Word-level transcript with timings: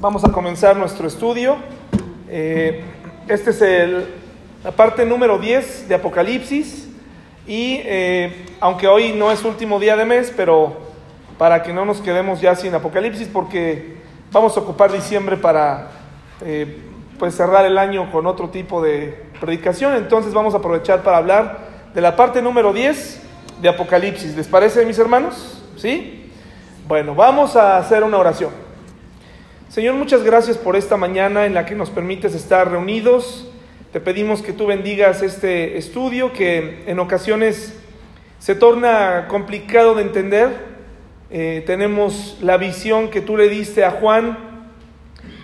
Vamos 0.00 0.24
a 0.24 0.32
comenzar 0.32 0.78
nuestro 0.78 1.06
estudio. 1.06 1.56
Eh, 2.26 2.82
este 3.28 3.50
es 3.50 3.60
el, 3.60 4.06
la 4.64 4.70
parte 4.70 5.04
número 5.04 5.38
10 5.38 5.90
de 5.90 5.94
Apocalipsis. 5.94 6.88
Y 7.46 7.82
eh, 7.84 8.46
aunque 8.60 8.88
hoy 8.88 9.12
no 9.12 9.30
es 9.30 9.44
último 9.44 9.78
día 9.78 9.98
de 9.98 10.06
mes, 10.06 10.32
pero 10.34 10.74
para 11.36 11.62
que 11.62 11.74
no 11.74 11.84
nos 11.84 12.00
quedemos 12.00 12.40
ya 12.40 12.54
sin 12.54 12.74
Apocalipsis, 12.74 13.28
porque 13.28 13.98
vamos 14.32 14.56
a 14.56 14.60
ocupar 14.60 14.90
diciembre 14.90 15.36
para 15.36 15.90
eh, 16.40 16.78
pues 17.18 17.34
cerrar 17.34 17.66
el 17.66 17.76
año 17.76 18.10
con 18.10 18.26
otro 18.26 18.48
tipo 18.48 18.80
de 18.80 19.26
predicación. 19.38 19.96
Entonces 19.96 20.32
vamos 20.32 20.54
a 20.54 20.58
aprovechar 20.58 21.02
para 21.02 21.18
hablar 21.18 21.58
de 21.92 22.00
la 22.00 22.16
parte 22.16 22.40
número 22.40 22.72
10 22.72 23.20
de 23.60 23.68
Apocalipsis. 23.68 24.34
¿Les 24.34 24.48
parece, 24.48 24.86
mis 24.86 24.98
hermanos? 24.98 25.62
¿Sí? 25.76 26.32
Bueno, 26.88 27.14
vamos 27.14 27.54
a 27.54 27.76
hacer 27.76 28.02
una 28.02 28.16
oración. 28.16 28.69
Señor, 29.70 29.94
muchas 29.94 30.24
gracias 30.24 30.58
por 30.58 30.74
esta 30.74 30.96
mañana 30.96 31.46
en 31.46 31.54
la 31.54 31.64
que 31.64 31.76
nos 31.76 31.90
permites 31.90 32.34
estar 32.34 32.68
reunidos. 32.68 33.48
Te 33.92 34.00
pedimos 34.00 34.42
que 34.42 34.52
tú 34.52 34.66
bendigas 34.66 35.22
este 35.22 35.78
estudio 35.78 36.32
que 36.32 36.82
en 36.88 36.98
ocasiones 36.98 37.78
se 38.40 38.56
torna 38.56 39.28
complicado 39.28 39.94
de 39.94 40.02
entender. 40.02 40.48
Eh, 41.30 41.62
tenemos 41.66 42.38
la 42.42 42.56
visión 42.56 43.10
que 43.10 43.20
tú 43.20 43.36
le 43.36 43.48
diste 43.48 43.84
a 43.84 43.92
Juan 43.92 44.36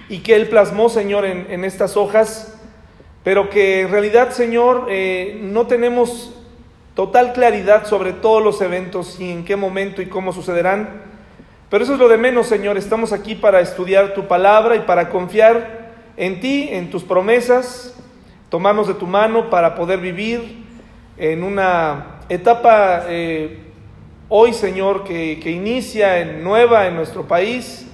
y 0.09 0.19
que 0.19 0.35
él 0.35 0.49
plasmó, 0.49 0.89
Señor, 0.89 1.25
en, 1.25 1.65
estas 1.65 1.97
hojas, 1.97 2.61
pero 3.23 3.49
que 3.49 3.83
en 3.83 3.93
realidad, 3.93 4.33
Señor, 4.33 4.89
eh, 4.91 5.39
no 5.41 5.69
tenemos 5.69 6.35
total 6.95 7.33
claridad 7.33 7.87
sobre 7.87 8.13
todos 8.13 8.43
los 8.43 8.61
eventos 8.61 9.21
y 9.21 9.31
en 9.31 9.45
qué 9.45 9.55
momento 9.55 10.03
y 10.03 10.07
cómo 10.07 10.33
sucederán. 10.33 11.16
Pero 11.69 11.83
eso 11.83 11.95
es 11.95 11.99
lo 11.99 12.09
de 12.09 12.17
menos, 12.17 12.47
Señor. 12.47 12.79
Estamos 12.79 13.13
aquí 13.13 13.35
para 13.35 13.61
estudiar 13.61 14.15
tu 14.15 14.29
palabra 14.29 14.77
y 14.77 14.81
para 14.81 15.09
confiar 15.09 15.95
en 16.17 16.39
ti, 16.39 16.69
en 16.71 16.91
tus 16.91 17.03
promesas, 17.03 17.93
tomarnos 18.51 18.87
de 18.87 18.95
tu 18.95 19.07
mano 19.09 19.51
para 19.51 19.75
poder 19.75 19.99
vivir 19.99 20.65
en 21.19 21.43
una 21.43 22.21
etapa 22.29 23.07
eh, 23.09 23.59
hoy, 24.29 24.53
Señor, 24.53 25.03
que, 25.03 25.41
que, 25.43 25.51
inicia 25.51 26.21
en 26.21 26.45
nueva 26.45 26.87
en 26.87 26.95
nuestro 26.95 27.27
país. 27.27 27.89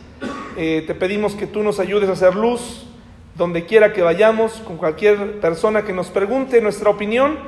Eh, 0.58 0.84
te 0.86 0.94
pedimos 0.94 1.34
que 1.34 1.46
tú 1.46 1.62
nos 1.62 1.80
ayudes 1.80 2.10
a 2.10 2.12
hacer 2.12 2.34
luz 2.34 2.86
donde 3.36 3.64
quiera 3.64 3.94
que 3.94 4.02
vayamos, 4.02 4.52
con 4.66 4.76
cualquier 4.76 5.40
persona 5.40 5.82
que 5.82 5.94
nos 5.94 6.08
pregunte 6.08 6.60
nuestra 6.60 6.90
opinión, 6.90 7.38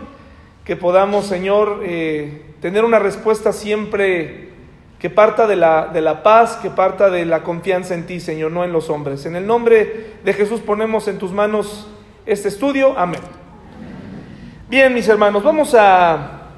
que 0.64 0.76
podamos, 0.76 1.26
Señor, 1.26 1.82
eh, 1.84 2.54
tener 2.62 2.86
una 2.86 2.98
respuesta 2.98 3.52
siempre 3.52 4.53
que 5.04 5.10
parta 5.10 5.46
de 5.46 5.54
la, 5.54 5.90
de 5.92 6.00
la 6.00 6.22
paz, 6.22 6.56
que 6.62 6.70
parta 6.70 7.10
de 7.10 7.26
la 7.26 7.42
confianza 7.42 7.92
en 7.92 8.06
ti, 8.06 8.20
Señor, 8.20 8.50
no 8.52 8.64
en 8.64 8.72
los 8.72 8.88
hombres. 8.88 9.26
En 9.26 9.36
el 9.36 9.46
nombre 9.46 10.14
de 10.24 10.32
Jesús 10.32 10.62
ponemos 10.62 11.08
en 11.08 11.18
tus 11.18 11.30
manos 11.30 11.86
este 12.24 12.48
estudio. 12.48 12.94
Amén. 12.96 13.20
Bien, 14.66 14.94
mis 14.94 15.06
hermanos, 15.06 15.42
vamos 15.42 15.74
a 15.78 16.48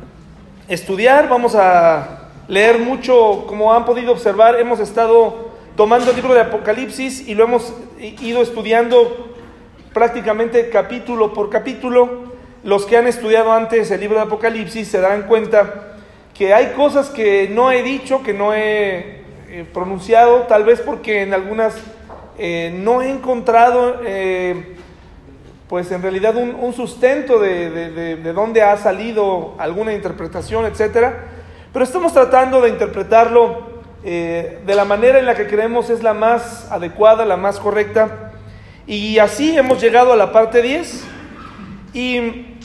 estudiar, 0.69 1.28
vamos 1.28 1.56
a 1.56 2.28
leer 2.47 2.78
mucho, 2.78 3.47
como 3.48 3.75
han 3.75 3.84
podido 3.84 4.12
observar, 4.12 4.60
hemos 4.60 4.78
estado 4.78 5.50
tomando 5.75 6.10
el 6.10 6.14
libro 6.14 6.33
de 6.33 6.42
Apocalipsis 6.42 7.27
y 7.27 7.34
lo 7.34 7.42
hemos 7.42 7.75
ido 7.98 8.42
estudiando 8.42 9.34
prácticamente 9.92 10.70
capítulo 10.70 11.33
por 11.33 11.50
capítulo. 11.50 12.36
Los 12.62 12.86
que 12.86 12.97
han 12.97 13.08
estudiado 13.08 13.53
antes 13.53 13.91
el 13.91 13.98
libro 13.98 14.19
de 14.19 14.27
Apocalipsis 14.27 14.86
se 14.86 15.00
darán 15.00 15.22
cuenta 15.25 15.95
que 16.36 16.52
hay 16.52 16.72
cosas 16.72 17.08
que 17.08 17.48
no 17.48 17.72
he 17.72 17.82
dicho, 17.82 18.22
que 18.22 18.34
no 18.34 18.52
he 18.52 19.22
eh, 19.48 19.66
pronunciado, 19.72 20.40
tal 20.42 20.64
vez 20.64 20.80
porque 20.80 21.22
en 21.22 21.32
algunas 21.32 21.74
eh, 22.38 22.74
no 22.76 23.00
he 23.00 23.10
encontrado, 23.10 24.00
eh, 24.04 24.76
pues 25.68 25.90
en 25.92 26.02
realidad 26.02 26.36
un, 26.36 26.72
sustento 26.74 27.38
de, 27.38 27.70
de, 27.70 28.16
de, 28.16 28.32
dónde 28.32 28.62
ha 28.62 28.76
salido 28.76 29.54
alguna 29.58 29.94
interpretación, 29.94 30.66
etcétera. 30.66 31.25
Pero 31.72 31.84
estamos 31.84 32.12
tratando 32.12 32.60
de 32.60 32.69
interpretarlo 32.69 33.75
de 34.04 34.62
la 34.76 34.84
manera 34.84 35.19
en 35.19 35.26
la 35.26 35.34
que 35.34 35.48
creemos 35.48 35.91
es 35.91 36.00
la 36.00 36.14
más 36.14 36.70
adecuada, 36.70 37.25
la 37.25 37.36
más 37.36 37.58
correcta. 37.58 38.30
Y 38.86 39.19
así 39.19 39.58
hemos 39.58 39.80
llegado 39.80 40.12
a 40.12 40.16
la 40.16 40.30
parte 40.30 40.62
10. 40.62 41.04
Y 41.92 42.56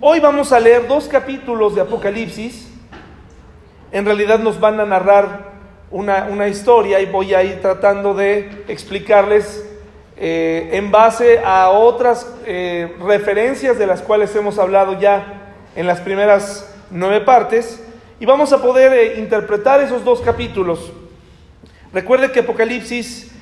hoy 0.00 0.20
vamos 0.20 0.52
a 0.52 0.60
leer 0.60 0.88
dos 0.88 1.06
capítulos 1.06 1.74
de 1.74 1.82
Apocalipsis 1.82 2.65
en 3.92 4.04
realidad 4.04 4.38
nos 4.38 4.58
van 4.60 4.80
a 4.80 4.86
narrar 4.86 5.56
una, 5.90 6.48
historia 6.48 7.00
y 7.00 7.06
voy 7.06 7.34
a 7.34 7.42
ir 7.42 7.60
tratando 7.60 8.14
de 8.14 8.64
explicarles 8.68 9.64
eh, 10.16 10.70
en 10.72 10.90
base 10.90 11.40
a 11.44 11.70
otras 11.70 12.32
eh, 12.46 12.96
referencias 13.00 13.78
de 13.78 13.86
las 13.86 14.02
cuales 14.02 14.34
hemos 14.34 14.58
hablado 14.58 14.98
ya 14.98 15.54
en 15.76 15.86
las 15.86 16.00
primeras 16.00 16.74
nueve 16.90 17.20
partes 17.20 17.82
y 18.18 18.26
vamos 18.26 18.52
a 18.52 18.62
poder 18.62 18.92
eh, 18.92 19.20
interpretar 19.20 19.80
esos 19.80 20.04
dos 20.04 20.20
capítulos. 20.20 20.92
Recuerde 21.92 22.32
que 22.32 22.40
Apocalipsis 22.40 23.32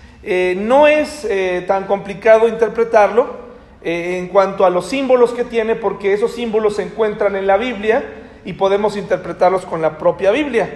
no 0.57 0.87
es 0.87 1.27
tan 1.67 1.85
complicado 1.85 2.49
interpretarlo 2.49 3.37
en 3.83 4.29
cuanto 4.29 4.65
a 4.65 4.71
los 4.71 4.87
símbolos 4.87 5.33
que 5.33 5.45
tiene 5.45 5.75
porque 5.75 6.15
esos 6.15 6.33
símbolos 6.33 6.77
se 6.77 6.83
encuentran 6.83 7.37
en 7.37 7.47
la 7.47 7.59
Biblia 7.59 8.05
y 8.45 8.55
podemos 8.55 8.97
interpretarlos 8.97 9.65
con 9.65 9.83
la 9.83 9.99
propia 9.99 10.31
Biblia. 10.31 10.69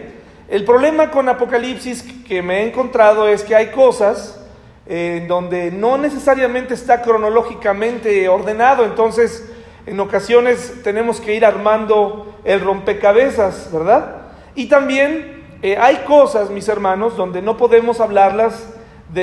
El 0.48 0.64
problema 0.64 1.10
con 1.10 1.28
Apocalipsis 1.28 2.02
que 2.26 2.42
me 2.42 2.60
he 2.60 2.68
encontrado 2.68 3.28
es 3.28 3.44
que 3.44 3.54
hay 3.54 3.66
cosas 3.66 4.40
en 4.86 5.28
donde 5.28 5.70
no 5.70 5.98
necesariamente 5.98 6.72
está 6.72 7.02
cronológicamente 7.02 8.26
ordenado, 8.28 8.84
entonces 8.84 9.46
en 9.84 10.00
ocasiones 10.00 10.82
tenemos 10.82 11.20
que 11.20 11.34
ir 11.34 11.44
armando 11.44 12.34
el 12.44 12.60
rompecabezas, 12.60 13.70
¿verdad? 13.70 14.22
Y 14.54 14.66
también 14.66 15.44
eh, 15.62 15.76
hay 15.78 15.96
cosas, 16.06 16.50
mis 16.50 16.68
hermanos, 16.68 17.16
donde 17.16 17.42
no 17.42 17.56
podemos 17.56 18.00
hablarlas 18.00 18.74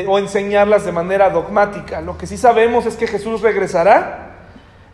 o 0.07 0.17
enseñarlas 0.19 0.85
de 0.85 0.91
manera 0.91 1.29
dogmática. 1.29 2.01
Lo 2.01 2.17
que 2.17 2.27
sí 2.27 2.37
sabemos 2.37 2.85
es 2.85 2.95
que 2.95 3.07
Jesús 3.07 3.41
regresará 3.41 4.34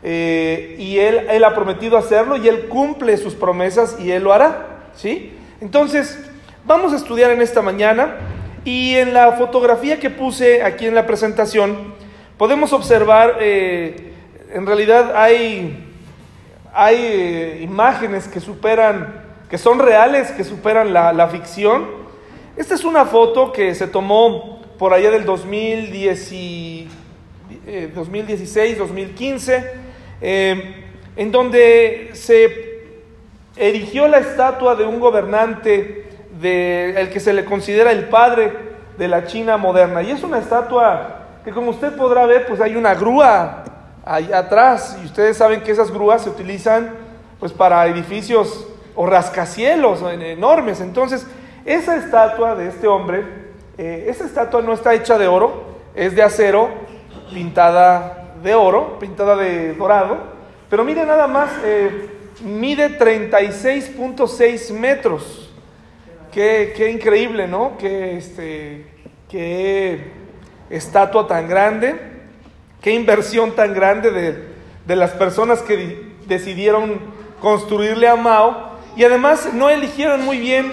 eh, 0.04 0.76
y 0.80 0.98
él, 0.98 1.28
él 1.30 1.44
ha 1.44 1.54
prometido 1.54 1.98
hacerlo 1.98 2.38
y 2.38 2.48
Él 2.48 2.68
cumple 2.68 3.18
sus 3.18 3.36
promesas 3.36 3.98
y 4.00 4.12
Él 4.12 4.24
lo 4.24 4.34
hará. 4.34 4.68
¿sí? 4.96 5.34
Entonces, 5.60 6.20
vamos 6.66 6.94
a 6.94 6.96
estudiar 6.96 7.32
en 7.32 7.42
esta 7.42 7.62
mañana 7.62 8.16
y 8.66 8.96
en 8.96 9.14
la 9.14 9.34
fotografía 9.34 10.00
que 10.00 10.10
puse 10.10 10.64
aquí 10.64 10.88
en 10.88 10.96
la 10.96 11.06
presentación, 11.06 11.94
podemos 12.38 12.74
observar, 12.74 13.38
eh, 13.40 14.14
en 14.54 14.66
realidad 14.66 15.16
hay, 15.16 15.88
hay 16.74 16.96
eh, 16.96 17.60
imágenes 17.62 18.28
que 18.28 18.40
superan, 18.40 19.22
que 19.50 19.58
son 19.58 19.80
reales, 19.80 20.32
que 20.32 20.44
superan 20.44 20.94
la, 20.94 21.14
la 21.14 21.28
ficción. 21.28 22.02
Esta 22.58 22.76
es 22.76 22.84
una 22.84 23.06
foto 23.06 23.52
que 23.52 23.74
se 23.76 23.88
tomó 23.88 24.62
por 24.78 24.94
allá 24.94 25.12
del 25.12 25.26
2010 25.26 26.90
2016, 27.94 28.78
2015 28.78 29.81
eh, 30.22 30.86
en 31.16 31.32
donde 31.32 32.12
se 32.14 32.72
erigió 33.56 34.08
la 34.08 34.20
estatua 34.20 34.76
de 34.76 34.86
un 34.86 35.00
gobernante, 35.00 36.10
de, 36.40 37.00
el 37.00 37.10
que 37.10 37.20
se 37.20 37.34
le 37.34 37.46
considera 37.46 37.92
el 37.92 38.06
padre 38.06 38.52
de 38.98 39.08
la 39.08 39.26
China 39.26 39.58
moderna. 39.58 40.02
Y 40.02 40.12
es 40.12 40.24
una 40.24 40.40
estatua 40.40 41.18
que 41.44 41.52
como 41.52 41.72
usted 41.72 41.96
podrá 41.96 42.26
ver, 42.26 42.46
pues 42.48 42.62
hay 42.62 42.76
una 42.76 42.94
grúa 42.94 43.64
ahí 44.06 44.32
atrás, 44.32 44.98
y 45.02 45.06
ustedes 45.06 45.38
saben 45.38 45.62
que 45.62 45.72
esas 45.72 45.92
grúas 45.92 46.24
se 46.24 46.30
utilizan 46.30 46.92
pues 47.40 47.52
para 47.52 47.86
edificios 47.88 48.68
o 48.96 49.06
rascacielos 49.06 50.02
enormes. 50.02 50.82
Entonces, 50.82 51.26
esa 51.66 51.96
estatua 51.96 52.56
de 52.56 52.68
este 52.68 52.88
hombre, 52.88 53.24
eh, 53.78 54.06
esa 54.08 54.26
estatua 54.26 54.62
no 54.62 54.74
está 54.74 54.94
hecha 54.94 55.18
de 55.18 55.28
oro, 55.28 55.80
es 55.96 56.16
de 56.16 56.24
acero, 56.24 56.70
pintada 57.34 58.21
de 58.42 58.56
oro, 58.56 58.98
pintada 59.00 59.36
de 59.36 59.74
dorado, 59.74 60.18
pero 60.70 60.84
mire 60.84 61.06
nada 61.06 61.28
más, 61.28 61.52
eh, 61.64 62.10
mide 62.44 62.98
36.6 62.98 64.72
metros. 64.72 65.52
Qué, 66.32 66.74
qué, 66.76 66.90
increíble, 66.90 67.48
¿no? 67.48 67.78
Qué, 67.78 68.18
este, 68.18 68.88
qué 69.30 70.12
estatua 70.70 71.28
tan 71.28 71.50
grande, 71.50 72.00
qué 72.82 72.94
inversión 72.94 73.52
tan 73.52 73.74
grande 73.74 74.12
de, 74.12 74.46
de 74.86 74.96
las 74.96 75.12
personas 75.12 75.62
que 75.62 76.14
decidieron 76.28 77.00
construirle 77.42 78.08
a 78.08 78.16
Mao. 78.16 78.72
Y 78.96 79.04
además 79.04 79.50
no 79.54 79.70
eligieron 79.70 80.24
muy 80.24 80.40
bien 80.40 80.72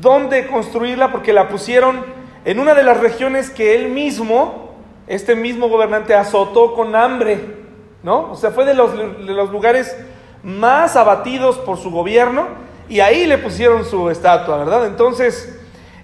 dónde 0.00 0.46
construirla 0.46 1.12
porque 1.12 1.32
la 1.32 1.48
pusieron 1.48 2.04
en 2.44 2.58
una 2.58 2.74
de 2.74 2.82
las 2.82 2.98
regiones 2.98 3.50
que 3.50 3.74
él 3.74 3.88
mismo 3.90 4.65
este 5.06 5.36
mismo 5.36 5.68
gobernante 5.68 6.14
azotó 6.14 6.74
con 6.74 6.94
hambre, 6.96 7.38
¿no? 8.02 8.32
O 8.32 8.36
sea, 8.36 8.50
fue 8.50 8.64
de 8.64 8.74
los, 8.74 8.96
de 8.96 9.32
los 9.32 9.50
lugares 9.50 9.96
más 10.42 10.96
abatidos 10.96 11.58
por 11.58 11.78
su 11.78 11.90
gobierno 11.90 12.46
y 12.88 13.00
ahí 13.00 13.26
le 13.26 13.38
pusieron 13.38 13.84
su 13.84 14.10
estatua, 14.10 14.58
¿verdad? 14.58 14.86
Entonces, 14.86 15.58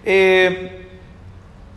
eh, 0.05 0.79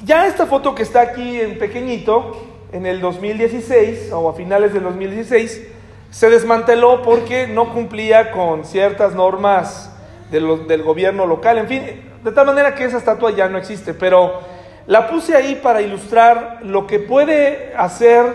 Ya 0.03 0.27
esta 0.27 0.45
foto 0.45 0.75
que 0.75 0.83
está 0.83 1.01
aquí 1.01 1.39
en 1.39 1.57
pequeñito, 1.57 2.35
en 2.71 2.85
el 2.85 2.99
2016 3.01 4.11
o 4.11 4.29
a 4.29 4.33
finales 4.33 4.73
del 4.73 4.83
2016, 4.83 5.67
se 6.11 6.29
desmanteló 6.29 7.01
porque 7.01 7.47
no 7.47 7.73
cumplía 7.73 8.31
con 8.31 8.65
ciertas 8.65 9.15
normas 9.15 9.91
del 10.29 10.83
gobierno 10.83 11.25
local, 11.25 11.57
en 11.57 11.67
fin, 11.67 11.83
de 12.23 12.31
tal 12.31 12.45
manera 12.45 12.75
que 12.75 12.83
esa 12.83 12.97
estatua 12.97 13.31
ya 13.31 13.47
no 13.47 13.57
existe, 13.57 13.93
pero 13.93 14.41
la 14.87 15.07
puse 15.09 15.35
ahí 15.35 15.55
para 15.55 15.81
ilustrar 15.81 16.59
lo 16.63 16.85
que 16.85 16.99
puede 16.99 17.73
hacer 17.75 18.25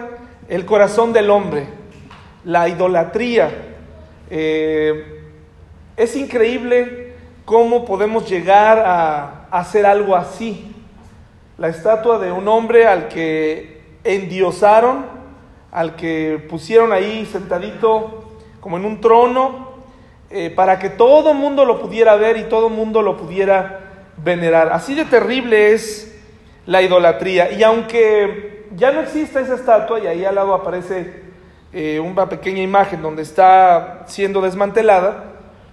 el 0.48 0.66
corazón 0.66 1.12
del 1.12 1.30
hombre, 1.30 1.66
la 2.44 2.68
idolatría. 2.68 3.50
Eh, 4.30 5.22
es 5.96 6.16
increíble 6.16 7.14
cómo 7.44 7.84
podemos 7.84 8.28
llegar 8.28 8.80
a 8.80 9.46
hacer 9.50 9.86
algo 9.86 10.16
así. 10.16 10.74
La 11.56 11.68
estatua 11.68 12.18
de 12.18 12.32
un 12.32 12.48
hombre 12.48 12.86
al 12.86 13.08
que 13.08 13.82
endiosaron, 14.02 15.06
al 15.70 15.94
que 15.94 16.44
pusieron 16.48 16.92
ahí 16.92 17.26
sentadito 17.26 18.24
como 18.60 18.76
en 18.76 18.84
un 18.84 19.00
trono, 19.00 19.70
eh, 20.30 20.50
para 20.50 20.78
que 20.78 20.90
todo 20.90 21.32
mundo 21.32 21.64
lo 21.64 21.80
pudiera 21.80 22.16
ver 22.16 22.36
y 22.36 22.44
todo 22.44 22.68
mundo 22.70 23.02
lo 23.02 23.16
pudiera 23.16 23.80
venerar. 24.16 24.72
Así 24.72 24.94
de 24.94 25.04
terrible 25.04 25.72
es 25.72 26.09
la 26.70 26.82
idolatría. 26.82 27.50
Y 27.50 27.64
aunque 27.64 28.66
ya 28.76 28.92
no 28.92 29.00
exista 29.00 29.40
esa 29.40 29.56
estatua, 29.56 29.98
y 29.98 30.06
ahí 30.06 30.24
al 30.24 30.36
lado 30.36 30.54
aparece 30.54 31.24
eh, 31.72 31.98
una 31.98 32.28
pequeña 32.28 32.62
imagen 32.62 33.02
donde 33.02 33.22
está 33.22 34.04
siendo 34.06 34.40
desmantelada, 34.40 35.32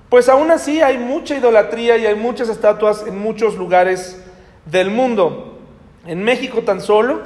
pues 0.09 0.27
aún 0.27 0.49
así 0.49 0.81
hay 0.81 0.97
mucha 0.97 1.35
idolatría 1.35 1.97
y 1.97 2.07
hay 2.07 2.15
muchas 2.15 2.49
estatuas 2.49 3.05
en 3.05 3.19
muchos 3.19 3.57
lugares 3.57 4.19
del 4.65 4.89
mundo. 4.89 5.59
En 6.07 6.23
México 6.23 6.63
tan 6.63 6.81
solo, 6.81 7.21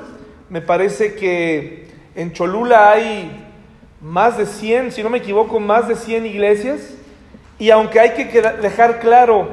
me 0.50 0.60
parece 0.60 1.16
que 1.16 1.88
en 2.14 2.34
Cholula 2.34 2.92
hay 2.92 3.48
más 4.02 4.38
de 4.38 4.48
100, 4.48 4.92
si 4.92 5.02
no 5.02 5.10
me 5.10 5.20
equivoco, 5.20 5.62
más 5.62 5.88
de 5.88 5.96
100 5.96 6.26
iglesias. 6.26 6.82
Y 7.58 7.70
aunque 7.70 8.02
hay 8.02 8.10
que 8.16 8.42
dejar 8.62 9.00
claro, 9.00 9.48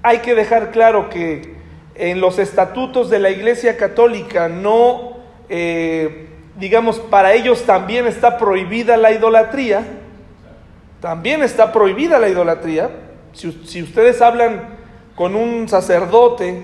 hay 0.00 0.18
que 0.18 0.36
dejar 0.36 0.70
claro 0.70 1.10
que 1.10 1.57
en 1.98 2.20
los 2.20 2.38
estatutos 2.38 3.10
de 3.10 3.18
la 3.18 3.30
Iglesia 3.30 3.76
Católica 3.76 4.48
no, 4.48 5.18
eh, 5.48 6.28
digamos, 6.56 7.00
para 7.00 7.34
ellos 7.34 7.64
también 7.64 8.06
está 8.06 8.38
prohibida 8.38 8.96
la 8.96 9.10
idolatría, 9.10 9.84
también 11.00 11.42
está 11.42 11.72
prohibida 11.72 12.20
la 12.20 12.28
idolatría. 12.28 12.90
Si, 13.32 13.82
ustedes 13.82 14.22
hablan 14.22 14.76
con 15.16 15.34
un 15.34 15.68
sacerdote, 15.68 16.62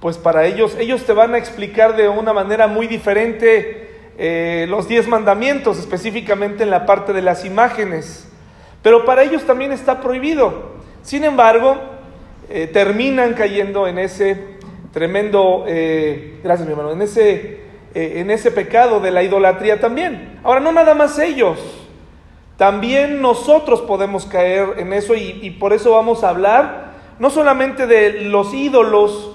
pues 0.00 0.18
para 0.18 0.46
ellos, 0.46 0.76
ellos 0.78 1.04
te 1.04 1.12
van 1.12 1.34
a 1.34 1.38
explicar 1.38 1.96
de 1.96 2.08
una 2.08 2.32
manera 2.32 2.66
muy 2.66 2.88
diferente 2.88 4.12
eh, 4.18 4.66
los 4.68 4.88
diez 4.88 5.06
mandamientos, 5.06 5.78
específicamente 5.78 6.64
en 6.64 6.70
la 6.70 6.86
parte 6.86 7.12
de 7.12 7.22
las 7.22 7.44
imágenes. 7.44 8.28
Pero 8.82 9.04
para 9.04 9.22
ellos 9.22 9.44
también 9.44 9.70
está 9.70 10.00
prohibido. 10.00 10.72
Sin 11.02 11.24
embargo, 11.24 11.97
eh, 12.50 12.66
terminan 12.66 13.34
cayendo 13.34 13.86
en 13.86 13.98
ese 13.98 14.56
tremendo, 14.90 15.64
eh, 15.68 16.40
gracias 16.42 16.66
mi 16.66 16.72
hermano, 16.72 16.92
en 16.92 17.02
ese, 17.02 17.60
eh, 17.94 18.14
en 18.16 18.30
ese 18.30 18.50
pecado 18.50 19.00
de 19.00 19.10
la 19.10 19.22
idolatría 19.22 19.80
también. 19.80 20.40
Ahora, 20.42 20.60
no 20.60 20.72
nada 20.72 20.94
más 20.94 21.18
ellos, 21.18 21.58
también 22.56 23.20
nosotros 23.20 23.82
podemos 23.82 24.24
caer 24.24 24.76
en 24.78 24.94
eso 24.94 25.14
y, 25.14 25.50
por 25.60 25.74
eso 25.74 25.92
vamos 25.92 26.24
a 26.24 26.30
hablar 26.30 26.94
no 27.18 27.28
solamente 27.28 27.86
de 27.86 28.22
los 28.24 28.54
ídolos 28.54 29.34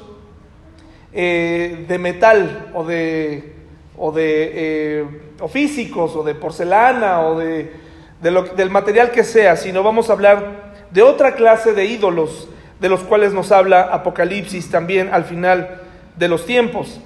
de 1.12 1.98
metal 2.00 2.72
o 2.74 2.84
de, 2.84 3.54
o 3.96 4.12
de 4.12 5.06
o 5.40 5.48
físicos 5.48 6.16
o 6.16 6.24
de 6.24 6.34
porcelana 6.34 7.22
o 7.22 7.38
de, 7.38 7.72
del 8.20 8.70
material 8.72 9.12
que 9.12 9.24
sea, 9.24 9.56
sino 9.56 9.84
vamos 9.84 10.10
a 10.10 10.14
hablar 10.14 10.74
de 10.90 11.04
otra 11.04 11.36
clase 11.36 11.74
de 11.74 11.86
ídolos 11.86 12.50
de 12.84 12.90
los 12.90 13.00
cuales 13.00 13.32
nos 13.32 13.54
habla 13.54 13.84
Apocalipsis 13.84 14.70
también 14.70 15.08
al 15.14 15.24
final 15.24 15.80
de 16.18 16.28
los 16.28 16.46
tiempos. 16.46 17.00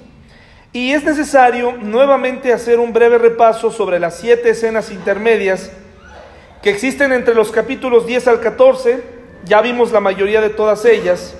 Y 0.72 0.90
es 0.90 1.04
necesario 1.04 1.70
nuevamente 1.80 2.52
hacer 2.52 2.80
un 2.80 2.92
breve 2.92 3.16
repaso 3.16 3.70
sobre 3.70 4.00
las 4.00 4.16
siete 4.18 4.50
escenas 4.50 4.90
intermedias 4.90 5.70
que 6.62 6.70
existen 6.70 7.12
entre 7.12 7.32
los 7.32 7.52
capítulos 7.52 8.08
10 8.08 8.26
al 8.26 8.40
14. 8.40 9.04
Ya 9.44 9.60
vimos 9.60 9.92
la 9.92 10.00
mayoría 10.00 10.40
de 10.40 10.50
todas 10.50 10.84
ellas, 10.84 11.36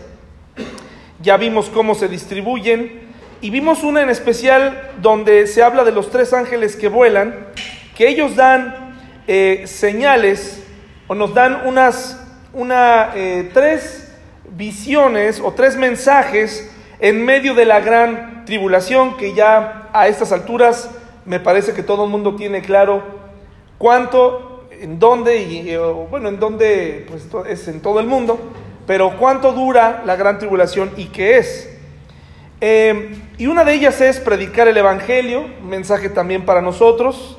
ya 1.21 1.37
vimos 1.37 1.69
cómo 1.69 1.97
se 1.97 2.07
distribuyen 2.07 3.09
y 3.41 3.51
vimos 3.51 3.83
una 3.83 4.03
en 4.03 4.09
especial 4.09 4.93
donde 5.03 5.49
se 5.49 5.65
habla 5.65 5.83
de 5.83 5.91
los 5.91 6.13
tres 6.13 6.33
ángeles 6.33 6.77
que 6.77 6.87
vuelan, 6.87 7.49
que 7.97 8.07
ellos 8.07 8.37
dan 8.37 8.95
eh, 9.27 9.65
señales 9.67 10.63
o 11.09 11.17
nos 11.17 11.35
dan 11.35 11.67
unas, 11.67 12.25
una, 12.53 13.11
eh, 13.17 13.51
tres 13.53 14.05
visiones 14.57 15.41
o 15.41 15.53
tres 15.53 15.77
mensajes 15.77 16.71
en 17.01 17.25
medio 17.25 17.55
de 17.55 17.65
la 17.65 17.81
gran 17.81 18.45
tribulación 18.45 19.17
que 19.17 19.35
ya 19.35 19.89
a 19.93 20.09
estas 20.09 20.33
alturas 20.33 20.91
me 21.25 21.41
parece 21.41 21.75
que 21.75 21.83
todo 21.83 22.05
el 22.05 22.11
mundo 22.11 22.37
tiene 22.37 22.63
claro 22.63 23.03
cuánto, 23.77 24.67
en 24.81 24.99
dónde, 24.99 25.39
y 25.43 25.77
bueno, 26.11 26.29
en 26.29 26.41
dónde, 26.41 27.07
pues 27.09 27.27
es 27.49 27.69
en 27.69 27.81
todo 27.81 28.01
el 28.01 28.07
mundo, 28.07 28.39
pero 28.87 29.17
cuánto 29.19 29.53
dura 29.53 30.03
la 30.07 30.17
gran 30.17 30.39
tribulación 30.39 30.91
y 30.97 31.07
qué 31.07 31.39
es. 31.39 31.69
Eh, 32.61 33.17
y 33.37 33.47
una 33.47 33.65
de 33.65 33.75
ellas 33.75 34.01
es 34.01 34.19
predicar 34.19 34.67
el 34.67 34.77
Evangelio, 34.77 35.45
mensaje 35.63 36.09
también 36.09 36.45
para 36.45 36.61
nosotros. 36.63 37.39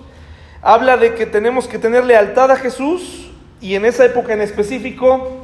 Habla 0.61 0.97
de 0.97 1.15
que 1.15 1.25
tenemos 1.25 1.67
que 1.67 1.79
tener 1.79 2.05
lealtad 2.05 2.51
a 2.51 2.55
Jesús 2.55 3.31
y 3.59 3.75
en 3.75 3.85
esa 3.85 4.05
época 4.05 4.33
en 4.33 4.41
específico 4.41 5.38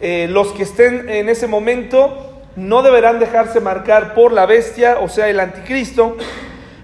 eh, 0.00 0.28
los 0.30 0.48
que 0.52 0.62
estén 0.62 1.08
en 1.08 1.28
ese 1.28 1.46
momento 1.46 2.40
no 2.56 2.82
deberán 2.82 3.18
dejarse 3.18 3.60
marcar 3.60 4.14
por 4.14 4.32
la 4.32 4.46
bestia, 4.46 4.98
o 5.00 5.08
sea, 5.08 5.28
el 5.28 5.40
anticristo. 5.40 6.16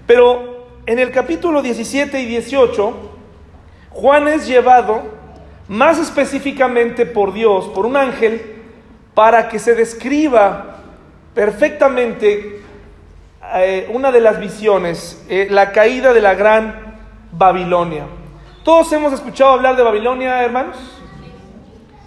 Pero 0.07 0.67
en 0.85 0.99
el 0.99 1.11
capítulo 1.11 1.61
17 1.61 2.19
y 2.19 2.25
18, 2.25 2.93
Juan 3.89 4.27
es 4.27 4.47
llevado 4.47 5.03
más 5.67 5.99
específicamente 5.99 7.05
por 7.05 7.33
Dios, 7.33 7.65
por 7.69 7.85
un 7.85 7.97
ángel, 7.97 8.63
para 9.13 9.49
que 9.49 9.59
se 9.59 9.73
describa 9.73 10.77
perfectamente 11.33 12.61
eh, 13.55 13.89
una 13.93 14.11
de 14.11 14.21
las 14.21 14.39
visiones, 14.39 15.25
eh, 15.29 15.47
la 15.49 15.71
caída 15.71 16.13
de 16.13 16.21
la 16.21 16.35
gran 16.35 16.99
Babilonia. 17.31 18.05
Todos 18.63 18.91
hemos 18.93 19.13
escuchado 19.13 19.51
hablar 19.51 19.75
de 19.75 19.83
Babilonia, 19.83 20.43
hermanos. 20.43 20.77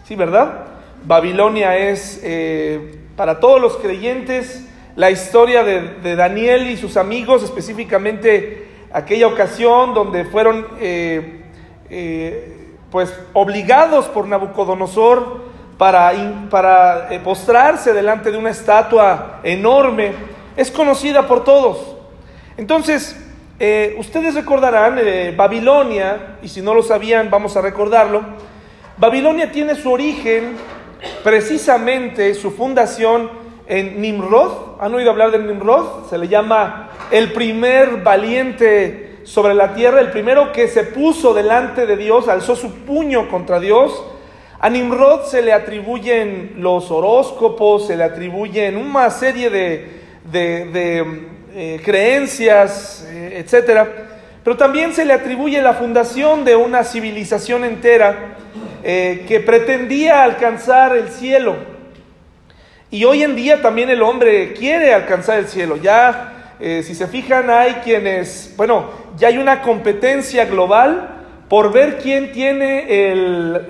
Sí, 0.04 0.16
¿verdad? 0.16 0.67
Babilonia 1.08 1.74
es 1.74 2.20
eh, 2.22 2.98
para 3.16 3.40
todos 3.40 3.58
los 3.62 3.78
creyentes 3.78 4.66
la 4.94 5.10
historia 5.10 5.64
de, 5.64 6.16
Daniel 6.16 6.68
y 6.68 6.76
sus 6.76 6.98
amigos, 6.98 7.42
específicamente 7.42 8.68
aquella 8.92 9.26
ocasión 9.26 9.94
donde 9.94 10.26
fueron 10.26 10.66
eh, 10.78 11.44
eh, 11.88 12.74
pues 12.90 13.18
obligados 13.32 14.04
por 14.04 14.28
Nabucodonosor 14.28 15.44
para, 15.78 16.12
para 16.50 17.08
postrarse 17.24 17.94
delante 17.94 18.30
de 18.30 18.36
una 18.36 18.50
estatua 18.50 19.40
enorme, 19.44 20.12
es 20.58 20.70
conocida 20.70 21.26
por 21.26 21.42
todos. 21.42 21.96
Entonces, 22.58 23.16
ustedes 23.96 24.34
recordarán, 24.34 24.98
Babilonia, 25.36 26.38
y 26.42 26.48
si 26.48 26.60
no 26.60 26.74
lo 26.74 26.82
sabían, 26.82 27.30
vamos 27.30 27.56
a 27.56 27.62
recordarlo, 27.62 28.24
Babilonia 28.98 29.52
tiene 29.52 29.76
su 29.76 29.90
origen 29.92 30.56
precisamente 31.22 32.34
su 32.34 32.50
fundación 32.50 33.30
en 33.66 34.00
Nimrod. 34.00 34.80
¿Han 34.80 34.94
oído 34.94 35.10
hablar 35.10 35.30
de 35.30 35.38
Nimrod? 35.38 36.08
Se 36.08 36.18
le 36.18 36.28
llama 36.28 36.90
el 37.10 37.32
primer 37.32 38.02
valiente 38.02 39.18
sobre 39.24 39.54
la 39.54 39.74
tierra, 39.74 40.00
el 40.00 40.10
primero 40.10 40.52
que 40.52 40.68
se 40.68 40.84
puso 40.84 41.34
delante 41.34 41.86
de 41.86 41.96
Dios, 41.96 42.28
alzó 42.28 42.56
su 42.56 42.72
puño 42.84 43.28
contra 43.28 43.60
Dios. 43.60 44.02
A 44.58 44.70
Nimrod 44.70 45.26
se 45.26 45.42
le 45.42 45.52
atribuyen 45.52 46.54
los 46.56 46.90
horóscopos, 46.90 47.86
se 47.86 47.96
le 47.96 48.04
atribuyen 48.04 48.76
una 48.76 49.10
serie 49.10 49.50
de, 49.50 50.00
eh, 51.54 51.80
creencias, 51.84 53.06
eh, 53.08 53.44
etc. 53.44 53.86
Pero 54.42 54.56
también 54.56 54.94
se 54.94 55.04
le 55.04 55.12
atribuye 55.12 55.60
la 55.60 55.74
fundación 55.74 56.44
de 56.44 56.56
una 56.56 56.82
civilización 56.82 57.64
entera 57.64 58.36
eh, 58.90 59.26
que 59.28 59.40
pretendía 59.40 60.24
alcanzar 60.24 60.96
el 60.96 61.10
cielo. 61.10 61.56
Y 62.90 63.04
hoy 63.04 63.22
en 63.22 63.36
día 63.36 63.60
también 63.60 63.90
el 63.90 64.00
hombre 64.00 64.54
quiere 64.54 64.94
alcanzar 64.94 65.38
el 65.40 65.46
cielo. 65.46 65.76
Ya, 65.76 66.54
eh, 66.58 66.82
si 66.82 66.94
se 66.94 67.06
fijan, 67.06 67.50
hay 67.50 67.74
quienes, 67.84 68.54
bueno, 68.56 68.88
ya 69.18 69.28
hay 69.28 69.36
una 69.36 69.60
competencia 69.60 70.46
global 70.46 71.06
por 71.50 71.70
ver 71.70 71.98
quién 71.98 72.32
tiene 72.32 73.10
el, 73.10 73.60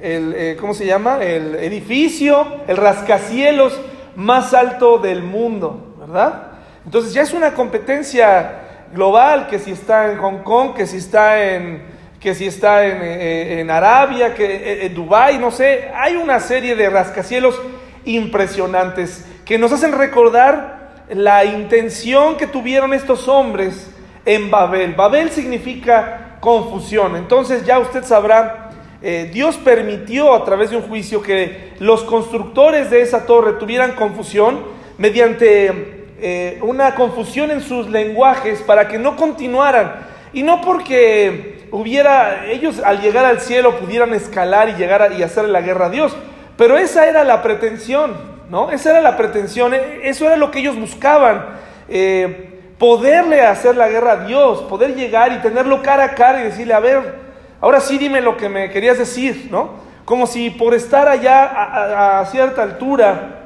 el, 0.00 0.34
eh, 0.38 0.56
¿cómo 0.58 0.72
se 0.72 0.86
llama? 0.86 1.22
El 1.22 1.56
edificio, 1.56 2.62
el 2.68 2.78
rascacielos 2.78 3.78
más 4.16 4.54
alto 4.54 4.96
del 5.00 5.22
mundo, 5.22 5.96
¿verdad? 6.00 6.44
Entonces 6.86 7.12
ya 7.12 7.20
es 7.20 7.34
una 7.34 7.52
competencia 7.52 8.88
global, 8.94 9.48
que 9.48 9.58
si 9.58 9.72
está 9.72 10.10
en 10.10 10.16
Hong 10.16 10.38
Kong, 10.38 10.72
que 10.72 10.86
si 10.86 10.96
está 10.96 11.44
en, 11.44 11.91
que 12.22 12.34
si 12.34 12.46
está 12.46 12.86
en, 12.86 12.98
eh, 13.02 13.66
Arabia, 13.68 14.34
que 14.34 14.44
eh, 14.44 14.86
en 14.86 14.94
Dubái, 14.94 15.38
no 15.38 15.50
sé, 15.50 15.90
hay 15.94 16.14
una 16.14 16.38
serie 16.38 16.76
de 16.76 16.88
rascacielos 16.88 17.60
impresionantes 18.04 19.26
que 19.44 19.58
nos 19.58 19.72
hacen 19.72 19.92
recordar 19.92 21.04
la 21.10 21.44
intención 21.44 22.36
que 22.36 22.46
tuvieron 22.46 22.94
estos 22.94 23.26
hombres 23.26 23.90
en 24.24 24.50
Babel. 24.50 24.94
Babel 24.94 25.30
significa 25.30 26.36
confusión. 26.40 27.16
Entonces 27.16 27.64
ya 27.66 27.78
usted 27.78 28.04
sabrá, 28.04 28.70
eh, 29.02 29.30
Dios 29.32 29.56
permitió 29.56 30.34
a 30.34 30.44
través 30.44 30.70
de 30.70 30.76
un 30.76 30.82
juicio 30.82 31.22
que 31.22 31.72
los 31.80 32.04
constructores 32.04 32.90
de 32.90 33.02
esa 33.02 33.26
torre 33.26 33.54
tuvieran 33.54 33.92
confusión 33.92 34.60
mediante 34.96 36.06
eh, 36.20 36.60
una 36.62 36.94
confusión 36.94 37.50
en 37.50 37.60
sus 37.60 37.88
lenguajes 37.88 38.62
para 38.62 38.86
que 38.86 38.98
no 38.98 39.16
continuaran. 39.16 40.12
Y 40.32 40.42
no 40.42 40.60
porque 40.60 41.51
hubiera, 41.72 42.46
ellos 42.46 42.80
al 42.84 43.00
llegar 43.00 43.24
al 43.24 43.40
cielo 43.40 43.78
pudieran 43.78 44.14
escalar 44.14 44.68
y 44.68 44.74
llegar 44.74 45.02
a, 45.02 45.12
y 45.12 45.22
hacer 45.22 45.48
la 45.48 45.60
guerra 45.60 45.86
a 45.86 45.90
Dios. 45.90 46.16
Pero 46.56 46.78
esa 46.78 47.06
era 47.06 47.24
la 47.24 47.42
pretensión, 47.42 48.14
¿no? 48.50 48.70
Esa 48.70 48.90
era 48.90 49.00
la 49.00 49.16
pretensión, 49.16 49.74
e, 49.74 50.00
eso 50.04 50.26
era 50.26 50.36
lo 50.36 50.50
que 50.50 50.60
ellos 50.60 50.78
buscaban. 50.78 51.46
Eh, 51.88 52.50
poderle 52.78 53.40
hacer 53.42 53.76
la 53.76 53.88
guerra 53.88 54.12
a 54.12 54.24
Dios, 54.26 54.60
poder 54.62 54.94
llegar 54.94 55.32
y 55.32 55.38
tenerlo 55.38 55.82
cara 55.82 56.04
a 56.04 56.14
cara 56.14 56.40
y 56.40 56.44
decirle, 56.44 56.74
a 56.74 56.80
ver, 56.80 57.14
ahora 57.60 57.80
sí 57.80 57.96
dime 57.96 58.20
lo 58.20 58.36
que 58.36 58.48
me 58.48 58.70
querías 58.70 58.98
decir, 58.98 59.48
¿no? 59.50 59.70
Como 60.04 60.26
si 60.26 60.50
por 60.50 60.74
estar 60.74 61.08
allá 61.08 62.20
a 62.20 62.26
cierta 62.26 62.62
altura 62.62 63.42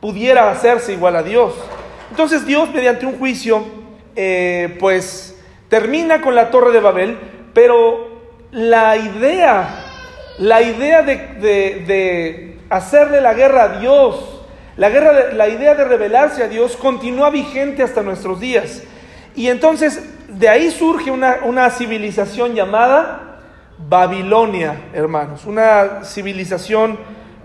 pudiera 0.00 0.50
hacerse 0.50 0.92
igual 0.92 1.16
a 1.16 1.22
Dios. 1.22 1.54
Entonces 2.10 2.46
Dios, 2.46 2.72
mediante 2.72 3.04
un 3.04 3.18
juicio, 3.18 3.62
eh, 4.14 4.76
pues 4.80 5.38
termina 5.68 6.22
con 6.22 6.34
la 6.34 6.50
torre 6.50 6.72
de 6.72 6.80
Babel, 6.80 7.18
pero 7.56 8.08
la 8.52 8.98
idea, 8.98 9.66
la 10.36 10.60
idea 10.60 11.00
de, 11.00 12.58
hacerle 12.68 13.22
la 13.22 13.32
guerra 13.32 13.62
a 13.62 13.78
Dios, 13.78 14.42
la, 14.76 14.90
guerra, 14.90 15.32
la 15.32 15.48
idea 15.48 15.74
de 15.74 15.84
rebelarse 15.84 16.42
a 16.42 16.48
Dios 16.48 16.76
continúa 16.76 17.30
vigente 17.30 17.82
hasta 17.82 18.02
nuestros 18.02 18.40
días. 18.40 18.82
Y 19.34 19.48
entonces 19.48 20.06
de 20.28 20.50
ahí 20.50 20.70
surge 20.70 21.10
una, 21.10 21.38
una 21.44 21.70
civilización 21.70 22.54
llamada 22.54 23.40
Babilonia, 23.78 24.76
hermanos, 24.92 25.46
una 25.46 26.04
civilización 26.04 26.98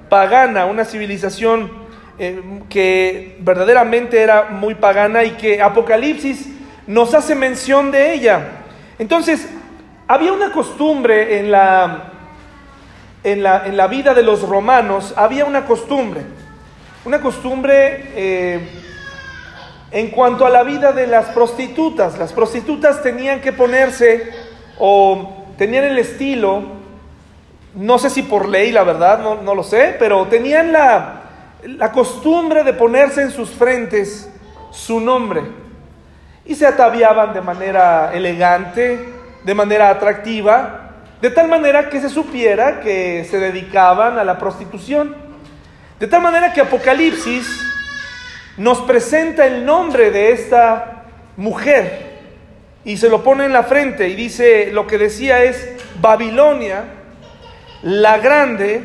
pagana, 0.10 0.65
una 0.65 0.84
civilización 0.84 1.72
eh, 2.20 2.41
que 2.68 3.38
verdaderamente 3.39 4.22
era 4.22 4.50
muy 4.50 4.75
pagana 4.75 5.24
y 5.24 5.32
que 5.38 5.62
Apocalipsis 5.62 6.50
nos 6.86 7.13
hace 7.13 7.34
mención 7.34 7.91
de 7.91 8.13
ella. 8.13 8.41
Entonces, 9.00 9.48
había 10.12 10.34
una 10.34 10.51
costumbre 10.51 11.39
en 11.39 11.51
la, 11.51 12.12
en 13.24 13.41
la, 13.41 13.65
en 13.65 13.77
la 13.77 13.88
vida 13.88 14.13
de 14.13 14.24
los 14.24 14.41
romanos, 14.41 15.13
había 15.15 15.46
una 15.46 15.65
costumbre, 15.65 16.24
una 17.06 17.22
costumbre 17.22 18.12
eh, 18.13 18.60
en 19.89 20.10
cuanto 20.10 20.46
a 20.46 20.50
la 20.50 20.63
vida 20.63 20.91
de 20.91 21.08
las 21.08 21.27
prostitutas. 21.27 22.20
Las 22.20 22.34
prostitutas 22.34 23.01
tenían 23.01 23.39
que 23.39 23.53
ponerse 23.53 24.34
o 24.80 25.46
tenían 25.58 25.86
el 25.86 25.98
estilo, 25.98 26.62
no 27.75 27.98
sé 27.98 28.10
si 28.10 28.24
por 28.24 28.50
ley, 28.50 28.74
la 28.74 28.84
verdad, 28.84 29.20
no, 29.20 29.36
no 29.36 29.56
lo 29.56 29.63
sé, 29.63 29.96
pero 29.98 30.27
tenían 30.27 30.74
la, 30.74 31.22
la 31.63 31.94
costumbre 31.94 32.65
de 32.65 32.74
ponerse 32.74 33.22
en 33.22 33.32
sus 33.32 33.50
frentes 33.51 34.30
su 34.72 35.00
nombre 35.00 35.44
y 36.46 36.53
se 36.53 36.68
ataviaban 36.68 37.34
de 37.34 37.39
manera 37.39 38.12
elegante, 38.13 39.21
de 39.44 39.54
manera 39.54 39.90
atractiva, 39.90 40.90
de 41.22 41.30
tal 41.30 41.48
manera 41.48 41.90
que 41.90 42.02
se 42.02 42.10
supiera 42.10 42.80
que 42.80 43.26
se 43.30 43.40
dedicaban 43.40 44.18
a 44.18 44.24
la 44.24 44.38
prostitución. 44.38 45.16
De 46.00 46.08
tal 46.08 46.22
manera 46.22 46.52
que 46.52 46.62
Apocalipsis 46.62 47.48
nos 48.58 48.80
presenta 48.82 49.46
el 49.46 49.66
nombre 49.66 50.12
de 50.12 50.32
esta 50.32 51.04
mujer 51.38 52.12
y 52.84 52.98
se 52.98 53.10
lo 53.10 53.24
pone 53.24 53.46
en 53.46 53.54
la 53.54 53.64
frente 53.64 54.10
y 54.10 54.16
dice, 54.16 54.72
lo 54.72 54.88
que 54.88 54.98
decía 54.98 55.44
es 55.44 55.76
Babilonia, 56.00 56.84
la 57.84 58.18
grande, 58.18 58.82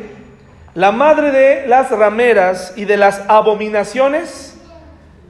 la 0.74 0.92
madre 0.92 1.30
de 1.30 1.66
las 1.66 1.90
rameras 1.90 2.74
y 2.76 2.84
de 2.84 2.98
las 2.98 3.22
abominaciones 3.28 4.58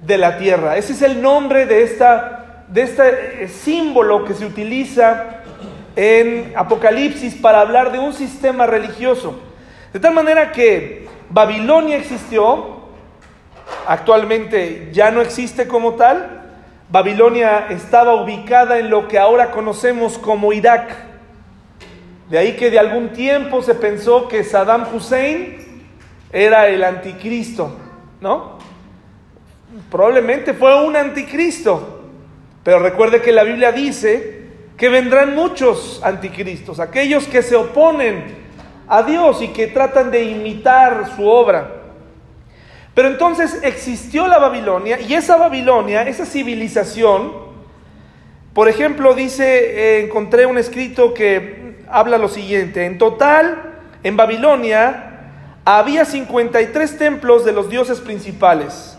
de 0.02 0.18
la 0.18 0.38
tierra. 0.38 0.76
Ese 0.76 0.92
es 0.92 1.02
el 1.02 1.22
nombre 1.22 1.66
de, 1.66 1.84
esta, 1.84 2.45
de 2.68 2.82
este 2.82 3.44
eh, 3.44 3.48
símbolo 3.48 4.24
que 4.24 4.34
se 4.34 4.44
utiliza 4.44 5.42
en 5.94 6.52
Apocalipsis 6.56 7.34
para 7.34 7.60
hablar 7.60 7.92
de 7.92 7.98
un 7.98 8.12
sistema 8.12 8.66
religioso. 8.66 9.38
De 9.92 10.00
tal 10.00 10.14
manera 10.14 10.52
que 10.52 11.08
Babilonia 11.30 11.96
existió, 11.96 12.76
actualmente 13.86 14.90
ya 14.92 15.10
no 15.10 15.20
existe 15.20 15.66
como 15.66 15.94
tal. 15.94 16.42
Babilonia 16.90 17.66
estaba 17.70 18.14
ubicada 18.14 18.78
en 18.78 18.90
lo 18.90 19.08
que 19.08 19.18
ahora 19.18 19.50
conocemos 19.50 20.18
como 20.18 20.52
Irak. 20.52 20.94
De 22.28 22.38
ahí 22.38 22.56
que 22.56 22.70
de 22.70 22.78
algún 22.78 23.10
tiempo 23.10 23.62
se 23.62 23.74
pensó 23.74 24.28
que 24.28 24.44
Saddam 24.44 24.94
Hussein 24.94 25.86
era 26.32 26.68
el 26.68 26.82
anticristo, 26.84 27.76
¿no? 28.20 28.58
Probablemente 29.90 30.52
fue 30.54 30.84
un 30.84 30.96
anticristo, 30.96 31.95
pero 32.66 32.80
recuerde 32.80 33.22
que 33.22 33.30
la 33.30 33.44
Biblia 33.44 33.70
dice 33.70 34.40
que 34.76 34.88
vendrán 34.88 35.36
muchos 35.36 36.00
anticristos, 36.02 36.80
aquellos 36.80 37.28
que 37.28 37.40
se 37.40 37.54
oponen 37.54 38.24
a 38.88 39.04
Dios 39.04 39.40
y 39.40 39.50
que 39.50 39.68
tratan 39.68 40.10
de 40.10 40.24
imitar 40.24 41.12
su 41.14 41.28
obra. 41.28 41.84
Pero 42.92 43.06
entonces 43.06 43.60
existió 43.62 44.26
la 44.26 44.38
Babilonia 44.38 44.98
y 45.00 45.14
esa 45.14 45.36
Babilonia, 45.36 46.08
esa 46.08 46.26
civilización, 46.26 47.34
por 48.52 48.68
ejemplo, 48.68 49.14
dice, 49.14 49.44
eh, 49.44 50.00
encontré 50.00 50.44
un 50.44 50.58
escrito 50.58 51.14
que 51.14 51.84
habla 51.88 52.18
lo 52.18 52.28
siguiente, 52.28 52.84
en 52.84 52.98
total 52.98 53.74
en 54.02 54.16
Babilonia 54.16 55.20
había 55.64 56.04
53 56.04 56.98
templos 56.98 57.44
de 57.44 57.52
los 57.52 57.70
dioses 57.70 58.00
principales, 58.00 58.98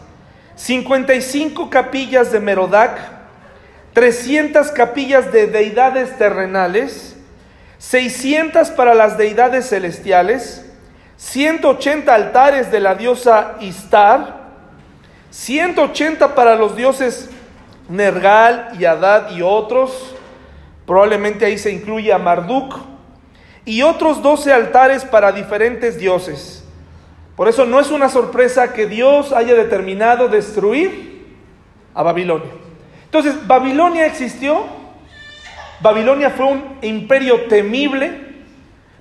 55 0.55 1.69
capillas 1.69 2.31
de 2.31 2.39
Merodac, 2.39 3.16
300 3.97 4.69
capillas 4.73 5.31
de 5.31 5.47
deidades 5.47 6.19
terrenales, 6.19 7.15
600 7.79 8.69
para 8.69 8.93
las 8.93 9.17
deidades 9.17 9.69
celestiales, 9.69 10.69
180 11.15 12.13
altares 12.13 12.69
de 12.69 12.79
la 12.79 12.93
diosa 12.93 13.55
Istar, 13.59 14.51
180 15.31 16.35
para 16.35 16.55
los 16.55 16.75
dioses 16.75 17.31
Nergal 17.89 18.69
y 18.77 18.85
Adad 18.85 19.31
y 19.31 19.41
otros, 19.41 20.13
Probablemente 20.85 21.45
ahí 21.45 21.57
se 21.57 21.71
incluye 21.71 22.13
a 22.13 22.19
Marduk 22.19 22.75
y 23.65 23.81
otros 23.81 24.21
doce 24.21 24.53
altares 24.53 25.05
para 25.05 25.31
diferentes 25.31 25.97
dioses. 25.97 26.63
Por 27.35 27.47
eso 27.47 27.65
no 27.65 27.79
es 27.79 27.89
una 27.89 28.09
sorpresa 28.09 28.73
que 28.73 28.85
Dios 28.85 29.33
haya 29.33 29.55
determinado 29.55 30.27
destruir 30.27 31.35
a 31.95 32.03
Babilonia. 32.03 32.66
Entonces, 33.07 33.47
Babilonia 33.47 34.05
existió, 34.05 34.65
Babilonia 35.79 36.29
fue 36.29 36.47
un 36.47 36.77
imperio 36.81 37.45
temible, 37.45 38.11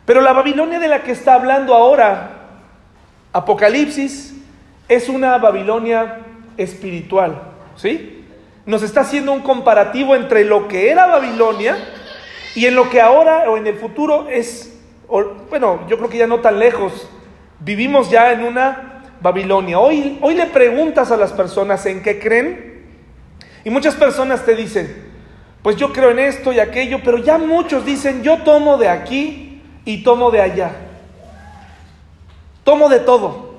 pero 0.04 0.20
la 0.20 0.32
Babilonia 0.32 0.78
de 0.78 0.86
la 0.86 1.02
que 1.02 1.10
está 1.10 1.34
hablando 1.34 1.74
ahora 1.74 2.30
Apocalipsis 3.32 4.34
es 4.88 5.08
una 5.08 5.36
Babilonia 5.38 6.18
espiritual, 6.56 7.42
¿sí? 7.74 8.24
nos 8.64 8.84
está 8.84 9.00
haciendo 9.00 9.32
un 9.32 9.40
comparativo 9.40 10.14
entre 10.14 10.44
lo 10.44 10.68
que 10.68 10.90
era 10.90 11.06
Babilonia 11.06 11.76
y 12.54 12.66
en 12.66 12.76
lo 12.76 12.88
que 12.88 13.00
ahora 13.00 13.50
o 13.50 13.56
en 13.56 13.66
el 13.66 13.74
futuro 13.74 14.28
es, 14.30 14.78
bueno, 15.50 15.80
yo 15.88 15.96
creo 15.98 16.08
que 16.08 16.18
ya 16.18 16.28
no 16.28 16.38
tan 16.38 16.60
lejos, 16.60 17.08
vivimos 17.58 18.08
ya 18.08 18.32
en 18.32 18.44
una 18.44 19.02
Babilonia. 19.20 19.80
Hoy, 19.80 20.18
hoy 20.20 20.34
le 20.34 20.46
preguntas 20.46 21.10
a 21.10 21.16
las 21.16 21.32
personas 21.32 21.84
en 21.86 22.02
qué 22.02 22.20
creen 22.20 22.75
y 23.66 23.70
muchas 23.70 23.96
personas 23.96 24.44
te 24.44 24.54
dicen, 24.54 24.94
pues 25.60 25.74
yo 25.74 25.92
creo 25.92 26.12
en 26.12 26.20
esto 26.20 26.52
y 26.52 26.60
aquello, 26.60 27.00
pero 27.04 27.18
ya 27.18 27.36
muchos 27.36 27.84
dicen, 27.84 28.22
yo 28.22 28.38
tomo 28.44 28.78
de 28.78 28.88
aquí 28.88 29.60
y 29.84 30.04
tomo 30.04 30.30
de 30.30 30.40
allá. 30.40 30.70
Tomo 32.62 32.88
de 32.88 33.00
todo. 33.00 33.54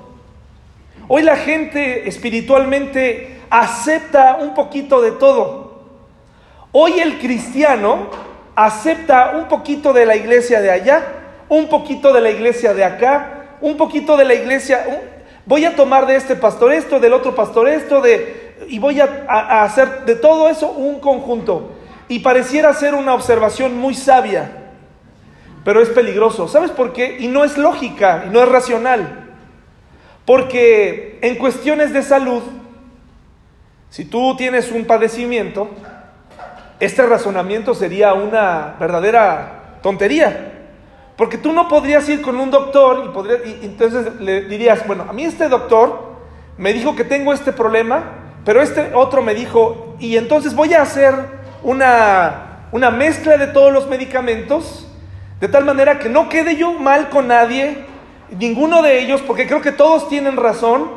Hoy 1.08 1.20
la 1.20 1.36
gente 1.36 2.08
espiritualmente 2.08 3.42
acepta 3.50 4.38
un 4.40 4.54
poquito 4.54 5.02
de 5.02 5.10
todo. 5.10 5.82
Hoy 6.72 7.00
el 7.00 7.18
cristiano 7.18 8.08
acepta 8.54 9.32
un 9.36 9.46
poquito 9.46 9.92
de 9.92 10.06
la 10.06 10.16
iglesia 10.16 10.62
de 10.62 10.70
allá, 10.70 11.04
un 11.50 11.68
poquito 11.68 12.14
de 12.14 12.22
la 12.22 12.30
iglesia 12.30 12.72
de 12.72 12.82
acá, 12.82 13.58
un 13.60 13.76
poquito 13.76 14.16
de 14.16 14.24
la 14.24 14.32
iglesia, 14.32 14.86
voy 15.44 15.66
a 15.66 15.76
tomar 15.76 16.06
de 16.06 16.16
este 16.16 16.34
pastor 16.34 16.72
esto, 16.72 16.98
del 16.98 17.12
otro 17.12 17.34
pastor 17.34 17.68
esto, 17.68 18.00
de, 18.00 18.37
y 18.68 18.78
voy 18.78 19.00
a, 19.00 19.62
hacer 19.62 20.04
de 20.04 20.14
todo 20.14 20.48
eso 20.48 20.70
un 20.70 21.00
conjunto. 21.00 21.72
Y 22.08 22.20
pareciera 22.20 22.72
ser 22.74 22.94
una 22.94 23.14
observación 23.14 23.76
muy 23.76 23.94
sabia, 23.94 24.72
pero 25.64 25.80
es 25.82 25.88
peligroso. 25.90 26.48
¿Sabes 26.48 26.70
por 26.70 26.92
qué? 26.92 27.16
Y 27.18 27.28
no 27.28 27.44
es 27.44 27.58
lógica, 27.58 28.24
y 28.26 28.30
no 28.30 28.42
es 28.42 28.48
racional. 28.48 29.26
Porque 30.24 31.18
en 31.22 31.36
cuestiones 31.36 31.92
de 31.92 32.02
salud, 32.02 32.42
si 33.90 34.04
tú 34.04 34.36
tienes 34.36 34.70
un 34.70 34.84
padecimiento, 34.84 35.70
este 36.80 37.04
razonamiento 37.04 37.74
sería 37.74 38.14
una 38.14 38.76
verdadera 38.78 39.78
tontería. 39.82 40.54
Porque 41.16 41.36
tú 41.36 41.52
no 41.52 41.66
podrías 41.66 42.08
ir 42.08 42.22
con 42.22 42.38
un 42.38 42.50
doctor 42.50 43.06
y, 43.06 43.08
podría, 43.08 43.38
y 43.44 43.60
entonces 43.64 44.20
le 44.20 44.42
dirías, 44.42 44.86
bueno, 44.86 45.04
a 45.08 45.12
mí 45.12 45.24
este 45.24 45.48
doctor 45.48 46.16
me 46.56 46.72
dijo 46.72 46.94
que 46.94 47.04
tengo 47.04 47.32
este 47.32 47.52
problema, 47.52 48.17
pero 48.48 48.62
este 48.62 48.94
otro 48.94 49.20
me 49.20 49.34
dijo, 49.34 49.94
y 49.98 50.16
entonces 50.16 50.54
voy 50.54 50.72
a 50.72 50.80
hacer 50.80 51.14
una, 51.62 52.62
una 52.72 52.90
mezcla 52.90 53.36
de 53.36 53.48
todos 53.48 53.70
los 53.70 53.88
medicamentos, 53.88 54.88
de 55.38 55.48
tal 55.48 55.66
manera 55.66 55.98
que 55.98 56.08
no 56.08 56.30
quede 56.30 56.56
yo 56.56 56.72
mal 56.72 57.10
con 57.10 57.28
nadie, 57.28 57.84
ninguno 58.30 58.80
de 58.80 59.00
ellos, 59.00 59.20
porque 59.20 59.46
creo 59.46 59.60
que 59.60 59.70
todos 59.70 60.08
tienen 60.08 60.38
razón, 60.38 60.88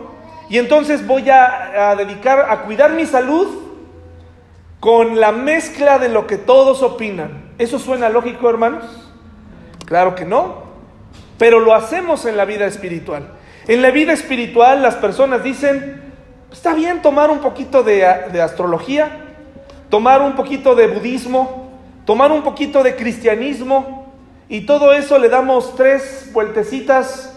y 0.48 0.60
entonces 0.60 1.06
voy 1.06 1.30
a, 1.30 1.90
a 1.90 1.96
dedicar 1.98 2.40
a 2.50 2.62
cuidar 2.62 2.94
mi 2.94 3.06
salud 3.06 3.50
con 4.80 5.20
la 5.20 5.34
mezcla 5.34 6.00
de 6.00 6.08
lo 6.08 6.28
que 6.28 6.38
todos 6.38 6.82
opinan. 6.82 7.52
¿Eso 7.58 7.80
suena 7.80 8.08
lógico, 8.08 8.50
hermanos? 8.50 8.86
Claro 9.84 10.16
que 10.16 10.24
no, 10.24 10.64
pero 11.38 11.60
lo 11.60 11.76
hacemos 11.76 12.26
en 12.26 12.38
la 12.38 12.46
vida 12.46 12.66
espiritual. 12.66 13.34
En 13.68 13.82
la 13.82 13.92
vida 13.92 14.14
espiritual 14.14 14.82
las 14.82 14.96
personas 14.96 15.44
dicen, 15.44 16.11
está 16.52 16.74
bien 16.74 17.02
tomar 17.02 17.30
un 17.30 17.40
poquito 17.40 17.84
de, 17.84 18.06
astrología, 18.06 19.10
tomar 19.90 20.22
un 20.22 20.36
poquito 20.36 20.76
de 20.76 20.88
budismo, 20.88 21.70
tomar 22.06 22.32
un 22.32 22.44
poquito 22.44 22.84
de 22.84 22.96
cristianismo, 22.96 24.12
y 24.50 24.62
todo 24.62 24.92
eso 24.92 25.18
le 25.18 25.30
damos 25.30 25.76
tres 25.76 26.30
vueltecitas 26.34 27.34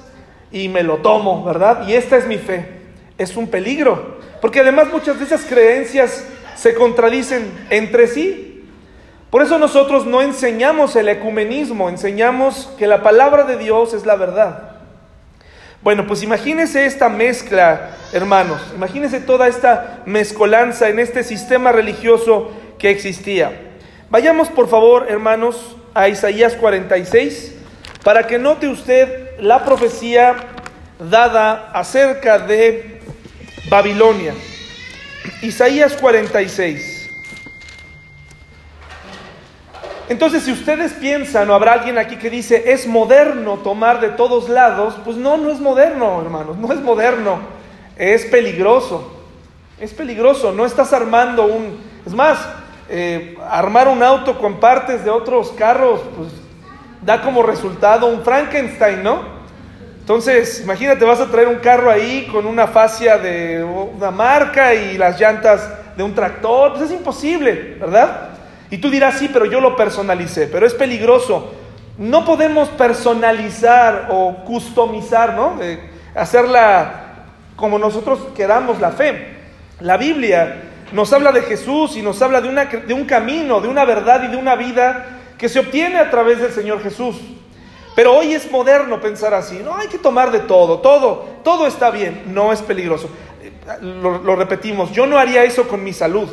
y 0.51 0.69
me 0.69 0.83
lo 0.83 0.97
tomo, 0.99 1.45
¿verdad? 1.45 1.87
Y 1.87 1.95
esta 1.95 2.17
es 2.17 2.27
mi 2.27 2.39
fe. 2.39 2.83
Es 3.17 3.37
un 3.37 3.47
peligro, 3.47 4.19
porque 4.41 4.61
además 4.61 4.89
muchas 4.91 5.19
de 5.21 5.25
esas 5.25 5.45
creencias 5.45 6.27
se 6.57 6.75
contradicen 6.75 7.67
entre 7.71 8.09
sí. 8.09 8.69
Por 9.31 9.43
eso 9.43 9.59
nosotros 9.61 10.07
no 10.07 10.23
enseñamos 10.23 10.97
el 10.97 11.09
ecumenismo, 11.09 11.89
enseñamos 11.89 12.73
que 12.79 12.89
la 12.89 13.03
palabra 13.05 13.45
de 13.45 13.59
Dios 13.59 13.95
es 13.95 14.07
la 14.07 14.17
verdad. 14.17 14.74
Bueno, 15.85 16.07
pues 16.07 16.23
imagínense 16.23 16.87
esta 16.87 17.11
mezcla, 17.11 17.91
hermanos, 18.15 18.59
imagínense 18.75 19.21
toda 19.21 19.49
esta 19.49 20.01
mezcolanza 20.07 20.89
en 20.89 20.99
este 20.99 21.23
sistema 21.23 21.73
religioso 21.73 22.51
que 22.79 22.89
existía. 22.89 23.53
Vayamos 24.09 24.49
por 24.49 24.67
favor, 24.67 25.05
hermanos, 25.11 25.77
a 25.93 26.09
Isaías 26.09 26.55
46, 26.55 27.57
para 28.03 28.27
que 28.27 28.39
note 28.39 28.67
usted 28.67 29.39
la 29.41 29.63
profecía 29.67 30.37
dada 30.99 31.71
acerca 31.75 32.39
de 32.39 33.03
Babilonia. 33.69 34.33
Isaías 35.43 35.93
46. 35.99 36.94
Entonces, 40.09 40.43
si 40.43 40.53
ustedes 40.53 40.93
piensan, 40.93 41.49
o 41.49 41.55
habrá 41.55 41.73
alguien 41.73 41.97
aquí 41.97 42.17
que 42.17 42.29
dice, 42.29 42.73
es 42.73 42.87
moderno 42.87 43.59
tomar 43.59 44.01
de 44.01 44.11
todos 44.11 44.51
lados, 44.51 44.97
pues 45.03 45.17
no, 45.17 45.39
no 45.39 45.51
es 45.51 45.61
moderno, 45.61 46.21
hermanos, 46.21 46.59
no 46.59 46.71
es 46.73 46.81
moderno, 46.81 47.39
es 47.97 48.27
peligroso, 48.27 49.11
es 49.81 49.95
peligroso, 49.95 50.53
no 50.53 50.67
estás 50.67 50.93
armando 50.93 51.47
un... 51.47 51.95
Es 52.05 52.13
más, 52.13 52.39
eh, 52.91 53.39
armar 53.49 53.89
un 53.89 54.03
auto 54.03 54.39
con 54.39 54.61
partes 54.61 55.05
de 55.05 55.11
otros 55.11 55.53
carros, 55.53 56.01
pues 56.17 56.29
da 57.01 57.23
como 57.23 57.43
resultado 57.43 58.07
un 58.07 58.23
Frankenstein, 58.23 59.03
¿no? 59.03 59.23
Entonces, 60.01 60.61
imagínate, 60.63 61.03
vas 61.07 61.21
a 61.21 61.31
traer 61.31 61.49
un 61.49 61.61
carro 61.61 61.91
ahí 61.91 62.29
con 62.31 62.45
una 62.45 62.67
fascia 62.67 63.17
de 63.17 63.65
una 63.65 64.11
marca 64.11 64.75
y 64.75 64.99
las 64.99 65.19
llantas 65.19 65.67
de 65.97 66.03
un 66.03 66.15
tractor, 66.15 66.73
pues 66.75 66.85
es 66.85 66.91
imposible, 66.91 67.79
¿verdad? 67.81 68.34
Y 68.75 68.79
tú 68.79 68.91
dirás, 68.91 69.21
sí, 69.21 69.31
pero 69.33 69.45
yo 69.45 69.61
lo 69.61 69.77
personalicé, 69.77 70.49
pero 70.49 70.67
es 70.67 70.75
peligroso. 70.75 71.53
No 71.97 72.25
podemos 72.25 72.69
personalizar 72.71 74.09
o 74.11 74.39
customizar, 74.45 75.35
¿no? 75.35 75.61
hacerla 76.17 77.27
como 77.55 77.79
nosotros 77.79 78.19
queramos 78.35 78.81
la 78.81 78.91
fe. 78.91 79.29
La 79.79 79.97
Biblia 79.97 80.63
nos 80.91 81.13
habla 81.13 81.31
de 81.31 81.43
Jesús 81.43 81.97
y 81.97 82.03
nos 82.03 82.21
habla 82.21 82.41
de, 82.41 82.49
una, 82.49 82.65
de 82.65 82.93
un 82.93 83.05
camino, 83.05 83.61
de 83.61 83.69
una 83.69 83.85
verdad 83.85 84.25
y 84.25 84.27
de 84.27 84.37
una 84.37 84.57
vida 84.57 85.21
que 85.39 85.49
se 85.49 85.61
obtiene 85.61 86.01
a 86.01 86.11
través 86.11 86.41
del 86.41 86.51
Señor 86.51 86.83
Jesús. 86.83 87.15
Pero 87.95 88.13
hoy 88.13 88.35
es 88.35 88.51
moderno 88.51 89.01
pensar 89.01 89.35
así, 89.35 89.61
no 89.65 89.77
hay 89.77 89.87
que 89.87 89.99
tomar 89.99 90.33
de 90.33 90.41
todo, 90.41 90.81
todo, 90.81 91.29
todo 91.45 91.69
está 91.69 91.93
bien, 91.93 92.25
no 92.35 92.53
es 92.53 92.61
peligroso. 92.61 93.09
lo 93.81 94.35
repetimos, 94.35 94.91
yo 94.91 95.07
no 95.07 95.17
haría 95.17 95.45
eso 95.45 95.69
con 95.69 95.85
mi 95.85 95.93
salud. 95.93 96.29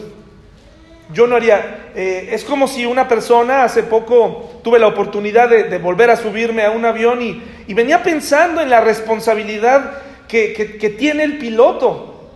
Yo 1.13 1.27
no 1.27 1.35
haría, 1.35 1.89
eh, 1.93 2.29
es 2.31 2.45
como 2.45 2.67
si 2.67 2.85
una 2.85 3.07
persona, 3.07 3.63
hace 3.63 3.83
poco 3.83 4.61
tuve 4.63 4.79
la 4.79 4.87
oportunidad 4.87 5.49
de, 5.49 5.77
volver 5.77 6.09
a 6.09 6.15
subirme 6.15 6.63
a 6.63 6.71
un 6.71 6.85
avión 6.85 7.21
y, 7.21 7.73
venía 7.73 8.03
pensando 8.03 8.61
en 8.61 8.69
la 8.69 8.81
responsabilidad 8.81 10.01
que, 10.27 10.95
tiene 10.97 11.23
el 11.23 11.37
piloto. 11.37 12.29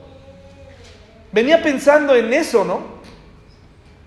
Venía 1.31 1.61
pensando 1.61 2.15
en 2.15 2.33
eso, 2.33 2.65
¿no? 2.65 2.95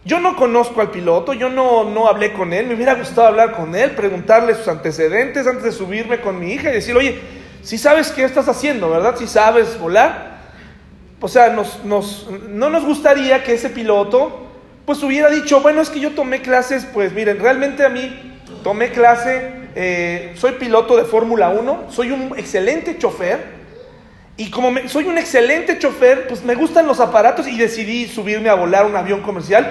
Yo 0.05 0.21
no 0.21 0.37
conozco 0.37 0.81
al 0.81 0.91
piloto, 0.91 1.35
yo 1.35 1.51
no, 1.51 1.85
no 1.85 2.09
hablé 2.09 2.33
con 2.33 2.53
él, 2.53 2.67
me 2.67 2.75
hubiera 2.75 2.95
gustado 2.95 3.29
hablar 3.29 3.53
con 3.53 3.75
él, 3.75 3.91
preguntarle 3.93 4.55
sus 4.55 4.69
antecedentes 4.69 5.47
antes 5.47 5.65
de 5.65 5.73
subirme 5.73 6.21
con 6.21 6.41
mi 6.41 6.53
hija 6.53 6.71
y 6.71 6.75
decirle, 6.75 7.01
oye, 7.01 7.21
si 7.63 7.77
sabes 7.77 8.11
qué 8.11 8.25
estás 8.25 8.49
haciendo, 8.49 8.89
¿verdad? 8.91 9.17
Si 9.17 9.27
sabes 9.27 9.79
volar. 9.79 10.39
O 11.21 11.29
sea, 11.29 11.51
nos, 11.51 11.85
nos, 11.85 12.29
no 12.49 12.71
nos 12.71 12.85
gustaría 12.85 13.43
que 13.43 13.55
ese 13.55 13.71
piloto 13.71 14.48
pues 14.89 15.03
hubiera 15.03 15.29
dicho, 15.29 15.61
bueno, 15.61 15.83
es 15.83 15.91
que 15.91 16.01
yo 16.01 16.13
tomé 16.13 16.41
clases, 16.41 16.87
pues 16.87 17.13
miren, 17.13 17.41
realmente 17.41 17.85
a 17.85 17.91
mí 17.91 18.41
tomé 18.65 18.89
clase, 18.89 19.53
eh, 19.75 20.33
soy 20.35 20.53
piloto 20.53 20.97
de 20.97 21.05
Fórmula 21.05 21.51
1, 21.51 21.89
soy 21.91 22.11
un 22.11 22.33
excelente 22.39 22.97
chofer, 22.97 23.39
y 24.39 24.49
como 24.49 24.71
soy 24.89 25.05
un 25.05 25.19
excelente 25.19 25.79
chofer, 25.79 26.27
pues 26.27 26.43
me 26.43 26.55
gustan 26.55 26.87
los 26.87 27.01
aparatos 27.01 27.47
y 27.47 27.59
decidí 27.59 28.07
subirme 28.07 28.49
a 28.49 28.55
volar 28.55 28.87
un 28.87 28.97
avión 28.97 29.21
comercial. 29.21 29.71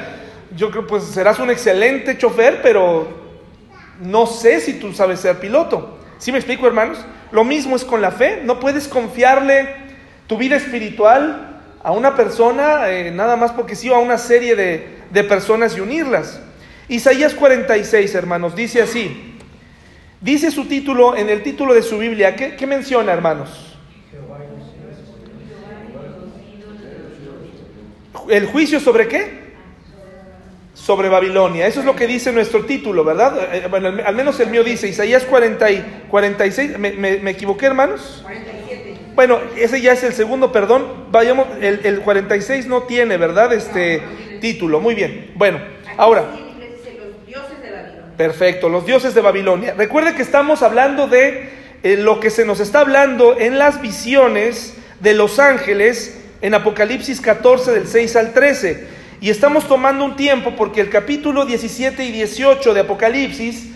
Yo 0.56 0.70
creo, 0.70 0.86
pues 0.86 1.04
serás 1.06 1.40
un 1.40 1.50
excelente 1.50 2.16
chofer, 2.20 2.62
pero 2.62 3.08
no 4.00 4.28
sé 4.28 4.60
si 4.60 4.74
tú 4.74 4.94
sabes 4.94 5.22
ser 5.22 5.40
piloto. 5.40 5.98
¿Sí 6.20 6.32
me 6.32 6.38
explico, 6.38 6.68
hermanos? 6.68 7.04
Lo 7.32 7.44
mismo 7.44 7.76
es 7.76 7.84
con 7.84 8.04
la 8.04 8.12
fe, 8.12 8.42
no 8.44 8.60
puedes 8.60 8.88
confiarle 8.88 9.68
tu 10.28 10.38
vida 10.38 10.58
espiritual 10.58 11.64
a 11.82 11.92
una 11.92 12.16
persona, 12.16 12.92
eh, 12.92 13.10
nada 13.10 13.36
más 13.36 13.52
porque 13.52 13.76
sí, 13.76 13.90
o 13.90 13.96
a 13.96 14.00
una 14.00 14.20
serie 14.20 14.56
de, 14.56 14.97
de 15.12 15.24
personas 15.24 15.78
y 15.78 15.82
unirlas. 15.82 16.42
Isaías 16.90 17.34
46, 17.34 18.16
hermanos, 18.16 18.56
dice 18.56 18.82
así. 18.82 19.36
Dice 20.22 20.52
su 20.52 20.66
título, 20.66 21.16
en 21.16 21.30
el 21.30 21.44
título 21.44 21.74
de 21.74 21.84
su 21.84 21.98
Biblia, 21.98 22.36
¿qué, 22.36 22.66
menciona, 22.66 23.14
hermanos? 23.14 23.76
¿El 28.28 28.46
juicio 28.48 28.80
sobre 28.80 29.08
qué? 29.08 29.48
Sobre 30.74 31.08
Babilonia. 31.10 31.68
Eso 31.68 31.82
es 31.82 31.86
lo 31.86 31.96
que 31.96 32.08
dice 32.08 32.32
nuestro 32.32 32.66
título, 32.66 33.04
¿verdad? 33.04 33.38
Eh, 33.54 33.62
eh, 33.66 33.68
bueno, 33.70 33.90
al 34.06 34.16
menos 34.16 34.40
el 34.40 34.50
mío 34.50 34.64
dice, 34.64 34.88
Isaías 34.88 35.24
40 35.24 35.72
y 35.72 36.04
46. 36.10 36.78
¿Me, 36.80 36.92
me, 36.92 37.32
equivoqué, 37.32 37.68
hermanos? 37.68 38.20
47. 38.24 38.98
Bueno, 39.16 39.40
ese 39.56 39.82
ya 39.82 39.94
es 39.94 40.04
el 40.04 40.14
segundo, 40.14 40.52
perdón. 40.52 41.06
Vayamos, 41.12 41.48
el, 41.62 41.82
el 41.84 42.02
46 42.02 42.68
no 42.68 42.84
tiene, 42.84 43.18
¿verdad? 43.18 43.54
Este 43.54 44.02
título. 44.40 44.80
Muy 44.80 44.96
bien. 44.96 45.32
Bueno, 45.36 45.60
ahora. 45.98 46.26
Perfecto, 48.18 48.68
los 48.68 48.86
dioses 48.86 49.14
de 49.14 49.22
Babilonia. 49.22 49.76
Recuerde 49.78 50.16
que 50.16 50.24
estamos 50.24 50.64
hablando 50.64 51.08
de 51.08 51.50
eh, 51.84 51.98
lo 51.98 52.20
que 52.20 52.32
se 52.32 52.46
nos 52.46 52.60
está 52.60 52.80
hablando 52.80 53.38
en 53.38 53.60
las 53.60 53.80
visiones 53.80 54.76
de 55.00 55.14
los 55.14 55.38
ángeles 55.38 56.20
en 56.42 56.56
Apocalipsis 56.56 57.22
14 57.22 57.72
del 57.72 57.88
6 57.88 58.16
al 58.16 58.34
13. 58.34 58.88
Y 59.22 59.30
estamos 59.30 59.68
tomando 59.68 60.04
un 60.04 60.16
tiempo 60.16 60.54
porque 60.56 60.82
el 60.82 60.90
capítulo 60.90 61.46
17 61.46 62.04
y 62.06 62.12
18 62.12 62.74
de 62.74 62.80
Apocalipsis 62.80 63.70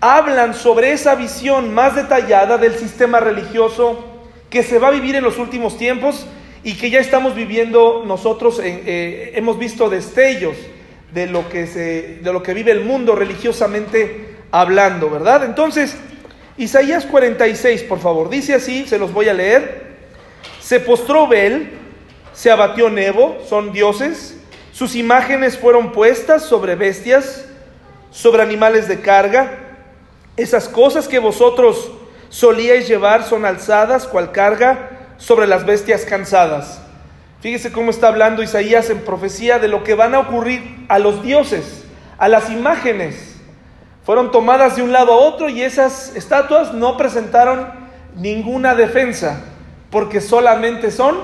hablan 0.00 0.54
sobre 0.54 0.92
esa 0.92 1.16
visión 1.16 1.74
más 1.74 1.96
detallada 1.96 2.56
del 2.56 2.74
sistema 2.74 3.18
religioso 3.18 4.04
que 4.48 4.62
se 4.62 4.78
va 4.78 4.88
a 4.88 4.92
vivir 4.92 5.16
en 5.16 5.24
los 5.24 5.38
últimos 5.38 5.76
tiempos 5.76 6.26
y 6.64 6.74
que 6.74 6.90
ya 6.90 7.00
estamos 7.00 7.34
viviendo 7.34 8.04
nosotros, 8.06 8.60
eh, 8.62 9.32
hemos 9.34 9.58
visto 9.58 9.88
destellos 9.88 10.56
de 11.12 11.26
lo, 11.26 11.48
que 11.48 11.66
se, 11.66 12.18
de 12.22 12.32
lo 12.32 12.42
que 12.42 12.54
vive 12.54 12.72
el 12.72 12.84
mundo 12.84 13.14
religiosamente 13.14 14.36
hablando, 14.50 15.10
¿verdad? 15.10 15.44
Entonces, 15.44 15.96
Isaías 16.56 17.06
46, 17.06 17.84
por 17.84 18.00
favor, 18.00 18.28
dice 18.28 18.54
así, 18.54 18.86
se 18.86 18.98
los 18.98 19.12
voy 19.12 19.28
a 19.28 19.34
leer. 19.34 19.96
Se 20.60 20.80
postró 20.80 21.28
Bel, 21.28 21.70
se 22.32 22.50
abatió 22.50 22.90
Nebo, 22.90 23.38
son 23.48 23.72
dioses. 23.72 24.36
Sus 24.72 24.94
imágenes 24.94 25.56
fueron 25.56 25.92
puestas 25.92 26.44
sobre 26.44 26.74
bestias, 26.74 27.46
sobre 28.10 28.42
animales 28.42 28.88
de 28.88 29.00
carga. 29.00 29.58
Esas 30.36 30.68
cosas 30.68 31.08
que 31.08 31.18
vosotros 31.18 31.90
solíais 32.28 32.86
llevar 32.86 33.24
son 33.24 33.44
alzadas, 33.44 34.06
cual 34.06 34.32
carga, 34.32 34.97
sobre 35.18 35.46
las 35.46 35.66
bestias 35.66 36.04
cansadas. 36.04 36.80
Fíjese 37.40 37.70
cómo 37.70 37.90
está 37.90 38.08
hablando 38.08 38.42
Isaías 38.42 38.90
en 38.90 39.00
profecía 39.00 39.58
de 39.58 39.68
lo 39.68 39.84
que 39.84 39.94
van 39.94 40.14
a 40.14 40.20
ocurrir 40.20 40.86
a 40.88 40.98
los 40.98 41.22
dioses, 41.22 41.84
a 42.16 42.28
las 42.28 42.50
imágenes. 42.50 43.36
Fueron 44.04 44.30
tomadas 44.30 44.76
de 44.76 44.82
un 44.82 44.92
lado 44.92 45.12
a 45.12 45.16
otro 45.16 45.48
y 45.48 45.62
esas 45.62 46.16
estatuas 46.16 46.72
no 46.72 46.96
presentaron 46.96 47.68
ninguna 48.16 48.74
defensa, 48.74 49.44
porque 49.90 50.20
solamente 50.20 50.90
son 50.90 51.16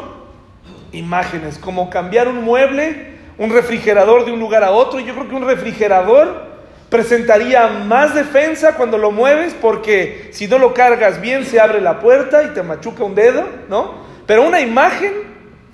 imágenes, 0.92 1.58
como 1.58 1.90
cambiar 1.90 2.28
un 2.28 2.44
mueble, 2.44 3.14
un 3.38 3.50
refrigerador 3.50 4.24
de 4.24 4.32
un 4.32 4.38
lugar 4.38 4.62
a 4.62 4.70
otro. 4.70 5.00
Yo 5.00 5.14
creo 5.14 5.28
que 5.28 5.34
un 5.34 5.46
refrigerador 5.46 6.53
presentaría 6.94 7.66
más 7.66 8.14
defensa 8.14 8.76
cuando 8.76 8.96
lo 8.96 9.10
mueves, 9.10 9.52
porque 9.60 10.30
si 10.32 10.46
no 10.46 10.58
lo 10.58 10.72
cargas 10.72 11.20
bien 11.20 11.44
se 11.44 11.58
abre 11.58 11.80
la 11.80 11.98
puerta 11.98 12.44
y 12.44 12.54
te 12.54 12.62
machuca 12.62 13.02
un 13.02 13.16
dedo, 13.16 13.44
¿no? 13.68 14.04
Pero 14.26 14.46
una 14.46 14.60
imagen, 14.60 15.12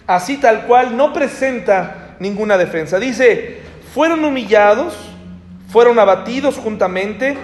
así 0.06 0.38
tal 0.38 0.66
cual, 0.66 0.96
no 0.96 1.12
presenta 1.12 2.16
ninguna 2.20 2.56
defensa. 2.56 2.98
Dice, 2.98 3.58
fueron 3.92 4.24
humillados 4.24 4.96
fueron 5.70 6.00
abatidos 6.00 6.56
juntamente, 6.56 7.36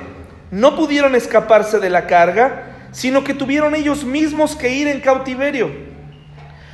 no 0.50 0.74
pudieron 0.76 1.14
escaparse 1.14 1.78
de 1.78 1.90
la 1.90 2.06
carga, 2.06 2.88
sino 2.90 3.22
que 3.22 3.34
tuvieron 3.34 3.74
ellos 3.74 4.04
mismos 4.04 4.56
que 4.56 4.70
ir 4.70 4.88
en 4.88 5.00
cautiverio. 5.00 5.70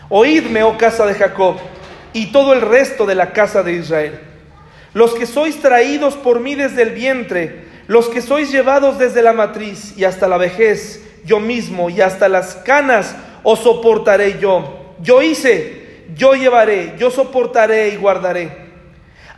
Oídme, 0.08 0.62
oh 0.62 0.78
casa 0.78 1.04
de 1.04 1.14
Jacob, 1.14 1.56
y 2.14 2.32
todo 2.32 2.54
el 2.54 2.62
resto 2.62 3.04
de 3.04 3.14
la 3.14 3.32
casa 3.32 3.62
de 3.62 3.74
Israel. 3.74 4.20
Los 4.94 5.14
que 5.14 5.26
sois 5.26 5.60
traídos 5.60 6.14
por 6.14 6.40
mí 6.40 6.54
desde 6.54 6.82
el 6.82 6.90
vientre, 6.90 7.64
los 7.86 8.08
que 8.08 8.20
sois 8.20 8.50
llevados 8.50 8.98
desde 8.98 9.22
la 9.22 9.32
matriz 9.32 9.94
y 9.96 10.04
hasta 10.04 10.28
la 10.28 10.36
vejez, 10.36 11.02
yo 11.24 11.40
mismo, 11.40 11.88
y 11.90 12.00
hasta 12.00 12.28
las 12.28 12.56
canas 12.56 13.14
os 13.42 13.60
soportaré 13.60 14.38
yo. 14.38 14.94
Yo 15.00 15.22
hice, 15.22 16.04
yo 16.14 16.34
llevaré, 16.34 16.94
yo 16.98 17.10
soportaré 17.10 17.88
y 17.88 17.96
guardaré. 17.96 18.62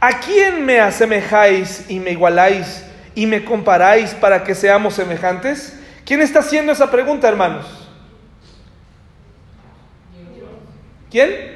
¿A 0.01 0.21
quién 0.21 0.67
me 0.67 0.81
asemejáis 0.81 1.87
y 1.89 1.99
me 1.99 2.11
igualáis 2.11 2.85
y 3.15 3.27
me 3.27 3.45
comparáis 3.45 4.13
para 4.15 4.45
que 4.45 4.55
seamos 4.55 4.95
semejantes? 4.95 5.79
¿Quién 6.05 6.21
está 6.21 6.41
haciendo 6.41 6.73
esa 6.73 6.91
pregunta, 6.91 7.29
hermanos? 7.29 7.89
¿Quién? 11.11 11.55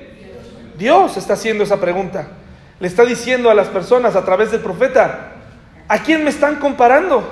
Dios 0.78 1.16
está 1.16 1.34
haciendo 1.34 1.64
esa 1.64 1.80
pregunta. 1.80 2.28
Le 2.80 2.86
está 2.86 3.04
diciendo 3.04 3.50
a 3.50 3.54
las 3.54 3.68
personas 3.68 4.14
a 4.14 4.24
través 4.24 4.52
del 4.52 4.60
profeta, 4.60 5.32
¿a 5.88 6.02
quién 6.02 6.22
me 6.22 6.30
están 6.30 6.56
comparando? 6.56 7.28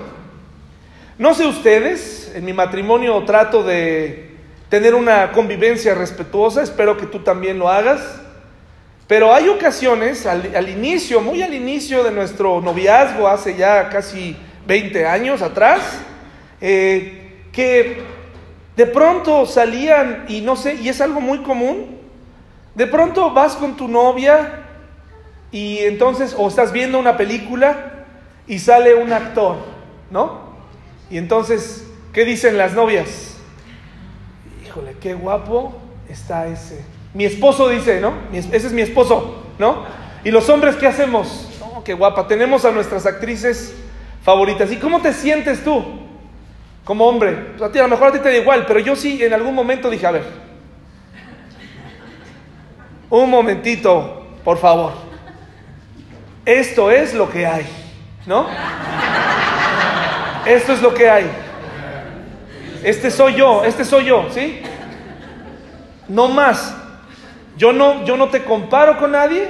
No 1.18 1.34
sé 1.34 1.46
ustedes, 1.46 2.32
en 2.34 2.44
mi 2.44 2.52
matrimonio 2.52 3.22
trato 3.24 3.62
de 3.62 4.34
tener 4.68 4.96
una 4.96 5.30
convivencia 5.30 5.94
respetuosa, 5.94 6.62
espero 6.62 6.96
que 6.96 7.06
tú 7.06 7.20
también 7.20 7.60
lo 7.60 7.68
hagas. 7.68 8.02
Pero 9.06 9.32
hay 9.32 9.46
ocasiones, 9.48 10.26
al, 10.26 10.68
inicio, 10.68 11.20
muy 11.20 11.40
al 11.42 11.54
inicio 11.54 12.02
de 12.02 12.10
nuestro 12.10 12.60
noviazgo, 12.60 13.28
hace 13.28 13.54
ya 13.54 13.88
casi 13.88 14.36
20 14.66 15.06
años 15.06 15.42
atrás, 15.42 16.00
eh, 16.60 17.44
que 17.52 18.02
de 18.76 18.86
pronto 18.86 19.46
salían, 19.46 20.24
y 20.26 20.40
no 20.40 20.56
sé, 20.56 20.74
y 20.74 20.88
es 20.88 21.00
algo 21.00 21.20
muy 21.20 21.38
común, 21.38 21.98
de 22.74 22.88
pronto 22.88 23.30
vas 23.30 23.54
con 23.54 23.76
tu 23.76 23.86
novia 23.86 24.65
y 25.52 25.78
entonces, 25.78 26.34
o 26.36 26.48
estás 26.48 26.72
viendo 26.72 26.98
una 26.98 27.16
película 27.16 28.04
y 28.46 28.58
sale 28.58 28.94
un 28.94 29.12
actor, 29.12 29.56
¿no? 30.10 30.46
Y 31.10 31.18
entonces, 31.18 31.86
¿qué 32.12 32.24
dicen 32.24 32.58
las 32.58 32.74
novias? 32.74 33.36
Híjole, 34.64 34.96
qué 35.00 35.14
guapo 35.14 35.74
está 36.08 36.46
ese. 36.46 36.84
Mi 37.14 37.24
esposo 37.24 37.68
dice, 37.68 38.00
¿no? 38.00 38.12
Ese 38.32 38.56
es 38.56 38.72
mi 38.72 38.82
esposo, 38.82 39.42
¿no? 39.58 39.84
Y 40.24 40.30
los 40.30 40.48
hombres, 40.48 40.76
¿qué 40.76 40.86
hacemos? 40.86 41.48
Oh, 41.62 41.82
qué 41.84 41.94
guapa. 41.94 42.26
Tenemos 42.26 42.64
a 42.64 42.72
nuestras 42.72 43.06
actrices 43.06 43.74
favoritas. 44.22 44.70
¿Y 44.72 44.76
cómo 44.76 45.00
te 45.00 45.12
sientes 45.12 45.62
tú 45.62 45.84
como 46.84 47.06
hombre? 47.06 47.32
Pues 47.56 47.62
a 47.62 47.72
ti 47.72 47.78
a 47.78 47.82
lo 47.82 47.88
mejor 47.88 48.08
a 48.08 48.12
ti 48.12 48.18
te 48.18 48.28
da 48.28 48.36
igual, 48.36 48.64
pero 48.66 48.80
yo 48.80 48.96
sí 48.96 49.22
en 49.22 49.32
algún 49.32 49.54
momento 49.54 49.88
dije, 49.88 50.06
a 50.06 50.10
ver, 50.10 50.24
un 53.08 53.30
momentito, 53.30 54.26
por 54.44 54.58
favor. 54.58 55.05
Esto 56.46 56.92
es 56.92 57.12
lo 57.12 57.28
que 57.28 57.44
hay, 57.44 57.66
¿no? 58.24 58.46
Esto 60.46 60.72
es 60.74 60.80
lo 60.80 60.94
que 60.94 61.10
hay. 61.10 61.28
Este 62.84 63.10
soy 63.10 63.34
yo, 63.34 63.64
este 63.64 63.84
soy 63.84 64.04
yo, 64.04 64.28
¿sí? 64.30 64.60
No 66.08 66.28
más. 66.28 66.72
Yo 67.56 67.72
no, 67.72 68.04
yo 68.04 68.16
no 68.16 68.28
te 68.28 68.44
comparo 68.44 68.96
con 68.96 69.10
nadie. 69.10 69.48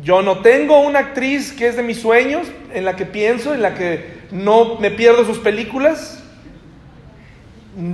Yo 0.00 0.22
no 0.22 0.38
tengo 0.38 0.78
una 0.82 1.00
actriz 1.00 1.52
que 1.52 1.66
es 1.66 1.74
de 1.74 1.82
mis 1.82 2.00
sueños, 2.00 2.46
en 2.72 2.84
la 2.84 2.94
que 2.94 3.04
pienso, 3.04 3.54
en 3.54 3.62
la 3.62 3.74
que 3.74 4.18
no 4.30 4.76
me 4.76 4.92
pierdo 4.92 5.24
sus 5.24 5.38
películas. 5.38 6.22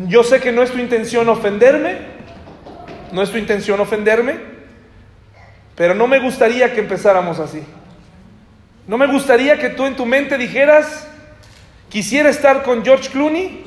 Yo 0.08 0.24
sé 0.24 0.40
que 0.40 0.52
no 0.52 0.62
es 0.62 0.72
tu 0.72 0.78
intención 0.78 1.30
ofenderme, 1.30 1.96
no 3.12 3.22
es 3.22 3.30
tu 3.30 3.38
intención 3.38 3.80
ofenderme, 3.80 4.53
pero 5.76 5.94
no 5.94 6.06
me 6.06 6.20
gustaría 6.20 6.72
que 6.72 6.80
empezáramos 6.80 7.38
así. 7.38 7.62
No 8.86 8.98
me 8.98 9.06
gustaría 9.06 9.58
que 9.58 9.70
tú 9.70 9.86
en 9.86 9.96
tu 9.96 10.06
mente 10.06 10.36
dijeras, 10.36 11.08
quisiera 11.88 12.28
estar 12.28 12.62
con 12.62 12.84
George 12.84 13.10
Clooney, 13.10 13.64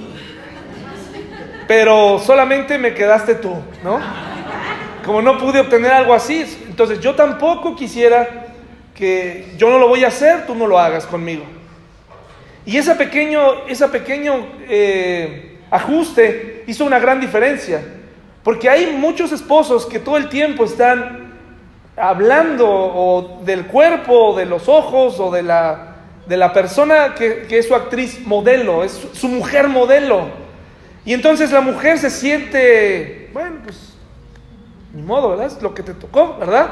pero 1.67 2.19
solamente 2.19 2.77
me 2.77 2.93
quedaste 2.93 3.35
tú, 3.35 3.55
¿no? 3.83 3.99
como 5.07 5.21
no 5.21 5.37
pude 5.37 5.61
obtener 5.61 5.93
algo 5.93 6.13
así, 6.13 6.45
entonces 6.67 6.99
yo 6.99 7.15
tampoco 7.15 7.77
quisiera 7.77 8.47
que 8.93 9.53
yo 9.57 9.69
no 9.69 9.79
lo 9.79 9.87
voy 9.87 10.03
a 10.03 10.09
hacer, 10.09 10.45
tú 10.45 10.53
no 10.53 10.67
lo 10.67 10.77
hagas 10.77 11.05
conmigo. 11.05 11.45
Y 12.65 12.75
ese 12.75 12.93
pequeño, 12.93 13.65
ese 13.69 13.87
pequeño 13.87 14.45
eh, 14.67 15.59
ajuste 15.71 16.65
hizo 16.67 16.83
una 16.83 16.99
gran 16.99 17.21
diferencia, 17.21 17.81
porque 18.43 18.69
hay 18.69 18.97
muchos 18.97 19.31
esposos 19.31 19.85
que 19.85 19.97
todo 19.97 20.17
el 20.17 20.27
tiempo 20.27 20.65
están 20.65 21.26
hablando 21.97 22.67
o 22.69 23.39
del 23.43 23.65
cuerpo, 23.65 24.29
o 24.29 24.37
de 24.37 24.45
los 24.45 24.69
ojos, 24.69 25.19
o 25.19 25.31
de 25.31 25.43
la, 25.43 25.95
de 26.27 26.37
la 26.37 26.53
persona 26.53 27.15
que, 27.15 27.47
que 27.47 27.59
es 27.59 27.67
su 27.67 27.75
actriz 27.75 28.25
modelo, 28.25 28.83
es 28.83 29.07
su 29.13 29.27
mujer 29.27 29.67
modelo. 29.67 30.27
Y 31.05 31.13
entonces 31.13 31.51
la 31.51 31.61
mujer 31.61 31.97
se 31.97 32.09
siente, 32.09 33.29
bueno, 33.33 33.57
pues 33.63 33.95
ni 34.93 35.01
modo, 35.01 35.29
¿verdad? 35.29 35.47
Es 35.47 35.61
lo 35.61 35.73
que 35.73 35.83
te 35.83 35.93
tocó, 35.93 36.37
¿verdad? 36.39 36.69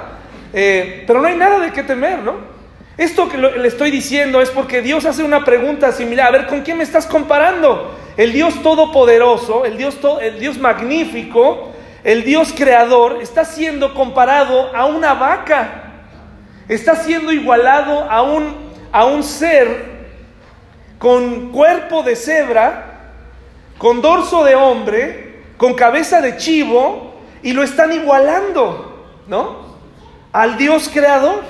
Eh, 0.54 1.04
pero 1.06 1.22
no 1.22 1.28
hay 1.28 1.36
nada 1.36 1.60
de 1.60 1.72
qué 1.72 1.84
temer, 1.84 2.20
¿no? 2.20 2.56
Esto 2.98 3.28
que 3.28 3.38
le 3.38 3.68
estoy 3.68 3.92
diciendo 3.92 4.42
es 4.42 4.50
porque 4.50 4.82
Dios 4.82 5.06
hace 5.06 5.22
una 5.22 5.44
pregunta 5.44 5.92
similar. 5.92 6.28
A 6.28 6.32
ver, 6.32 6.48
¿con 6.48 6.62
quién 6.62 6.78
me 6.78 6.84
estás 6.84 7.06
comparando? 7.06 7.94
El 8.16 8.32
Dios 8.32 8.64
todopoderoso, 8.64 9.66
el 9.66 9.78
Dios, 9.78 9.98
el 10.22 10.40
Dios 10.40 10.58
magnífico, 10.58 11.74
el 12.06 12.24
Dios 12.24 12.54
creador, 12.56 13.18
está 13.20 13.44
siendo 13.46 13.96
comparado 13.96 14.74
a 14.76 14.86
una 14.86 15.16
vaca. 15.16 15.82
Está 16.70 16.96
siendo 16.98 17.32
igualado 17.32 18.02
a 18.10 18.22
un, 18.22 18.56
a 18.92 19.06
un 19.06 19.24
ser 19.24 20.06
con 21.00 21.52
cuerpo 21.52 22.04
de 22.04 22.16
cebra, 22.16 23.14
con 23.80 24.04
dorso 24.04 24.44
de 24.44 24.54
hombre, 24.54 25.42
con 25.58 25.74
cabeza 25.74 26.22
de 26.22 26.38
chivo, 26.38 27.16
y 27.42 27.54
lo 27.54 27.64
están 27.64 27.92
igualando, 27.92 29.04
¿no? 29.28 29.76
Al 30.32 30.58
Dios 30.58 30.92
creador. 30.94 31.42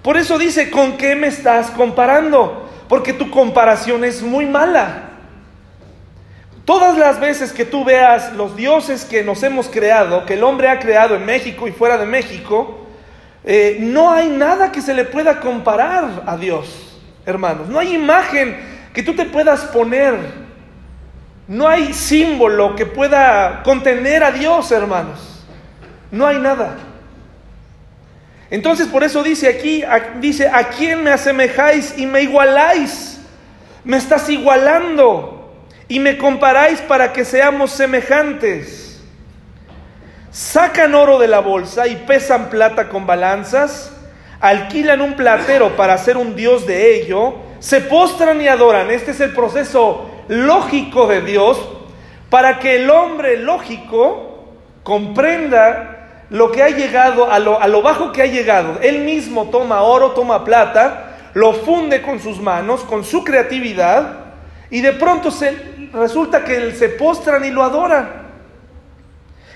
Por 0.00 0.16
eso 0.16 0.38
dice, 0.38 0.70
¿con 0.70 0.96
qué 0.96 1.16
me 1.16 1.26
estás 1.26 1.72
comparando? 1.72 2.70
Porque 2.88 3.14
tu 3.14 3.30
comparación 3.30 4.04
es 4.04 4.22
muy 4.22 4.46
mala. 4.46 5.13
Todas 6.64 6.96
las 6.96 7.20
veces 7.20 7.52
que 7.52 7.66
tú 7.66 7.84
veas 7.84 8.32
los 8.32 8.56
dioses 8.56 9.04
que 9.04 9.22
nos 9.22 9.42
hemos 9.42 9.68
creado, 9.68 10.24
que 10.24 10.34
el 10.34 10.44
hombre 10.44 10.68
ha 10.68 10.78
creado 10.78 11.14
en 11.14 11.26
México 11.26 11.68
y 11.68 11.72
fuera 11.72 11.98
de 11.98 12.06
México, 12.06 12.86
eh, 13.44 13.76
no 13.80 14.10
hay 14.10 14.28
nada 14.28 14.72
que 14.72 14.80
se 14.80 14.94
le 14.94 15.04
pueda 15.04 15.40
comparar 15.40 16.22
a 16.26 16.36
Dios, 16.38 16.98
hermanos. 17.26 17.68
No 17.68 17.78
hay 17.78 17.94
imagen 17.94 18.56
que 18.94 19.02
tú 19.02 19.14
te 19.14 19.26
puedas 19.26 19.66
poner. 19.66 20.14
No 21.46 21.68
hay 21.68 21.92
símbolo 21.92 22.74
que 22.74 22.86
pueda 22.86 23.62
contener 23.62 24.24
a 24.24 24.32
Dios, 24.32 24.72
hermanos. 24.72 25.44
No 26.10 26.26
hay 26.26 26.38
nada. 26.38 26.76
Entonces 28.48 28.86
por 28.86 29.04
eso 29.04 29.22
dice 29.22 29.48
aquí, 29.48 29.84
dice, 30.20 30.48
¿a 30.48 30.68
quién 30.68 31.02
me 31.02 31.10
asemejáis 31.10 31.98
y 31.98 32.06
me 32.06 32.22
igualáis? 32.22 33.20
Me 33.84 33.98
estás 33.98 34.30
igualando 34.30 35.33
y 35.88 36.00
me 36.00 36.16
comparáis 36.16 36.80
para 36.80 37.12
que 37.12 37.24
seamos 37.24 37.70
semejantes. 37.70 38.82
sacan 40.30 40.96
oro 40.96 41.20
de 41.20 41.28
la 41.28 41.38
bolsa 41.38 41.86
y 41.86 41.94
pesan 41.94 42.50
plata 42.50 42.88
con 42.88 43.06
balanzas, 43.06 43.92
alquilan 44.40 45.00
un 45.00 45.14
platero 45.14 45.76
para 45.76 45.94
hacer 45.94 46.16
un 46.16 46.34
dios 46.34 46.66
de 46.66 46.96
ello, 46.96 47.34
se 47.60 47.80
postran 47.80 48.40
y 48.40 48.48
adoran. 48.48 48.90
Este 48.90 49.12
es 49.12 49.20
el 49.20 49.32
proceso 49.32 50.10
lógico 50.28 51.06
de 51.06 51.20
Dios 51.20 51.58
para 52.30 52.58
que 52.58 52.76
el 52.76 52.90
hombre 52.90 53.36
lógico 53.36 54.54
comprenda 54.82 56.26
lo 56.30 56.50
que 56.50 56.64
ha 56.64 56.68
llegado, 56.68 57.30
a 57.30 57.38
lo, 57.38 57.60
a 57.60 57.68
lo 57.68 57.80
bajo 57.80 58.10
que 58.10 58.22
ha 58.22 58.26
llegado. 58.26 58.80
Él 58.82 59.00
mismo 59.00 59.50
toma 59.50 59.82
oro, 59.82 60.10
toma 60.10 60.44
plata, 60.44 61.16
lo 61.34 61.52
funde 61.52 62.02
con 62.02 62.18
sus 62.18 62.40
manos, 62.40 62.80
con 62.80 63.04
su 63.04 63.22
creatividad, 63.22 64.24
y 64.70 64.80
de 64.80 64.92
pronto 64.92 65.30
se, 65.30 65.73
resulta 65.94 66.44
que 66.44 66.72
se 66.72 66.90
postran 66.90 67.44
y 67.44 67.50
lo 67.50 67.62
adoran. 67.62 68.24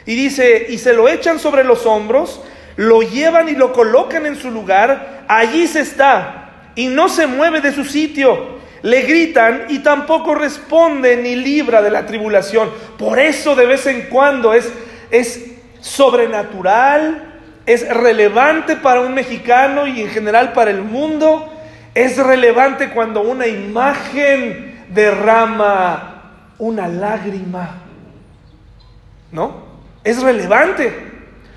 Y 0.07 0.15
dice, 0.15 0.67
y 0.71 0.79
se 0.79 0.95
lo 0.95 1.09
echan 1.09 1.39
sobre 1.39 1.65
los 1.65 1.85
hombros, 1.85 2.41
lo 2.77 3.03
llevan 3.03 3.49
y 3.49 3.53
lo 3.53 3.73
colocan 3.73 4.25
en 4.25 4.37
su 4.37 4.51
lugar, 4.51 5.25
allí 5.29 5.67
se 5.67 5.81
está, 5.81 6.71
y 6.75 6.87
no 6.87 7.09
se 7.09 7.27
mueve 7.27 7.61
de 7.61 7.73
su 7.73 7.85
sitio. 7.85 8.59
Le 8.83 9.03
gritan 9.03 9.67
y 9.69 9.81
tampoco 9.81 10.35
responde 10.37 11.17
ni 11.17 11.35
libra 11.35 11.83
de 11.83 11.91
la 11.91 12.07
tribulación. 12.07 12.71
Por 12.97 13.19
eso 13.19 13.57
de 13.57 13.67
vez 13.67 13.87
en 13.87 14.03
cuando 14.03 14.55
es, 14.55 14.73
es 15.11 15.45
sobrenatural, 15.81 17.41
es 17.67 17.87
relevante 17.89 18.77
para 18.77 19.01
un 19.01 19.13
mexicano 19.15 19.87
y 19.87 20.03
en 20.03 20.09
general 20.09 20.53
para 20.53 20.71
el 20.71 20.81
mundo. 20.81 21.53
Es 21.95 22.17
relevante 22.17 22.91
cuando 22.91 23.23
una 23.23 23.49
imagen 23.49 24.87
derrama 24.89 26.18
una 26.59 26.89
lágrima. 26.89 27.83
¿No? 29.31 29.69
es 30.05 30.23
relevante. 30.23 30.93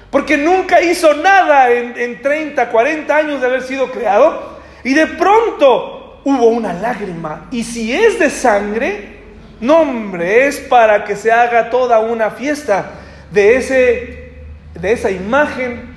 Porque 0.09 0.37
nunca 0.37 0.81
hizo 0.81 1.13
nada 1.13 1.71
en, 1.71 2.21
30, 2.21 2.69
40 2.69 3.15
años 3.15 3.39
de 3.39 3.47
haber 3.47 3.61
sido 3.61 3.89
creado. 3.91 4.57
Y 4.83 4.93
de 4.93 5.07
pronto 5.07 6.21
hubo 6.25 6.47
una 6.47 6.73
lágrima. 6.73 7.47
Y 7.51 7.63
si 7.63 7.93
es 7.93 8.19
de 8.19 8.29
sangre, 8.29 9.19
no 9.61 9.79
hombre, 9.81 10.47
es 10.47 10.59
para 10.59 11.05
que 11.05 11.15
se 11.15 11.31
haga 11.31 11.69
toda 11.69 11.99
una 11.99 12.31
fiesta 12.31 12.91
de, 13.31 13.55
ese, 13.55 14.33
de 14.73 14.91
esa 14.91 15.11
imagen 15.11 15.91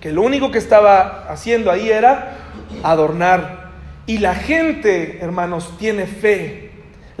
que 0.00 0.12
lo 0.12 0.22
único 0.22 0.50
que 0.50 0.58
estaba 0.58 1.26
haciendo 1.30 1.70
ahí 1.70 1.88
era 1.88 2.36
adornar. 2.82 3.70
Y 4.04 4.18
la 4.18 4.34
gente, 4.34 5.20
hermanos, 5.22 5.78
tiene 5.78 6.06
fe. 6.06 6.61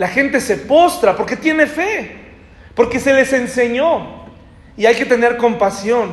La 0.02 0.08
gente 0.08 0.40
se 0.40 0.56
postra 0.56 1.16
porque 1.16 1.36
tiene 1.36 1.64
fe, 1.68 2.10
porque 2.74 2.98
se 2.98 3.14
les 3.14 3.32
enseñó. 3.32 4.24
Y 4.76 4.86
hay 4.86 4.96
que 4.96 5.04
tener 5.04 5.36
compasión. 5.36 6.10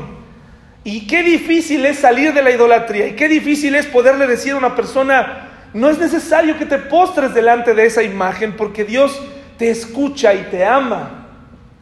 Y 0.83 1.07
qué 1.07 1.23
difícil 1.23 1.83
es 1.87 1.97
salir 1.97 2.31
de 2.31 2.43
la 2.43 2.51
idolatría. 2.51 3.07
Y 3.07 3.13
qué 3.13 3.27
difícil 3.27 3.73
es 3.73 3.87
poderle 3.87 4.27
decir 4.27 4.51
a 4.53 4.57
una 4.57 4.75
persona, 4.75 5.49
no 5.73 5.89
es 5.89 5.97
necesario 5.97 6.55
que 6.59 6.67
te 6.67 6.77
postres 6.77 7.33
delante 7.33 7.73
de 7.73 7.87
esa 7.87 8.03
imagen 8.03 8.55
porque 8.55 8.83
Dios 8.83 9.19
te 9.57 9.71
escucha 9.71 10.35
y 10.35 10.43
te 10.51 10.63
ama. 10.63 11.25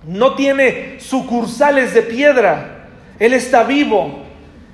No 0.07 0.35
tiene 0.35 1.01
sucursales 1.01 1.93
de 1.93 2.03
piedra. 2.03 2.87
Él 3.19 3.33
está 3.33 3.63
vivo. 3.63 4.23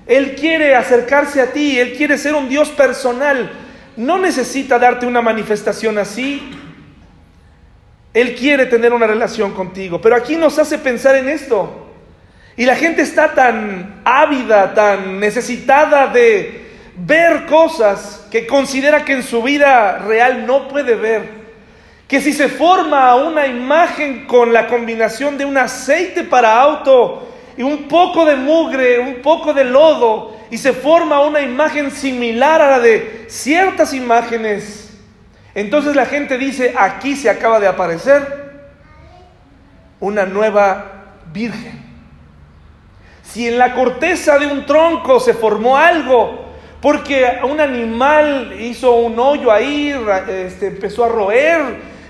Él 0.05 0.35
quiere 0.35 0.75
acercarse 0.75 1.41
a 1.41 1.47
ti. 1.47 1.79
Él 1.79 1.93
quiere 1.93 2.19
ser 2.19 2.35
un 2.35 2.47
Dios 2.47 2.69
personal. 2.69 3.51
No 3.97 4.19
necesita 4.19 4.77
darte 4.77 5.07
una 5.07 5.23
manifestación 5.23 5.97
así. 5.97 6.59
Él 8.13 8.35
quiere 8.35 8.65
tener 8.67 8.93
una 8.93 9.07
relación 9.07 9.53
contigo. 9.53 9.99
Pero 10.01 10.15
aquí 10.15 10.35
nos 10.35 10.59
hace 10.59 10.77
pensar 10.77 11.15
en 11.15 11.29
esto. 11.29 11.87
Y 12.55 12.65
la 12.65 12.75
gente 12.75 13.01
está 13.01 13.33
tan 13.33 14.01
ávida, 14.05 14.73
tan 14.73 15.19
necesitada 15.19 16.07
de 16.07 16.63
ver 16.95 17.45
cosas 17.45 18.27
que 18.29 18.45
considera 18.45 19.03
que 19.03 19.13
en 19.13 19.23
su 19.23 19.41
vida 19.41 19.97
real 19.99 20.45
no 20.45 20.67
puede 20.67 20.95
ver. 20.95 21.43
Que 22.07 22.21
si 22.21 22.33
se 22.33 22.49
forma 22.49 23.15
una 23.15 23.47
imagen 23.47 24.27
con 24.27 24.53
la 24.53 24.67
combinación 24.67 25.37
de 25.37 25.45
un 25.45 25.57
aceite 25.57 26.23
para 26.23 26.59
auto 26.59 27.27
y 27.57 27.63
un 27.63 27.87
poco 27.87 28.25
de 28.25 28.35
mugre, 28.35 28.99
un 28.99 29.15
poco 29.15 29.53
de 29.53 29.63
lodo, 29.63 30.37
y 30.51 30.57
se 30.59 30.73
forma 30.73 31.21
una 31.21 31.41
imagen 31.41 31.89
similar 31.89 32.61
a 32.61 32.69
la 32.71 32.79
de 32.79 33.25
ciertas 33.27 33.93
imágenes, 33.93 34.82
entonces 35.55 35.95
la 35.95 36.05
gente 36.05 36.37
dice, 36.37 36.73
aquí 36.77 37.15
se 37.15 37.29
acaba 37.29 37.59
de 37.59 37.67
aparecer 37.67 38.43
una 39.99 40.25
nueva 40.25 40.91
virgen. 41.31 41.81
Si 43.23 43.47
en 43.47 43.57
la 43.57 43.73
corteza 43.73 44.37
de 44.37 44.47
un 44.47 44.65
tronco 44.65 45.19
se 45.19 45.33
formó 45.33 45.77
algo, 45.77 46.43
porque 46.81 47.39
un 47.43 47.59
animal 47.61 48.55
hizo 48.59 48.93
un 48.95 49.17
hoyo 49.17 49.51
ahí, 49.51 49.95
este, 50.27 50.67
empezó 50.67 51.05
a 51.05 51.09
roer 51.09 51.61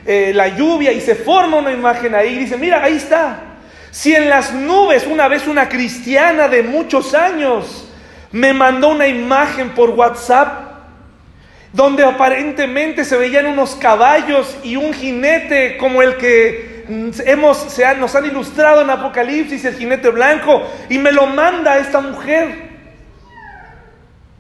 eh, 0.06 0.32
la 0.34 0.48
lluvia 0.48 0.92
y 0.92 1.00
se 1.00 1.16
forma 1.16 1.58
una 1.58 1.72
imagen 1.72 2.16
ahí, 2.16 2.40
dice, 2.40 2.58
mira, 2.58 2.84
ahí 2.84 2.96
está. 2.96 3.40
Si 3.92 4.16
en 4.16 4.28
las 4.28 4.52
nubes 4.54 5.06
una 5.06 5.28
vez 5.28 5.48
una 5.48 5.70
cristiana 5.70 6.48
de 6.48 6.64
muchos 6.64 7.14
años 7.14 7.88
me 8.32 8.52
mandó 8.52 8.90
una 8.90 9.06
imagen 9.06 9.70
por 9.76 9.92
WhatsApp, 9.92 10.63
donde 11.74 12.04
aparentemente 12.04 13.04
se 13.04 13.18
veían 13.18 13.48
unos 13.48 13.76
caballos 13.76 14.56
y 14.64 14.76
un 14.76 14.94
jinete 14.94 15.76
como 15.78 16.04
el 16.04 16.18
que 16.18 16.86
hemos, 17.26 17.58
se 17.58 17.96
nos 17.96 18.16
han 18.16 18.26
ilustrado 18.26 18.84
en 18.84 18.92
Apocalipsis 18.92 19.66
el 19.66 19.76
jinete 19.76 20.10
blanco 20.10 20.62
y 20.88 21.00
me 21.00 21.12
lo 21.12 21.26
manda 21.26 21.80
esta 21.80 22.00
mujer. 22.00 22.72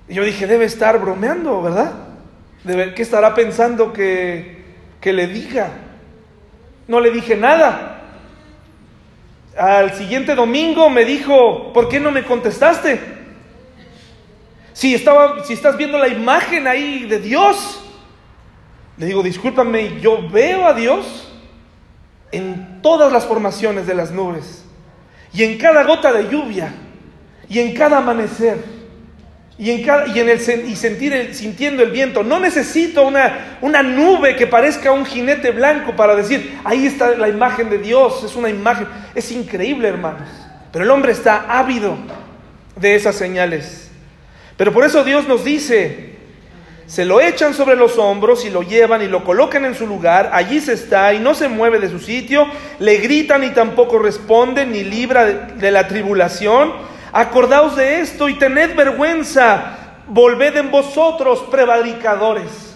Y 0.07 0.13
yo 0.13 0.23
dije, 0.23 0.45
debe 0.45 0.65
estar 0.65 0.99
bromeando, 0.99 1.61
¿verdad? 1.63 1.93
Debe, 2.63 2.93
¿Qué 2.93 3.01
estará 3.01 3.33
pensando 3.33 3.91
que, 3.91 4.63
que 5.01 5.11
le 5.11 5.25
diga? 5.25 5.71
No 6.87 6.99
le 6.99 7.09
dije 7.09 7.35
nada. 7.35 8.01
Al 9.57 9.93
siguiente 9.93 10.35
domingo 10.35 10.87
me 10.89 11.03
dijo, 11.03 11.73
¿por 11.73 11.89
qué 11.89 11.99
no 11.99 12.11
me 12.11 12.23
contestaste? 12.23 13.12
Si, 14.73 14.95
estás 14.95 15.77
viendo 15.77 15.97
la 15.97 16.07
imagen 16.07 16.67
ahí 16.67 17.05
de 17.05 17.19
Dios, 17.19 17.83
le 18.97 19.05
digo, 19.05 19.21
discúlpame, 19.21 19.99
yo 20.01 20.27
veo 20.29 20.65
a 20.65 20.73
Dios 20.73 21.31
en 22.31 22.81
todas 22.81 23.13
las 23.13 23.25
formaciones 23.25 23.85
de 23.85 23.93
las 23.93 24.11
nubes, 24.11 24.65
y 25.31 25.43
en 25.43 25.57
cada 25.57 25.83
gota 25.83 26.11
de 26.11 26.29
lluvia, 26.29 26.73
y 27.47 27.59
en 27.59 27.73
cada 27.75 27.99
amanecer, 27.99 28.57
y 29.57 29.69
en, 29.69 29.83
cada, 29.83 30.07
y 30.07 30.19
en 30.19 30.29
el, 30.29 30.39
y 30.67 30.75
sentir 30.75 31.13
el, 31.13 31.35
sintiendo 31.35 31.83
el 31.83 31.91
viento. 31.91 32.23
No 32.23 32.39
necesito 32.39 33.07
una, 33.07 33.59
una 33.61 33.83
nube 33.83 34.35
que 34.35 34.47
parezca 34.47 34.91
un 34.91 35.05
jinete 35.05 35.51
blanco 35.51 35.95
para 35.95 36.15
decir, 36.15 36.59
ahí 36.63 36.87
está 36.87 37.15
la 37.15 37.29
imagen 37.29 37.69
de 37.69 37.77
Dios, 37.77 38.23
es 38.23 38.35
una 38.35 38.49
imagen, 38.49 38.87
es 39.13 39.31
increíble 39.31 39.87
hermanos. 39.87 40.27
Pero 40.71 40.83
el 40.85 40.89
hombre 40.91 41.11
está 41.11 41.45
ávido 41.47 41.95
de 42.75 42.95
esas 42.95 43.15
señales. 43.15 43.82
Pero 44.57 44.71
por 44.71 44.85
eso 44.85 45.03
Dios 45.03 45.27
nos 45.27 45.43
dice, 45.43 46.13
se 46.85 47.05
lo 47.05 47.21
echan 47.21 47.53
sobre 47.53 47.75
los 47.75 47.97
hombros 47.97 48.45
y 48.45 48.49
lo 48.49 48.61
llevan 48.61 49.01
y 49.01 49.07
lo 49.07 49.23
colocan 49.23 49.65
en 49.65 49.73
su 49.73 49.87
lugar, 49.87 50.29
allí 50.33 50.59
se 50.59 50.73
está 50.73 51.13
y 51.13 51.19
no 51.19 51.33
se 51.33 51.47
mueve 51.47 51.79
de 51.79 51.89
su 51.89 51.99
sitio, 51.99 52.45
le 52.79 52.97
gritan 52.97 53.43
y 53.43 53.49
tampoco 53.49 53.99
responde 53.99 54.65
ni 54.65 54.83
libra 54.83 55.25
de, 55.25 55.71
la 55.71 55.87
tribulación. 55.87 56.71
Acordaos 57.11 57.75
de 57.75 58.01
esto 58.01 58.29
y 58.29 58.35
tened 58.35 58.75
vergüenza, 58.75 59.77
volved 60.07 60.57
en 60.57 60.71
vosotros, 60.71 61.43
prevaricadores, 61.49 62.75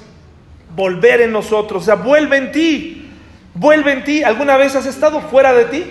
volver 0.75 1.21
en 1.21 1.31
nosotros, 1.31 1.83
o 1.83 1.85
sea, 1.85 1.95
vuelve 1.95 2.37
en 2.37 2.51
ti, 2.51 3.11
vuelve 3.53 3.91
en 3.91 4.03
ti. 4.03 4.23
¿Alguna 4.23 4.57
vez 4.57 4.75
has 4.75 4.85
estado 4.85 5.21
fuera 5.21 5.53
de 5.53 5.65
ti? 5.65 5.85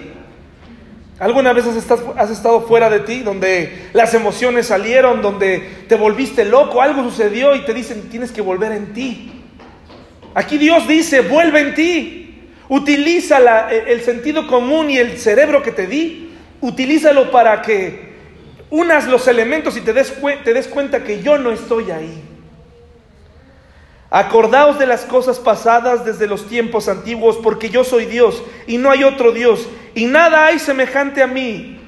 ¿Alguna 1.19 1.55
vez 1.55 1.65
has 1.67 2.31
estado, 2.31 2.61
fuera 2.67 2.91
de 2.91 3.01
ti, 3.01 3.21
donde 3.21 3.89
las 3.95 4.13
emociones 4.13 4.67
salieron, 4.67 5.23
donde 5.23 5.85
te 5.89 5.95
volviste 5.95 6.45
loco, 6.45 6.83
algo 6.83 7.03
sucedió 7.05 7.55
y 7.55 7.65
te 7.65 7.73
dicen 7.73 8.11
tienes 8.11 8.31
que 8.31 8.43
volver 8.43 8.73
en 8.73 8.93
ti? 8.93 9.33
Aquí 10.35 10.59
Dios 10.59 10.87
dice, 10.87 11.23
vuelve 11.23 11.61
en 11.61 11.75
ti, 11.75 12.39
utiliza 12.69 13.71
el 13.71 14.03
sentido 14.03 14.47
común 14.47 14.91
y 14.91 14.99
el 14.99 15.17
cerebro 15.17 15.63
que 15.63 15.73
te 15.73 15.87
di, 15.87 16.33
utilízalo 16.61 17.31
para 17.31 17.63
que 17.63 18.15
unas 18.69 19.07
los 19.07 19.27
elementos 19.27 19.75
y 19.79 19.81
te 19.81 19.95
des, 19.95 20.13
te 20.45 20.53
des 20.53 20.69
cuenta 20.69 21.03
que 21.03 21.23
yo 21.23 21.39
no 21.39 21.51
estoy 21.51 21.93
ahí. 21.93 22.26
Acordaos 24.11 24.79
de 24.79 24.87
las 24.87 25.05
cosas 25.05 25.39
pasadas 25.41 26.05
desde 26.05 26.27
los 26.27 26.49
tiempos 26.49 26.89
antiguos, 26.89 27.39
porque 27.43 27.71
yo 27.71 27.83
soy 27.83 28.07
Dios 28.07 28.43
y 28.67 28.79
no 28.79 28.91
hay 28.91 29.03
otro 29.03 29.33
Dios, 29.33 29.69
y 29.95 30.05
nada 30.07 30.47
hay 30.47 30.59
semejante 30.59 31.23
a 31.23 31.27
mí, 31.27 31.81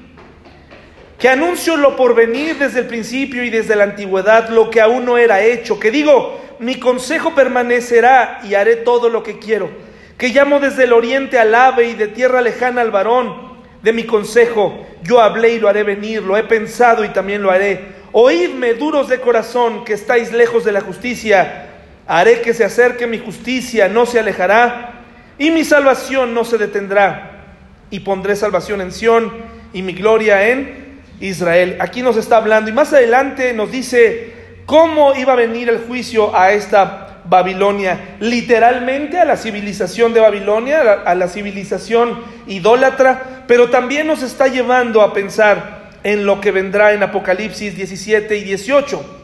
que 1.17 1.29
anuncio 1.29 1.77
lo 1.77 1.95
por 1.95 2.15
venir 2.15 2.57
desde 2.57 2.79
el 2.79 2.87
principio 2.87 3.43
y 3.43 3.49
desde 3.49 3.75
la 3.75 3.85
antigüedad, 3.85 4.49
lo 4.49 4.69
que 4.69 4.81
aún 4.81 5.05
no 5.05 5.17
era 5.17 5.41
hecho, 5.41 5.79
que 5.79 5.91
digo, 5.91 6.39
mi 6.59 6.75
consejo 6.75 7.33
permanecerá 7.33 8.41
y 8.43 8.55
haré 8.55 8.75
todo 8.75 9.07
lo 9.09 9.23
que 9.23 9.39
quiero, 9.39 9.69
que 10.17 10.29
llamo 10.29 10.59
desde 10.59 10.83
el 10.83 10.93
oriente 10.93 11.39
al 11.39 11.55
ave 11.55 11.87
y 11.87 11.93
de 11.93 12.07
tierra 12.07 12.41
lejana 12.41 12.81
al 12.81 12.91
varón, 12.91 13.49
de 13.81 13.93
mi 13.93 14.03
consejo. 14.03 14.85
Yo 15.03 15.21
hablé 15.21 15.53
y 15.53 15.59
lo 15.59 15.69
haré 15.69 15.83
venir, 15.83 16.21
lo 16.21 16.35
he 16.35 16.43
pensado 16.43 17.05
y 17.05 17.09
también 17.09 17.41
lo 17.41 17.51
haré. 17.51 17.99
Oídme, 18.11 18.73
duros 18.73 19.07
de 19.07 19.21
corazón, 19.21 19.85
que 19.85 19.93
estáis 19.93 20.33
lejos 20.33 20.65
de 20.65 20.73
la 20.73 20.81
justicia. 20.81 21.68
Haré 22.11 22.41
que 22.41 22.55
se 22.55 22.63
acerque 22.63 23.05
mi 23.05 23.19
justicia, 23.19 23.87
no 23.87 24.07
se 24.07 24.19
alejará, 24.19 24.93
y 25.37 25.51
mi 25.51 25.63
salvación 25.63 26.33
no 26.33 26.43
se 26.43 26.57
detendrá. 26.57 27.43
Y 27.91 27.99
pondré 27.99 28.35
salvación 28.35 28.81
en 28.81 28.91
Sión 28.91 29.31
y 29.73 29.83
mi 29.83 29.93
gloria 29.93 30.49
en 30.49 31.01
Israel. 31.19 31.77
Aquí 31.79 32.01
nos 32.01 32.17
está 32.17 32.37
hablando 32.37 32.71
y 32.71 32.73
más 32.73 32.93
adelante 32.93 33.53
nos 33.53 33.71
dice 33.71 34.33
cómo 34.65 35.13
iba 35.13 35.33
a 35.33 35.35
venir 35.35 35.69
el 35.69 35.81
juicio 35.81 36.35
a 36.35 36.51
esta 36.51 37.21
Babilonia, 37.25 38.15
literalmente 38.19 39.19
a 39.19 39.25
la 39.25 39.37
civilización 39.37 40.11
de 40.11 40.19
Babilonia, 40.19 40.81
a 41.05 41.13
la, 41.13 41.27
civilización 41.27 42.23
idólatra, 42.47 43.43
pero 43.45 43.69
también 43.69 44.07
nos 44.07 44.23
está 44.23 44.47
llevando 44.47 45.03
a 45.03 45.13
pensar 45.13 45.91
en 46.03 46.25
lo 46.25 46.41
que 46.41 46.49
vendrá 46.49 46.91
en 46.93 47.03
Apocalipsis 47.03 47.75
17 47.75 48.35
y 48.35 48.43
18. 48.45 49.18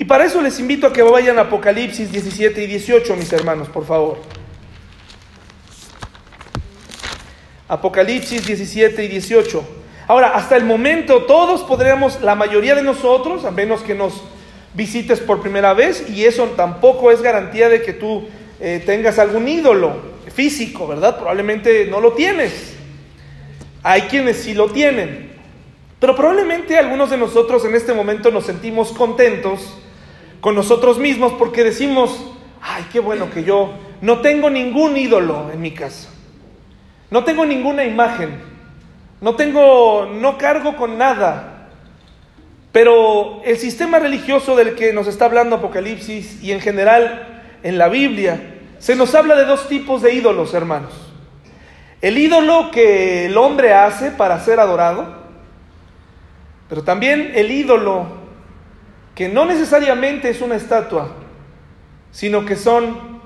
Y 0.00 0.06
para 0.06 0.24
eso 0.24 0.40
les 0.40 0.58
invito 0.58 0.86
a 0.86 0.94
que 0.94 1.02
vayan 1.02 1.38
a 1.38 1.42
Apocalipsis 1.42 2.10
17 2.10 2.62
y 2.62 2.66
18, 2.66 3.16
mis 3.16 3.30
hermanos, 3.34 3.68
por 3.68 3.84
favor. 3.84 4.16
Apocalipsis 7.68 8.46
17 8.46 9.04
y 9.04 9.08
18. 9.08 9.62
Ahora, 10.08 10.28
hasta 10.28 10.56
el 10.56 10.64
momento 10.64 11.24
todos 11.24 11.64
podríamos, 11.64 12.22
la 12.22 12.34
mayoría 12.34 12.74
de 12.74 12.82
nosotros, 12.82 13.44
a 13.44 13.50
menos 13.50 13.82
que 13.82 13.94
nos 13.94 14.22
visites 14.72 15.20
por 15.20 15.42
primera 15.42 15.74
vez, 15.74 16.08
y 16.08 16.24
eso 16.24 16.46
tampoco 16.56 17.10
es 17.10 17.20
garantía 17.20 17.68
de 17.68 17.82
que 17.82 17.92
tú 17.92 18.26
eh, 18.58 18.82
tengas 18.86 19.18
algún 19.18 19.46
ídolo 19.48 19.96
físico, 20.34 20.86
¿verdad? 20.86 21.18
Probablemente 21.18 21.84
no 21.90 22.00
lo 22.00 22.14
tienes. 22.14 22.72
Hay 23.82 24.02
quienes 24.02 24.38
sí 24.38 24.54
lo 24.54 24.70
tienen. 24.70 25.32
Pero 25.98 26.16
probablemente 26.16 26.78
algunos 26.78 27.10
de 27.10 27.18
nosotros 27.18 27.66
en 27.66 27.74
este 27.74 27.92
momento 27.92 28.30
nos 28.30 28.46
sentimos 28.46 28.92
contentos 28.92 29.76
con 30.40 30.54
nosotros 30.54 30.98
mismos 30.98 31.32
porque 31.34 31.64
decimos, 31.64 32.32
ay, 32.60 32.86
qué 32.92 33.00
bueno 33.00 33.30
que 33.30 33.44
yo 33.44 33.74
no 34.00 34.20
tengo 34.20 34.50
ningún 34.50 34.96
ídolo 34.96 35.50
en 35.52 35.60
mi 35.60 35.72
casa. 35.72 36.08
No 37.10 37.24
tengo 37.24 37.44
ninguna 37.44 37.84
imagen. 37.84 38.40
No 39.20 39.34
tengo, 39.34 40.06
no 40.06 40.38
cargo 40.38 40.76
con 40.76 40.96
nada. 40.96 41.68
Pero 42.72 43.42
el 43.44 43.58
sistema 43.58 43.98
religioso 43.98 44.56
del 44.56 44.74
que 44.74 44.92
nos 44.92 45.06
está 45.08 45.26
hablando 45.26 45.56
Apocalipsis 45.56 46.42
y 46.42 46.52
en 46.52 46.60
general 46.60 47.42
en 47.62 47.76
la 47.78 47.88
Biblia, 47.88 48.58
se 48.78 48.96
nos 48.96 49.14
habla 49.14 49.36
de 49.36 49.44
dos 49.44 49.68
tipos 49.68 50.00
de 50.00 50.14
ídolos, 50.14 50.54
hermanos. 50.54 50.92
El 52.00 52.16
ídolo 52.16 52.70
que 52.70 53.26
el 53.26 53.36
hombre 53.36 53.74
hace 53.74 54.10
para 54.10 54.40
ser 54.40 54.60
adorado, 54.60 55.20
pero 56.68 56.82
también 56.82 57.32
el 57.34 57.50
ídolo 57.50 58.19
que 59.20 59.28
no 59.28 59.44
necesariamente 59.44 60.30
es 60.30 60.40
una 60.40 60.54
estatua, 60.54 61.14
sino 62.10 62.46
que 62.46 62.56
son 62.56 63.20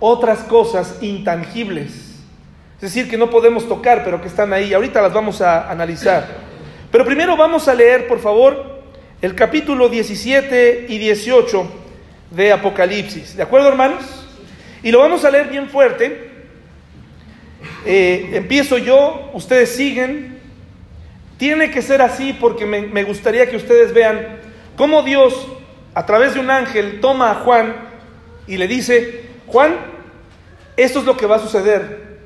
otras 0.00 0.38
cosas 0.44 0.96
intangibles 1.02 2.06
es 2.76 2.80
decir, 2.80 3.10
que 3.10 3.18
no 3.18 3.28
podemos 3.28 3.68
tocar, 3.68 4.02
pero 4.02 4.22
que 4.22 4.28
están 4.28 4.52
ahí. 4.54 4.72
Ahorita 4.72 5.02
las 5.02 5.12
vamos 5.12 5.42
a 5.42 5.70
analizar. 5.70 6.26
Pero 6.90 7.04
primero 7.04 7.36
vamos 7.36 7.68
a 7.68 7.74
leer, 7.74 8.06
por 8.06 8.18
favor, 8.18 8.80
el 9.22 9.34
capítulo 9.34 9.88
17 9.88 10.86
y 10.88 10.98
18 10.98 11.70
de 12.30 12.52
Apocalipsis. 12.52 13.36
¿De 13.36 13.42
acuerdo, 13.42 13.68
hermanos? 13.68 14.26
Y 14.82 14.90
lo 14.90 15.00
vamos 15.00 15.24
a 15.24 15.30
leer 15.30 15.48
bien 15.48 15.68
fuerte. 15.68 16.30
Eh, 17.84 18.30
empiezo 18.32 18.78
yo, 18.78 19.30
ustedes 19.34 19.74
siguen. 19.74 20.38
Tiene 21.38 21.70
que 21.70 21.82
ser 21.82 22.00
así 22.00 22.34
porque 22.34 22.64
me, 22.64 22.82
me 22.82 23.04
gustaría 23.04 23.48
que 23.48 23.56
ustedes 23.56 23.92
vean 23.92 24.45
cómo 24.76 25.02
Dios, 25.02 25.34
a 25.94 26.06
través 26.06 26.34
de 26.34 26.40
un 26.40 26.50
ángel, 26.50 27.00
toma 27.00 27.30
a 27.30 27.34
Juan 27.36 27.74
y 28.46 28.56
le 28.56 28.68
dice, 28.68 29.28
Juan, 29.46 29.76
esto 30.76 31.00
es 31.00 31.04
lo 31.04 31.16
que 31.16 31.26
va 31.26 31.36
a 31.36 31.40
suceder 31.40 32.18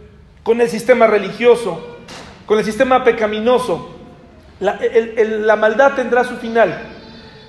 con 0.42 0.60
el 0.60 0.68
sistema 0.68 1.06
religioso, 1.06 1.98
con 2.46 2.58
el 2.58 2.64
sistema 2.64 3.04
pecaminoso. 3.04 3.96
La, 4.58 5.56
maldad 5.56 5.94
tendrá 5.94 6.24
su 6.24 6.36
final, 6.36 6.82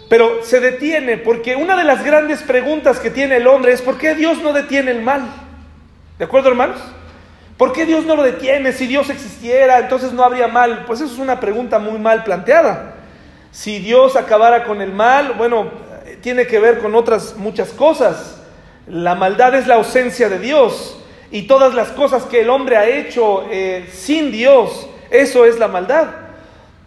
pero 0.07 0.43
se 0.43 0.61
detiene 0.61 1.17
porque 1.17 1.55
una 1.55 1.75
de 1.75 1.83
las 1.83 2.05
grandes 2.05 2.41
preguntas 2.41 2.99
que 2.99 3.09
tiene 3.09 3.37
el 3.37 3.47
hombre 3.47 3.73
es 3.73 3.81
¿por 3.81 3.97
qué 3.97 4.15
Dios 4.15 4.41
no 4.41 4.53
detiene 4.53 4.91
el 4.91 5.01
mal? 5.01 5.25
¿De 6.17 6.25
acuerdo, 6.25 6.49
hermanos? 6.49 6.79
¿Por 7.57 7.73
qué 7.73 7.85
Dios 7.85 8.05
no 8.05 8.15
lo 8.15 8.23
detiene? 8.23 8.71
Si 8.71 8.87
Dios 8.87 9.09
existiera, 9.09 9.79
entonces 9.79 10.13
no 10.13 10.23
habría 10.23 10.47
mal. 10.47 10.85
Pues 10.87 11.01
eso 11.01 11.13
es 11.13 11.19
una 11.19 11.39
pregunta 11.39 11.79
muy 11.79 11.99
mal 11.99 12.23
planteada. 12.23 12.95
Si 13.51 13.79
Dios 13.79 14.15
acabara 14.15 14.63
con 14.63 14.81
el 14.81 14.93
mal, 14.93 15.33
bueno, 15.37 15.69
tiene 16.21 16.47
que 16.47 16.59
ver 16.59 16.79
con 16.79 16.95
otras 16.95 17.35
muchas 17.35 17.69
cosas. 17.69 18.41
La 18.87 19.15
maldad 19.15 19.55
es 19.55 19.67
la 19.67 19.75
ausencia 19.75 20.29
de 20.29 20.39
Dios 20.39 20.97
y 21.31 21.43
todas 21.43 21.73
las 21.73 21.89
cosas 21.89 22.23
que 22.23 22.41
el 22.41 22.49
hombre 22.49 22.77
ha 22.77 22.87
hecho 22.87 23.45
eh, 23.51 23.87
sin 23.91 24.31
Dios, 24.31 24.87
eso 25.09 25.45
es 25.45 25.59
la 25.59 25.67
maldad. 25.67 26.07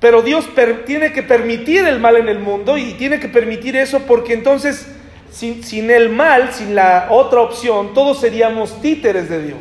Pero 0.00 0.22
Dios 0.22 0.46
tiene 0.86 1.12
que 1.12 1.22
permitir 1.22 1.86
el 1.86 1.98
mal 1.98 2.16
en 2.16 2.28
el 2.28 2.38
mundo 2.38 2.76
y 2.76 2.92
tiene 2.94 3.20
que 3.20 3.28
permitir 3.28 3.76
eso 3.76 4.00
porque 4.00 4.34
entonces 4.34 4.86
sin, 5.30 5.64
sin 5.64 5.90
el 5.90 6.10
mal, 6.10 6.52
sin 6.52 6.74
la 6.74 7.08
otra 7.10 7.40
opción, 7.40 7.94
todos 7.94 8.20
seríamos 8.20 8.80
títeres 8.80 9.28
de 9.28 9.42
Dios. 9.42 9.60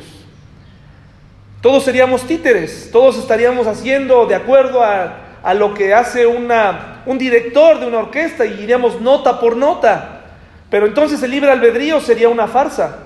Todos 1.62 1.84
seríamos 1.84 2.24
títeres, 2.24 2.90
todos 2.92 3.18
estaríamos 3.18 3.68
haciendo 3.68 4.26
de 4.26 4.36
acuerdo 4.36 4.84
a, 4.84 5.40
a 5.44 5.54
lo 5.54 5.74
que 5.74 5.94
hace 5.94 6.26
una, 6.26 6.93
un 7.06 7.18
director 7.18 7.80
de 7.80 7.88
una 7.88 8.00
orquesta 8.00 8.46
y 8.46 8.62
iríamos 8.62 9.02
nota 9.02 9.40
por 9.40 9.56
nota. 9.56 10.22
Pero 10.70 10.86
entonces 10.86 11.22
el 11.24 11.32
libre 11.32 11.52
albedrío 11.52 12.00
sería 12.00 12.30
una 12.30 12.48
farsa. 12.48 12.98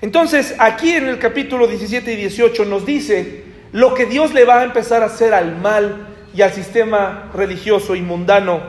Entonces, 0.00 0.54
aquí 0.58 0.92
en 0.92 1.08
el 1.08 1.18
capítulo 1.18 1.66
17 1.66 2.12
y 2.12 2.16
18 2.16 2.64
nos 2.64 2.86
dice 2.86 3.44
lo 3.72 3.94
que 3.94 4.06
Dios 4.06 4.32
le 4.32 4.44
va 4.44 4.60
a 4.60 4.64
empezar 4.64 5.02
a 5.02 5.06
hacer 5.06 5.34
al 5.34 5.56
mal 5.56 6.06
y 6.34 6.42
al 6.42 6.52
sistema 6.52 7.30
religioso 7.34 7.96
y 7.96 8.00
mundano 8.00 8.60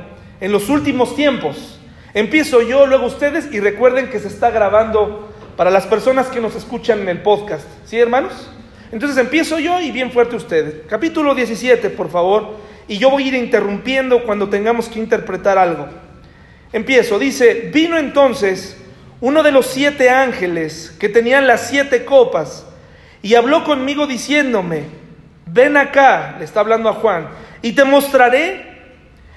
en 0.42 0.52
los 0.52 0.70
últimos 0.70 1.16
tiempos. 1.16 1.80
Empiezo 2.14 2.62
yo, 2.62 2.88
luego 2.88 3.06
ustedes, 3.06 3.50
y 3.52 3.60
recuerden 3.60 4.10
que 4.10 4.20
se 4.20 4.28
está 4.28 4.50
grabando 4.50 5.32
para 5.56 5.70
las 5.70 5.86
personas 5.86 6.28
que 6.28 6.40
nos 6.40 6.56
escuchan 6.56 7.02
en 7.02 7.10
el 7.10 7.22
podcast. 7.22 7.68
¿Sí, 7.86 8.00
hermanos? 8.00 8.50
Entonces 8.92 9.18
empiezo 9.18 9.60
yo 9.60 9.80
y 9.80 9.92
bien 9.92 10.12
fuerte 10.12 10.36
ustedes. 10.36 10.88
Capítulo 10.88 11.36
17, 11.36 11.92
por 11.92 12.10
favor, 12.10 12.56
y 12.90 12.98
yo 12.98 13.10
voy 13.12 13.24
a 13.24 13.28
ir 13.28 13.36
interrumpiendo 13.36 14.24
cuando 14.24 14.50
tengamos 14.50 14.90
que 14.90 15.00
interpretar 15.00 15.58
algo. 15.58 15.88
Empiezo, 16.74 17.20
dice, 17.20 17.70
vino 17.72 17.98
entonces 17.98 18.76
uno 19.22 19.44
de 19.44 19.52
los 19.52 19.68
siete 19.68 20.10
ángeles 20.10 20.96
que 21.00 21.08
tenían 21.08 21.48
las 21.48 21.68
siete 21.68 22.04
copas, 22.04 22.66
y 23.22 23.36
habló 23.36 23.64
conmigo 23.64 24.08
diciéndome, 24.08 24.84
ven 25.46 25.78
acá, 25.78 26.36
le 26.40 26.46
está 26.46 26.62
hablando 26.62 26.90
a 26.90 26.94
Juan, 26.94 27.28
y 27.62 27.74
te 27.74 27.84
mostraré 27.84 28.66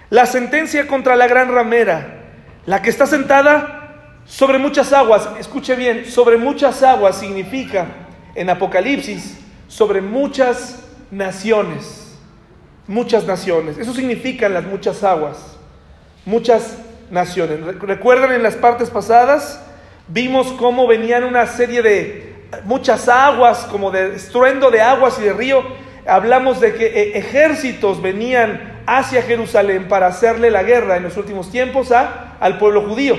la 0.08 0.24
sentencia 0.24 0.86
contra 0.86 1.14
la 1.14 1.26
gran 1.26 1.52
ramera, 1.52 2.22
la 2.64 2.80
que 2.80 2.90
está 2.90 3.06
sentada 3.06 4.22
sobre 4.24 4.58
muchas 4.58 4.92
aguas. 4.92 5.28
Escuche 5.38 5.74
bien, 5.74 6.06
sobre 6.06 6.36
muchas 6.38 6.82
aguas 6.82 7.18
significa 7.18 7.86
en 8.34 8.48
Apocalipsis, 8.48 9.36
sobre 9.68 10.00
muchas 10.00 10.84
naciones, 11.10 12.01
muchas 12.86 13.26
naciones. 13.26 13.78
Eso 13.78 13.92
significa 13.94 14.48
las 14.48 14.64
muchas 14.64 15.02
aguas, 15.04 15.56
muchas 16.24 16.78
naciones. 17.10 17.60
¿Recuerdan 17.80 18.32
en 18.32 18.42
las 18.42 18.56
partes 18.56 18.90
pasadas? 18.90 19.60
Vimos 20.08 20.52
cómo 20.58 20.86
venían 20.86 21.24
una 21.24 21.46
serie 21.46 21.82
de 21.82 22.32
muchas 22.64 23.08
aguas, 23.08 23.60
como 23.70 23.90
de 23.90 24.16
estruendo 24.16 24.70
de 24.70 24.80
aguas 24.80 25.18
y 25.20 25.24
de 25.24 25.32
río. 25.32 25.62
Hablamos 26.06 26.60
de 26.60 26.74
que 26.74 26.86
eh, 26.86 27.18
ejércitos 27.18 28.02
venían 28.02 28.82
hacia 28.86 29.22
Jerusalén 29.22 29.88
para 29.88 30.08
hacerle 30.08 30.50
la 30.50 30.62
guerra 30.62 30.96
en 30.96 31.04
los 31.04 31.16
últimos 31.16 31.50
tiempos 31.50 31.92
a, 31.92 32.36
al 32.40 32.58
pueblo 32.58 32.82
judío. 32.82 33.16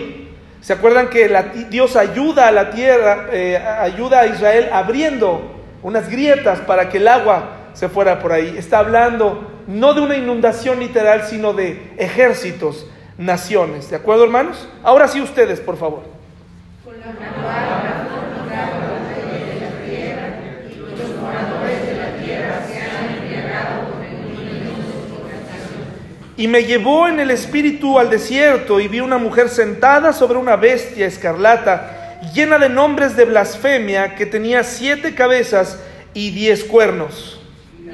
¿Se 0.61 0.73
acuerdan 0.73 1.09
que 1.09 1.29
Dios 1.69 1.95
ayuda 1.95 2.47
a 2.47 2.51
la 2.51 2.71
tierra, 2.71 3.27
eh, 3.31 3.57
ayuda 3.57 4.21
a 4.21 4.27
Israel 4.27 4.69
abriendo 4.71 5.51
unas 5.81 6.09
grietas 6.09 6.59
para 6.59 6.89
que 6.89 6.97
el 6.97 7.07
agua 7.07 7.62
se 7.73 7.89
fuera 7.89 8.19
por 8.19 8.31
ahí? 8.31 8.55
Está 8.57 8.79
hablando 8.79 9.49
no 9.67 9.93
de 9.93 10.01
una 10.01 10.15
inundación 10.15 10.79
literal, 10.79 11.23
sino 11.23 11.53
de 11.53 11.93
ejércitos, 11.97 12.87
naciones. 13.17 13.89
¿De 13.89 13.95
acuerdo, 13.95 14.23
hermanos? 14.23 14.67
Ahora 14.83 15.07
sí 15.07 15.21
ustedes, 15.21 15.59
por 15.59 15.77
favor. 15.77 16.03
Y 26.35 26.47
me 26.47 26.63
llevó 26.63 27.07
en 27.07 27.19
el 27.19 27.29
espíritu 27.29 27.99
al 27.99 28.09
desierto 28.09 28.79
y 28.79 28.87
vi 28.87 28.99
una 28.99 29.19
mujer 29.19 29.49
sentada 29.49 30.13
sobre 30.13 30.39
una 30.39 30.55
bestia 30.55 31.05
escarlata, 31.05 32.19
llena 32.33 32.57
de 32.57 32.69
nombres 32.69 33.15
de 33.15 33.25
blasfemia, 33.25 34.15
que 34.15 34.25
tenía 34.25 34.63
siete 34.63 35.13
cabezas 35.13 35.79
y 36.13 36.31
diez 36.31 36.63
cuernos. 36.63 37.42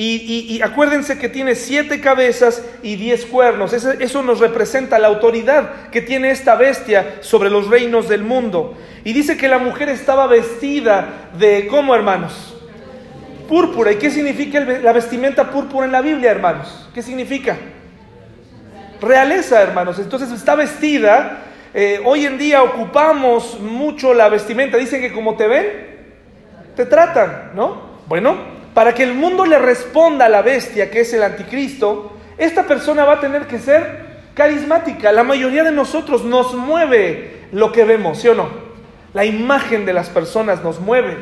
Y, 0.00 0.60
acuérdense 0.62 1.18
que 1.18 1.28
tiene 1.28 1.56
siete 1.56 2.00
cabezas 2.00 2.62
y 2.84 2.94
diez 2.94 3.26
cuernos. 3.26 3.72
Eso, 3.72 4.22
nos 4.22 4.38
representa 4.38 4.98
la 5.00 5.08
autoridad 5.08 5.90
que 5.90 6.00
tiene 6.00 6.30
esta 6.30 6.54
bestia 6.54 7.16
sobre 7.20 7.50
los 7.50 7.66
reinos 7.66 8.08
del 8.08 8.22
mundo. 8.22 8.78
Y 9.02 9.12
dice 9.12 9.36
que 9.36 9.48
la 9.48 9.58
mujer 9.58 9.88
estaba 9.88 10.28
vestida 10.28 11.30
de, 11.36 11.66
¿cómo 11.66 11.96
hermanos? 11.96 12.54
Púrpura. 13.48 13.90
¿Y 13.90 13.96
qué 13.96 14.10
significa 14.10 14.60
la 14.60 14.92
vestimenta 14.92 15.50
púrpura 15.50 15.86
en 15.86 15.92
la 15.92 16.00
Biblia, 16.00 16.30
hermanos? 16.30 16.88
¿Qué 16.94 17.02
significa? 17.02 17.56
realeza, 19.00 19.62
hermanos. 19.62 19.98
Entonces 19.98 20.30
está 20.30 20.54
vestida. 20.54 21.38
Eh, 21.74 22.00
hoy 22.04 22.26
en 22.26 22.38
día 22.38 22.62
ocupamos 22.62 23.58
mucho 23.60 24.14
la 24.14 24.28
vestimenta. 24.28 24.76
Dicen 24.76 25.00
que 25.00 25.12
como 25.12 25.36
te 25.36 25.46
ven, 25.46 25.66
te 26.76 26.86
tratan, 26.86 27.52
¿no? 27.54 27.88
Bueno, 28.06 28.36
para 28.74 28.94
que 28.94 29.02
el 29.02 29.14
mundo 29.14 29.44
le 29.44 29.58
responda 29.58 30.26
a 30.26 30.28
la 30.28 30.42
bestia 30.42 30.90
que 30.90 31.00
es 31.00 31.12
el 31.12 31.22
anticristo, 31.22 32.12
esta 32.36 32.66
persona 32.66 33.04
va 33.04 33.14
a 33.14 33.20
tener 33.20 33.46
que 33.46 33.58
ser 33.58 34.06
carismática. 34.34 35.10
La 35.10 35.24
mayoría 35.24 35.64
de 35.64 35.72
nosotros 35.72 36.24
nos 36.24 36.54
mueve 36.54 37.48
lo 37.52 37.72
que 37.72 37.84
vemos, 37.84 38.20
¿sí 38.20 38.28
o 38.28 38.34
no? 38.34 38.48
La 39.12 39.24
imagen 39.24 39.84
de 39.84 39.92
las 39.92 40.08
personas 40.08 40.62
nos 40.62 40.80
mueve. 40.80 41.16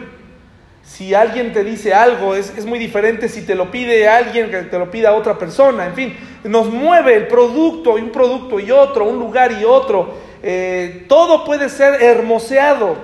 Si 0.82 1.14
alguien 1.14 1.53
te 1.53 1.64
dice 1.64 1.94
algo, 1.94 2.34
es, 2.34 2.64
muy 2.64 2.78
diferente 2.78 3.28
si 3.28 3.42
te 3.42 3.55
lo 3.55 3.70
pide 3.70 4.09
alguien 4.09 4.51
que 4.51 4.62
te 4.62 4.78
lo 4.78 4.90
pida 4.90 5.14
otra 5.14 5.38
persona. 5.38 5.86
En 5.86 5.94
fin, 5.94 6.16
nos 6.44 6.70
mueve 6.70 7.14
el 7.14 7.26
producto 7.26 7.99
y 7.99 8.03
un 8.03 8.11
producto 8.11 8.61
y 8.61 8.70
otro, 8.70 9.07
un 9.07 9.18
lugar 9.18 9.51
y 9.53 9.64
otro. 9.64 10.14
Eh, 10.42 11.07
todo 11.09 11.44
puede 11.44 11.68
ser 11.70 12.03
hermoseado, 12.03 12.97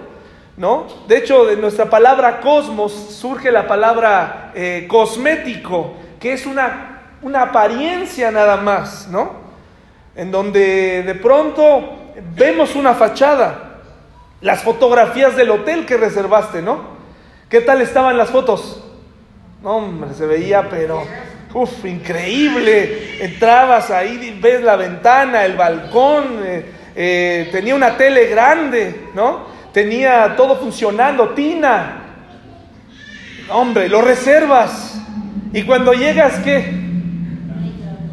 ¿no? 0.56 0.86
De 1.08 1.18
hecho, 1.18 1.44
de 1.44 1.56
nuestra 1.56 1.88
palabra 1.88 2.40
cosmos 2.40 2.92
surge 2.92 3.50
la 3.50 3.66
palabra 3.66 4.52
eh, 4.54 4.86
cosmético, 4.88 5.94
que 6.20 6.34
es 6.34 6.46
una, 6.46 7.02
una 7.22 7.42
apariencia 7.42 8.30
nada 8.30 8.56
más, 8.58 9.08
¿no? 9.08 9.42
En 10.14 10.30
donde 10.30 11.02
de 11.02 11.14
pronto 11.14 11.98
vemos 12.36 12.74
una 12.76 12.94
fachada, 12.94 13.80
las 14.40 14.62
fotografías 14.62 15.36
del 15.36 15.50
hotel 15.50 15.86
que 15.86 15.96
reservaste, 15.96 16.60
¿no? 16.60 16.92
¿Qué 17.48 17.60
tal 17.60 17.80
estaban 17.80 18.18
las 18.18 18.30
fotos? 18.30 18.82
No, 19.62 19.76
hombre, 19.76 20.12
se 20.14 20.26
veía, 20.26 20.68
pero, 20.68 21.04
uff, 21.54 21.84
increíble. 21.84 23.24
Entrabas 23.24 23.90
ahí, 23.90 24.38
ves 24.42 24.62
la 24.62 24.76
ventana, 24.76 25.44
el 25.44 25.56
balcón, 25.56 26.40
eh, 26.44 26.64
eh, 26.94 27.48
tenía 27.52 27.74
una 27.74 27.96
tele 27.96 28.26
grande, 28.26 29.08
¿no? 29.14 29.51
Tenía 29.72 30.36
todo 30.36 30.56
funcionando, 30.56 31.30
tina. 31.30 32.02
Hombre, 33.48 33.88
lo 33.88 34.02
reservas. 34.02 35.00
Y 35.52 35.62
cuando 35.62 35.94
llegas, 35.94 36.38
¿qué? 36.40 36.80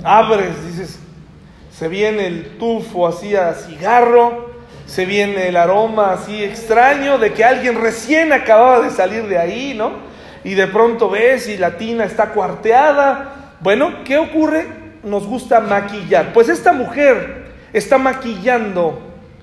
Abres, 0.04 0.66
dices, 0.66 1.00
se 1.72 1.90
viene 1.90 2.28
el 2.28 2.58
tufo 2.58 3.08
así 3.08 3.36
a 3.36 3.54
cigarro, 3.54 4.54
se 4.86 5.06
viene 5.06 5.50
el 5.50 5.58
aroma 5.58 6.14
así 6.14 6.44
extraño 6.44 7.18
de 7.18 7.34
que 7.34 7.44
alguien 7.44 7.80
recién 7.80 8.32
acababa 8.32 8.80
de 8.80 8.90
salir 8.90 9.28
de 9.28 9.38
ahí, 9.38 9.74
¿no? 9.76 9.92
Y 10.46 10.54
de 10.54 10.68
pronto 10.68 11.10
ves 11.10 11.50
y 11.50 11.58
la 11.58 11.78
tina 11.78 12.06
está 12.06 12.30
cuarteada. 12.30 13.56
Bueno, 13.60 14.04
¿qué 14.06 14.18
ocurre? 14.18 14.66
Nos 15.04 15.28
gusta 15.28 15.60
maquillar. 15.60 16.32
Pues 16.32 16.48
esta 16.48 16.72
mujer 16.72 17.52
está 17.74 17.98
maquillando, 17.98 19.00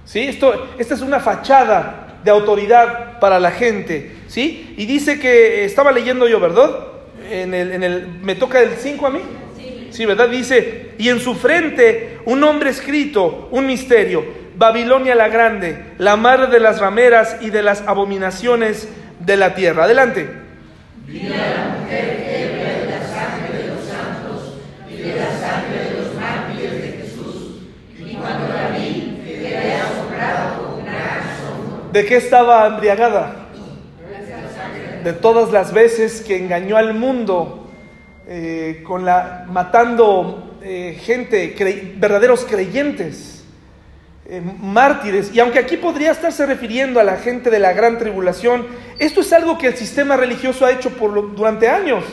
¿sí? 0.07 0.21
Esto, 0.21 0.69
esta 0.79 0.95
es 0.95 1.03
una 1.03 1.21
fachada 1.21 2.06
de 2.27 2.31
autoridad 2.31 3.19
para 3.21 3.41
la 3.41 3.53
gente, 3.53 4.13
¿sí? 4.27 4.75
Y 4.77 4.85
dice 4.85 5.19
que 5.19 5.65
estaba 5.65 5.91
leyendo 5.91 6.29
yo, 6.29 6.39
¿verdad? 6.39 6.89
En 7.31 7.55
el, 7.55 7.73
en 7.73 7.83
el, 7.83 8.09
¿Me 8.21 8.35
toca 8.35 8.61
el 8.61 8.73
5 8.77 9.07
a 9.07 9.11
mí? 9.11 9.21
Sí. 9.57 9.89
sí, 9.91 10.05
¿verdad? 10.05 10.29
Dice, 10.29 10.91
y 10.99 11.09
en 11.09 11.21
su 11.21 11.35
frente 11.35 12.19
un 12.27 12.41
nombre 12.41 12.69
escrito, 12.69 13.49
un 13.51 13.67
misterio 13.67 14.45
Babilonia 14.57 15.15
la 15.15 15.29
grande, 15.29 15.93
la 15.99 16.17
madre 16.17 16.47
de 16.47 16.61
las 16.61 16.81
rameras 16.81 17.37
y 17.43 17.51
de 17.51 17.63
las 17.63 17.83
abominaciones 17.83 18.89
de 19.21 19.37
la 19.37 19.55
tierra. 19.55 19.85
Adelante 19.85 20.47
a 21.07 21.11
la 21.13 21.79
mujer 21.79 22.25
ebria 22.27 22.73
de 22.81 22.87
la 22.91 23.07
sangre 23.07 23.59
de 23.59 23.69
los 23.69 23.85
santos 23.85 24.55
y 24.91 24.97
de 24.97 25.15
la 25.15 25.31
sangre 25.39 25.79
de 25.85 26.01
los 26.01 26.15
mártires 26.15 26.83
de 26.83 26.89
Jesús. 27.03 27.63
Y 27.99 28.15
cuando 28.15 28.49
la 28.49 28.77
vi, 28.77 29.21
quedé 29.25 29.75
asombrado 29.75 30.73
con 30.73 30.85
gran 30.85 31.21
asombro. 31.21 31.86
¿De 31.97 32.05
qué 32.05 32.17
estaba 32.17 32.67
embriagada? 32.67 33.47
De 35.03 35.15
todas 35.15 35.51
las 35.51 35.73
veces 35.73 36.21
que 36.21 36.37
engañó 36.37 36.77
al 36.77 36.93
mundo 36.93 37.71
eh, 38.29 38.83
con 38.87 39.07
la 39.07 39.47
matando 39.49 40.59
eh, 40.63 40.99
gente, 41.01 41.55
verdaderos 41.97 42.45
creyentes. 42.45 43.47
Eh, 44.27 44.43
mártires. 44.61 45.35
Y 45.35 45.41
aunque 45.41 45.59
aquí 45.59 45.79
podría 45.79 46.11
estarse 46.11 46.45
refiriendo 46.45 47.01
a 47.01 47.03
la 47.03 47.17
gente 47.17 47.49
de 47.49 47.61
la 47.61 47.73
gran 47.73 47.97
tribulación, 47.97 48.67
esto 48.99 49.23
es 49.23 49.33
algo 49.33 49.57
que 49.57 49.69
el 49.69 49.77
sistema 49.79 50.19
religioso 50.19 50.67
ha 50.67 50.73
hecho 50.73 50.91
por 50.91 51.35
durante 51.35 51.67
años. 51.67 52.05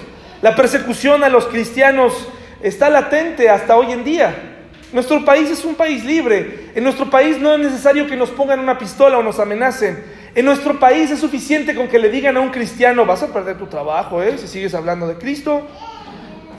La 0.42 0.56
persecución 0.56 1.26
a 1.26 1.30
los 1.30 1.48
cristianos 1.48 2.30
está 2.62 2.90
latente 2.90 3.50
hasta 3.50 3.76
hoy 3.76 3.92
en 3.92 4.06
día. 4.06 4.53
Nuestro 4.94 5.26
país 5.26 5.50
es 5.50 5.66
un 5.66 5.76
país 5.76 6.06
libre. 6.06 6.70
En 6.76 6.84
nuestro 6.84 7.10
país 7.10 7.40
no 7.40 7.54
es 7.54 7.60
necesario 7.60 8.08
que 8.08 8.16
nos 8.16 8.30
pongan 8.30 8.60
una 8.60 8.78
pistola 8.78 9.18
o 9.18 9.24
nos 9.24 9.40
amenacen. 9.40 10.02
En 10.36 10.46
nuestro 10.46 10.80
país 10.80 11.12
es 11.12 11.20
suficiente 11.20 11.76
con 11.76 11.88
que 11.88 12.00
le 12.00 12.10
digan 12.10 12.38
a 12.38 12.40
un 12.40 12.50
cristiano, 12.50 13.06
vas 13.06 13.24
a 13.24 13.34
perder 13.34 13.58
tu 13.58 13.68
trabajo, 13.68 14.24
¿eh? 14.24 14.38
Si 14.38 14.48
sigues 14.48 14.74
hablando 14.74 15.08
de 15.08 15.16
Cristo. 15.16 15.68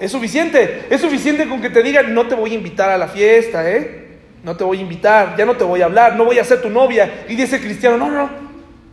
Es 0.00 0.12
suficiente. 0.12 0.86
Es 0.90 1.00
suficiente 1.00 1.48
con 1.48 1.62
que 1.62 1.70
te 1.70 1.82
digan, 1.82 2.12
no 2.12 2.26
te 2.26 2.34
voy 2.34 2.50
a 2.50 2.54
invitar 2.54 2.90
a 2.90 2.98
la 2.98 3.08
fiesta, 3.08 3.70
¿eh? 3.70 4.04
no 4.44 4.56
te 4.56 4.62
voy 4.62 4.78
a 4.78 4.82
invitar, 4.82 5.36
ya 5.36 5.46
no 5.46 5.56
te 5.56 5.64
voy 5.64 5.80
a 5.80 5.86
hablar, 5.86 6.16
no 6.16 6.26
voy 6.26 6.38
a 6.38 6.44
ser 6.44 6.60
tu 6.60 6.68
novia. 6.68 7.24
Y 7.28 7.34
dice 7.34 7.56
el 7.56 7.62
cristiano, 7.62 7.96
no, 7.96 8.10
no, 8.10 8.30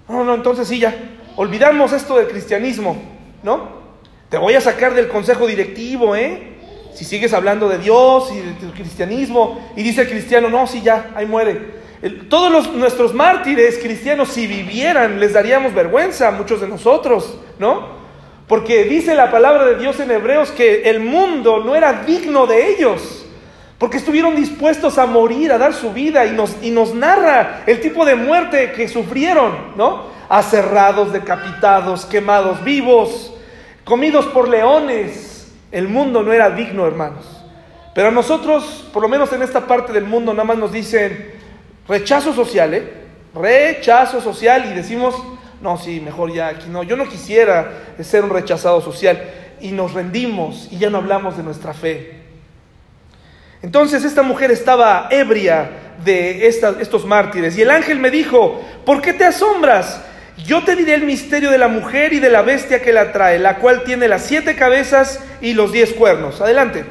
no, 0.08 0.24
no, 0.24 0.34
entonces 0.34 0.68
sí, 0.68 0.80
ya, 0.80 0.96
olvidamos 1.36 1.92
esto 1.92 2.18
del 2.18 2.28
cristianismo, 2.28 3.00
¿no? 3.44 3.82
Te 4.30 4.38
voy 4.38 4.54
a 4.54 4.62
sacar 4.62 4.94
del 4.94 5.10
consejo 5.10 5.46
directivo, 5.46 6.16
¿eh? 6.16 6.51
Si 6.94 7.06
sigues 7.06 7.34
hablando 7.34 7.70
de 7.70 7.78
Dios 7.78 8.32
y 8.32 8.40
del 8.40 8.74
cristianismo, 8.74 9.72
y 9.76 9.84
dice 9.84 10.02
el 10.02 10.10
cristiano, 10.10 10.50
no, 10.50 10.68
sí, 10.68 10.82
ya, 10.82 11.12
ahí 11.16 11.26
muere. 11.26 11.82
todos 12.30 12.52
los, 12.52 12.74
nuestros 12.74 13.14
mártires 13.14 13.80
cristianos, 13.82 14.30
si 14.30 14.48
vivieran, 14.48 15.20
les 15.20 15.34
daríamos 15.34 15.74
vergüenza 15.74 16.28
a 16.28 16.32
muchos 16.32 16.62
de 16.62 16.68
nosotros, 16.68 17.38
¿no? 17.60 18.02
Porque 18.48 18.84
dice 18.84 19.16
la 19.16 19.32
palabra 19.32 19.66
de 19.66 19.76
Dios 19.76 20.00
en 20.00 20.12
Hebreos 20.12 20.52
que 20.52 20.90
el 20.90 21.00
mundo 21.00 21.64
no 21.64 21.76
era 21.76 22.04
digno 22.04 22.48
de 22.48 22.70
ellos 22.74 23.22
porque 23.82 23.98
estuvieron 23.98 24.36
dispuestos 24.36 25.00
a 25.00 25.08
morir, 25.08 25.52
a 25.52 25.58
dar 25.58 25.74
su 25.74 25.92
vida, 25.92 26.28
y 26.28 26.34
nos, 26.34 26.56
y 26.62 26.70
nos 26.70 26.94
narra 26.94 27.64
el 27.66 27.82
tipo 27.82 28.06
de 28.06 28.14
muerte 28.14 28.74
que 28.74 28.88
sufrieron, 28.88 29.74
¿no? 29.76 30.04
Aserrados, 30.30 31.12
decapitados, 31.12 32.06
quemados 32.06 32.64
vivos, 32.64 33.34
comidos 33.84 34.28
por 34.28 34.48
leones. 34.48 35.31
El 35.72 35.88
mundo 35.88 36.22
no 36.22 36.34
era 36.34 36.50
digno, 36.50 36.86
hermanos. 36.86 37.26
Pero 37.94 38.10
a 38.10 38.12
nosotros, 38.12 38.90
por 38.94 39.02
lo 39.02 39.10
menos 39.10 39.32
en 39.34 39.42
esta 39.42 39.68
parte 39.68 39.94
del 39.94 40.06
mundo, 40.06 40.34
nada 40.34 40.46
más 40.46 40.58
nos 40.58 40.72
dicen 40.72 41.32
rechazo 41.88 42.34
social, 42.34 42.74
¿eh? 42.74 42.94
Rechazo 43.34 44.22
social 44.22 44.70
y 44.72 44.76
decimos, 44.76 45.16
no, 45.62 45.78
sí, 45.78 46.02
mejor 46.02 46.34
ya 46.34 46.48
aquí 46.48 46.68
no. 46.70 46.84
Yo 46.84 46.96
no 46.96 47.08
quisiera 47.08 47.72
ser 48.02 48.24
un 48.24 48.30
rechazado 48.30 48.82
social. 48.82 49.22
Y 49.62 49.72
nos 49.72 49.94
rendimos 49.94 50.68
y 50.72 50.80
ya 50.80 50.90
no 50.90 50.98
hablamos 50.98 51.38
de 51.38 51.44
nuestra 51.44 51.74
fe. 51.74 52.20
Entonces 53.62 54.04
esta 54.04 54.24
mujer 54.24 54.50
estaba 54.50 55.08
ebria 55.12 55.70
de 56.04 56.48
estos 56.48 57.06
mártires. 57.06 57.56
Y 57.58 57.62
el 57.62 57.70
ángel 57.70 58.00
me 58.00 58.10
dijo, 58.10 58.60
¿por 58.86 59.02
qué 59.02 59.14
te 59.14 59.24
asombras? 59.24 60.02
Yo 60.46 60.64
te 60.64 60.76
diré 60.76 60.96
el 60.96 61.04
misterio 61.04 61.52
de 61.52 61.58
la 61.58 61.68
mujer 61.68 62.14
y 62.14 62.20
de 62.20 62.30
la 62.30 62.42
bestia 62.42 62.82
que 62.82 62.94
la 62.94 63.12
trae, 63.12 63.40
la 63.40 63.58
cual 63.58 63.84
tiene 63.84 64.08
las 64.08 64.26
siete 64.26 64.56
cabezas 64.56 65.20
y 65.42 65.54
los 65.54 65.72
diez 65.72 65.94
cuernos. 65.94 66.42
Adelante. 66.42 66.86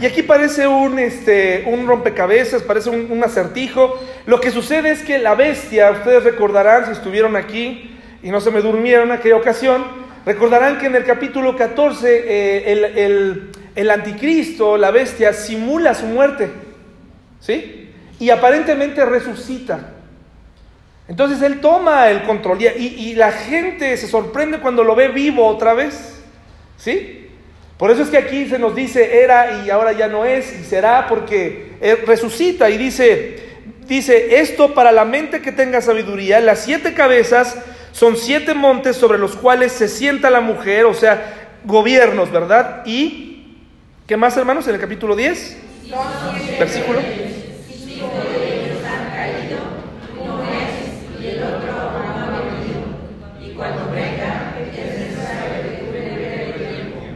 Y 0.00 0.06
aquí 0.06 0.22
parece 0.22 0.66
un, 0.66 0.98
este, 0.98 1.64
un 1.66 1.86
rompecabezas, 1.86 2.62
parece 2.62 2.90
un, 2.90 3.22
acertijo. 3.24 3.98
Lo 4.26 4.40
que 4.40 4.50
sucede 4.50 4.90
es 4.90 5.02
que 5.02 5.18
la 5.18 5.34
bestia, 5.34 5.90
ustedes 5.90 6.24
recordarán 6.24 6.86
si 6.86 6.92
estuvieron 6.92 7.36
aquí 7.36 7.96
y 8.22 8.30
no 8.30 8.40
se 8.40 8.50
me 8.50 8.60
durmieron 8.60 9.08
en 9.08 9.12
aquella 9.12 9.36
ocasión, 9.36 9.84
recordarán 10.24 10.78
que 10.78 10.86
en 10.86 10.96
el 10.96 11.04
capítulo 11.04 11.56
14 11.56 12.24
eh, 12.26 12.72
el, 12.72 12.84
el, 12.84 13.50
el 13.74 13.90
anticristo, 13.90 14.76
la 14.76 14.90
bestia, 14.90 15.32
simula 15.32 15.94
su 15.94 16.06
muerte. 16.06 16.50
¿Sí? 17.40 17.90
Y 18.18 18.30
aparentemente 18.30 19.04
resucita. 19.04 19.92
Entonces 21.08 21.40
él 21.42 21.60
toma 21.60 22.10
el 22.10 22.22
control 22.22 22.58
y, 22.60 23.14
la 23.14 23.30
gente 23.30 23.96
se 23.96 24.08
sorprende 24.08 24.58
cuando 24.58 24.82
lo 24.82 24.96
ve 24.96 25.08
vivo 25.08 25.46
otra 25.46 25.72
vez. 25.72 26.20
¿Sí? 26.76 27.25
Por 27.78 27.90
eso 27.90 28.02
es 28.02 28.08
que 28.08 28.16
aquí 28.16 28.48
se 28.48 28.58
nos 28.58 28.74
dice 28.74 29.22
era 29.22 29.62
y 29.64 29.70
ahora 29.70 29.92
ya 29.92 30.08
no 30.08 30.24
es 30.24 30.58
y 30.58 30.64
será 30.64 31.06
porque 31.08 31.72
resucita 32.06 32.70
y 32.70 32.78
dice, 32.78 33.38
dice 33.86 34.40
esto 34.40 34.72
para 34.72 34.92
la 34.92 35.04
mente 35.04 35.42
que 35.42 35.52
tenga 35.52 35.82
sabiduría, 35.82 36.40
las 36.40 36.64
siete 36.64 36.94
cabezas 36.94 37.58
son 37.92 38.16
siete 38.16 38.54
montes 38.54 38.96
sobre 38.96 39.18
los 39.18 39.36
cuales 39.36 39.72
se 39.72 39.88
sienta 39.88 40.30
la 40.30 40.40
mujer, 40.40 40.84
o 40.84 40.94
sea, 40.94 41.50
gobiernos, 41.64 42.30
¿verdad? 42.30 42.82
Y, 42.84 43.56
¿qué 44.06 44.16
más 44.16 44.36
hermanos 44.36 44.68
en 44.68 44.74
el 44.74 44.80
capítulo 44.80 45.16
10? 45.16 45.56
Versículo. 46.58 47.00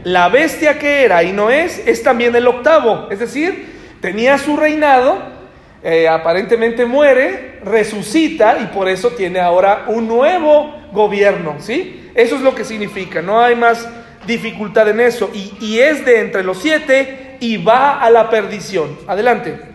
La 0.03 0.29
bestia 0.29 0.79
que 0.79 1.03
era 1.03 1.23
y 1.23 1.31
no 1.31 1.49
es, 1.49 1.85
es 1.85 2.01
también 2.03 2.35
el 2.35 2.47
octavo. 2.47 3.07
Es 3.11 3.19
decir, 3.19 3.97
tenía 4.01 4.37
su 4.37 4.57
reinado, 4.57 5.19
eh, 5.83 6.07
aparentemente 6.07 6.85
muere, 6.85 7.59
resucita 7.63 8.59
y 8.61 8.65
por 8.67 8.89
eso 8.89 9.09
tiene 9.11 9.39
ahora 9.39 9.85
un 9.87 10.07
nuevo 10.07 10.75
gobierno. 10.91 11.55
¿sí? 11.59 12.09
Eso 12.15 12.35
es 12.35 12.41
lo 12.41 12.55
que 12.55 12.65
significa, 12.65 13.21
no 13.21 13.39
hay 13.39 13.55
más 13.55 13.87
dificultad 14.25 14.89
en 14.89 14.99
eso. 14.99 15.29
Y, 15.33 15.53
y 15.61 15.79
es 15.79 16.03
de 16.05 16.19
entre 16.19 16.43
los 16.43 16.59
siete 16.59 17.37
y 17.39 17.57
va 17.57 17.99
a 17.99 18.09
la 18.09 18.29
perdición. 18.29 18.97
Adelante. 19.07 19.70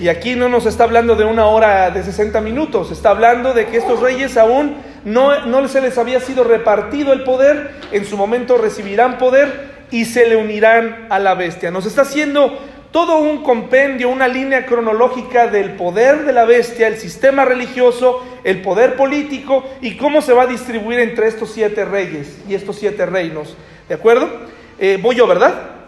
Y 0.00 0.08
aquí 0.08 0.34
no 0.34 0.48
nos 0.48 0.64
está 0.64 0.84
hablando 0.84 1.14
de 1.14 1.26
una 1.26 1.44
hora 1.44 1.90
de 1.90 2.02
60 2.02 2.40
minutos, 2.40 2.90
está 2.90 3.10
hablando 3.10 3.52
de 3.52 3.66
que 3.66 3.76
estos 3.76 4.00
reyes 4.00 4.38
aún 4.38 4.76
no, 5.04 5.44
no 5.44 5.68
se 5.68 5.82
les 5.82 5.98
había 5.98 6.20
sido 6.20 6.42
repartido 6.42 7.12
el 7.12 7.22
poder, 7.22 7.72
en 7.92 8.06
su 8.06 8.16
momento 8.16 8.56
recibirán 8.56 9.18
poder 9.18 9.84
y 9.90 10.06
se 10.06 10.26
le 10.26 10.36
unirán 10.36 11.06
a 11.10 11.18
la 11.18 11.34
bestia. 11.34 11.70
Nos 11.70 11.84
está 11.84 12.02
haciendo 12.02 12.58
todo 12.92 13.18
un 13.18 13.42
compendio, 13.42 14.08
una 14.08 14.26
línea 14.26 14.64
cronológica 14.64 15.48
del 15.48 15.72
poder 15.72 16.24
de 16.24 16.32
la 16.32 16.46
bestia, 16.46 16.88
el 16.88 16.96
sistema 16.96 17.44
religioso, 17.44 18.24
el 18.42 18.62
poder 18.62 18.96
político 18.96 19.68
y 19.82 19.98
cómo 19.98 20.22
se 20.22 20.32
va 20.32 20.44
a 20.44 20.46
distribuir 20.46 20.98
entre 20.98 21.28
estos 21.28 21.52
siete 21.52 21.84
reyes 21.84 22.38
y 22.48 22.54
estos 22.54 22.76
siete 22.76 23.04
reinos. 23.04 23.54
¿De 23.86 23.96
acuerdo? 23.96 24.30
Eh, 24.78 24.98
voy 25.00 25.16
yo, 25.16 25.26
¿verdad? 25.26 25.79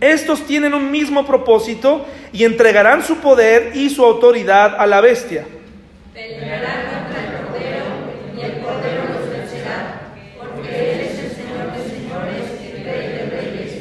Estos 0.00 0.46
tienen 0.46 0.74
un 0.74 0.90
mismo 0.92 1.26
propósito 1.26 2.06
y 2.32 2.44
entregarán 2.44 3.02
su 3.02 3.16
poder 3.16 3.72
y 3.74 3.90
su 3.90 4.04
autoridad 4.04 4.76
a 4.78 4.86
la 4.86 5.00
bestia. 5.00 5.44
Pelearán 6.14 6.84
contra 6.86 7.24
el 7.24 7.46
cordero 7.46 7.84
y 8.36 8.40
el 8.40 8.62
cordero 8.62 9.02
los 9.12 9.30
vencerá, 9.30 10.12
porque 10.38 10.92
él 10.92 11.00
es 11.00 11.18
el 11.18 11.30
Señor 11.30 11.72
de 11.72 11.82
señores, 11.90 12.44
el 12.62 12.84
Rey 12.84 13.08
de 13.08 13.30
reyes, 13.30 13.72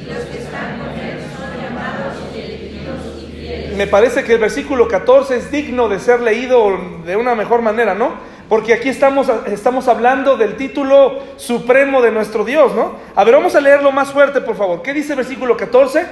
y 0.00 0.04
los 0.12 0.24
que 0.24 0.38
están 0.38 0.78
con 0.80 0.88
él 0.98 1.18
son 1.36 1.62
llamados 1.62 2.16
y 2.34 2.40
elegidos 2.40 3.00
y 3.22 3.40
fieles. 3.40 3.76
Me 3.76 3.86
parece 3.86 4.24
que 4.24 4.32
el 4.32 4.38
versículo 4.40 4.88
14 4.88 5.36
es 5.36 5.52
digno 5.52 5.88
de 5.88 6.00
ser 6.00 6.20
leído 6.20 6.76
de 7.06 7.16
una 7.16 7.36
mejor 7.36 7.62
manera, 7.62 7.94
¿no? 7.94 8.31
Porque 8.52 8.74
aquí 8.74 8.90
estamos, 8.90 9.32
estamos 9.46 9.88
hablando 9.88 10.36
del 10.36 10.58
título 10.58 11.20
supremo 11.38 12.02
de 12.02 12.10
nuestro 12.10 12.44
Dios, 12.44 12.74
¿no? 12.74 12.96
A 13.14 13.24
ver, 13.24 13.34
vamos 13.34 13.54
a 13.54 13.62
leerlo 13.62 13.92
más 13.92 14.12
fuerte, 14.12 14.42
por 14.42 14.56
favor. 14.56 14.82
¿Qué 14.82 14.92
dice 14.92 15.14
el 15.14 15.16
versículo 15.16 15.56
14? 15.56 16.06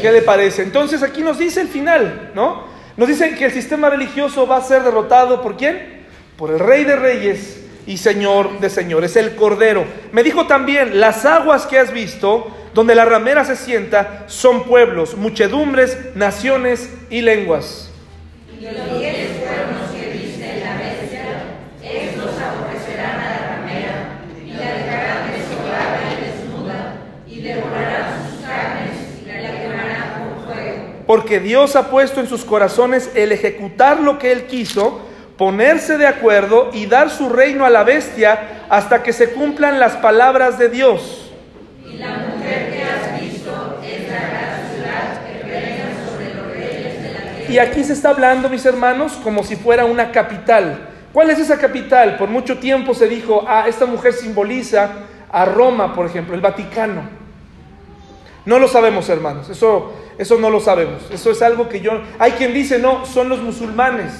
¿Qué 0.00 0.12
le 0.12 0.22
parece? 0.22 0.62
Entonces 0.62 1.02
aquí 1.02 1.20
nos 1.20 1.36
dice 1.36 1.60
el 1.60 1.68
final, 1.68 2.30
¿no? 2.34 2.62
Nos 2.96 3.06
dice 3.06 3.34
que 3.34 3.44
el 3.44 3.52
sistema 3.52 3.90
religioso 3.90 4.46
va 4.46 4.56
a 4.56 4.62
ser 4.62 4.82
derrotado 4.82 5.42
por 5.42 5.58
quién? 5.58 6.06
Por 6.38 6.52
el 6.52 6.58
Rey 6.58 6.84
de 6.84 6.96
Reyes 6.96 7.63
y 7.86 7.98
Señor 7.98 8.60
de 8.60 8.70
señores, 8.70 9.16
el 9.16 9.34
Cordero. 9.34 9.84
Me 10.12 10.22
dijo 10.22 10.46
también, 10.46 11.00
las 11.00 11.24
aguas 11.24 11.66
que 11.66 11.78
has 11.78 11.92
visto, 11.92 12.50
donde 12.72 12.94
la 12.94 13.04
ramera 13.04 13.44
se 13.44 13.56
sienta, 13.56 14.24
son 14.26 14.64
pueblos, 14.64 15.16
muchedumbres, 15.16 15.96
naciones 16.14 16.90
y 17.10 17.20
lenguas. 17.20 17.90
Y 18.58 18.64
los 18.64 18.98
diez 18.98 19.38
cuernos 19.38 19.90
que 19.92 20.10
viste 20.10 20.44
en 20.44 20.60
la 20.64 20.76
bestia, 20.76 21.22
estos 21.82 22.30
aborrecerán 22.40 23.20
a 23.20 23.30
la 23.30 23.56
ramera, 23.56 24.20
y 24.44 24.50
la 24.50 24.72
dejarán 24.72 25.30
desolada 25.30 26.00
y 26.10 26.24
desnuda, 26.24 26.96
y 27.28 27.40
devorarán 27.42 28.30
sus 28.30 28.40
carnes, 28.46 28.96
y 29.22 29.26
la 29.26 29.60
quemarán 29.60 30.34
con 30.34 30.44
fuego. 30.46 30.82
Porque 31.06 31.40
Dios 31.40 31.76
ha 31.76 31.90
puesto 31.90 32.20
en 32.20 32.28
sus 32.28 32.44
corazones 32.44 33.10
el 33.14 33.30
ejecutar 33.32 34.00
lo 34.00 34.18
que 34.18 34.32
Él 34.32 34.46
quiso, 34.46 35.02
ponerse 35.36 35.98
de 35.98 36.06
acuerdo 36.06 36.70
y 36.72 36.86
dar 36.86 37.10
su 37.10 37.28
reino 37.28 37.64
a 37.64 37.70
la 37.70 37.82
bestia 37.82 38.66
hasta 38.68 39.02
que 39.02 39.12
se 39.12 39.32
cumplan 39.32 39.80
las 39.80 39.96
palabras 39.96 40.58
de 40.58 40.68
Dios. 40.68 41.30
Y 41.84 41.96
la 41.96 42.10
mujer 42.10 42.72
que 42.72 42.82
has 42.82 43.20
visto 43.20 43.80
es 43.84 44.08
la 44.08 44.28
gran 44.28 44.70
ciudad 44.72 45.26
que 45.26 45.42
reina 45.42 45.84
sobre 46.06 46.34
los 46.34 46.46
reyes 46.46 47.02
de 47.02 47.12
la 47.12 47.20
tierra. 47.20 47.52
Y 47.52 47.58
aquí 47.58 47.84
se 47.84 47.92
está 47.92 48.10
hablando, 48.10 48.48
mis 48.48 48.64
hermanos, 48.64 49.12
como 49.22 49.42
si 49.42 49.56
fuera 49.56 49.84
una 49.84 50.12
capital. 50.12 50.88
¿Cuál 51.12 51.30
es 51.30 51.38
esa 51.38 51.58
capital? 51.58 52.16
Por 52.16 52.28
mucho 52.28 52.58
tiempo 52.58 52.94
se 52.94 53.08
dijo, 53.08 53.44
ah, 53.48 53.66
esta 53.68 53.86
mujer 53.86 54.12
simboliza 54.12 54.90
a 55.30 55.44
Roma, 55.44 55.94
por 55.94 56.06
ejemplo, 56.06 56.34
el 56.34 56.40
Vaticano. 56.40 57.02
No 58.46 58.58
lo 58.58 58.68
sabemos, 58.68 59.08
hermanos, 59.08 59.48
eso, 59.48 59.92
eso 60.18 60.38
no 60.38 60.50
lo 60.50 60.60
sabemos. 60.60 61.02
Eso 61.10 61.30
es 61.30 61.40
algo 61.40 61.68
que 61.68 61.80
yo... 61.80 61.92
Hay 62.18 62.32
quien 62.32 62.52
dice, 62.52 62.78
no, 62.78 63.06
son 63.06 63.28
los 63.28 63.40
musulmanes. 63.40 64.12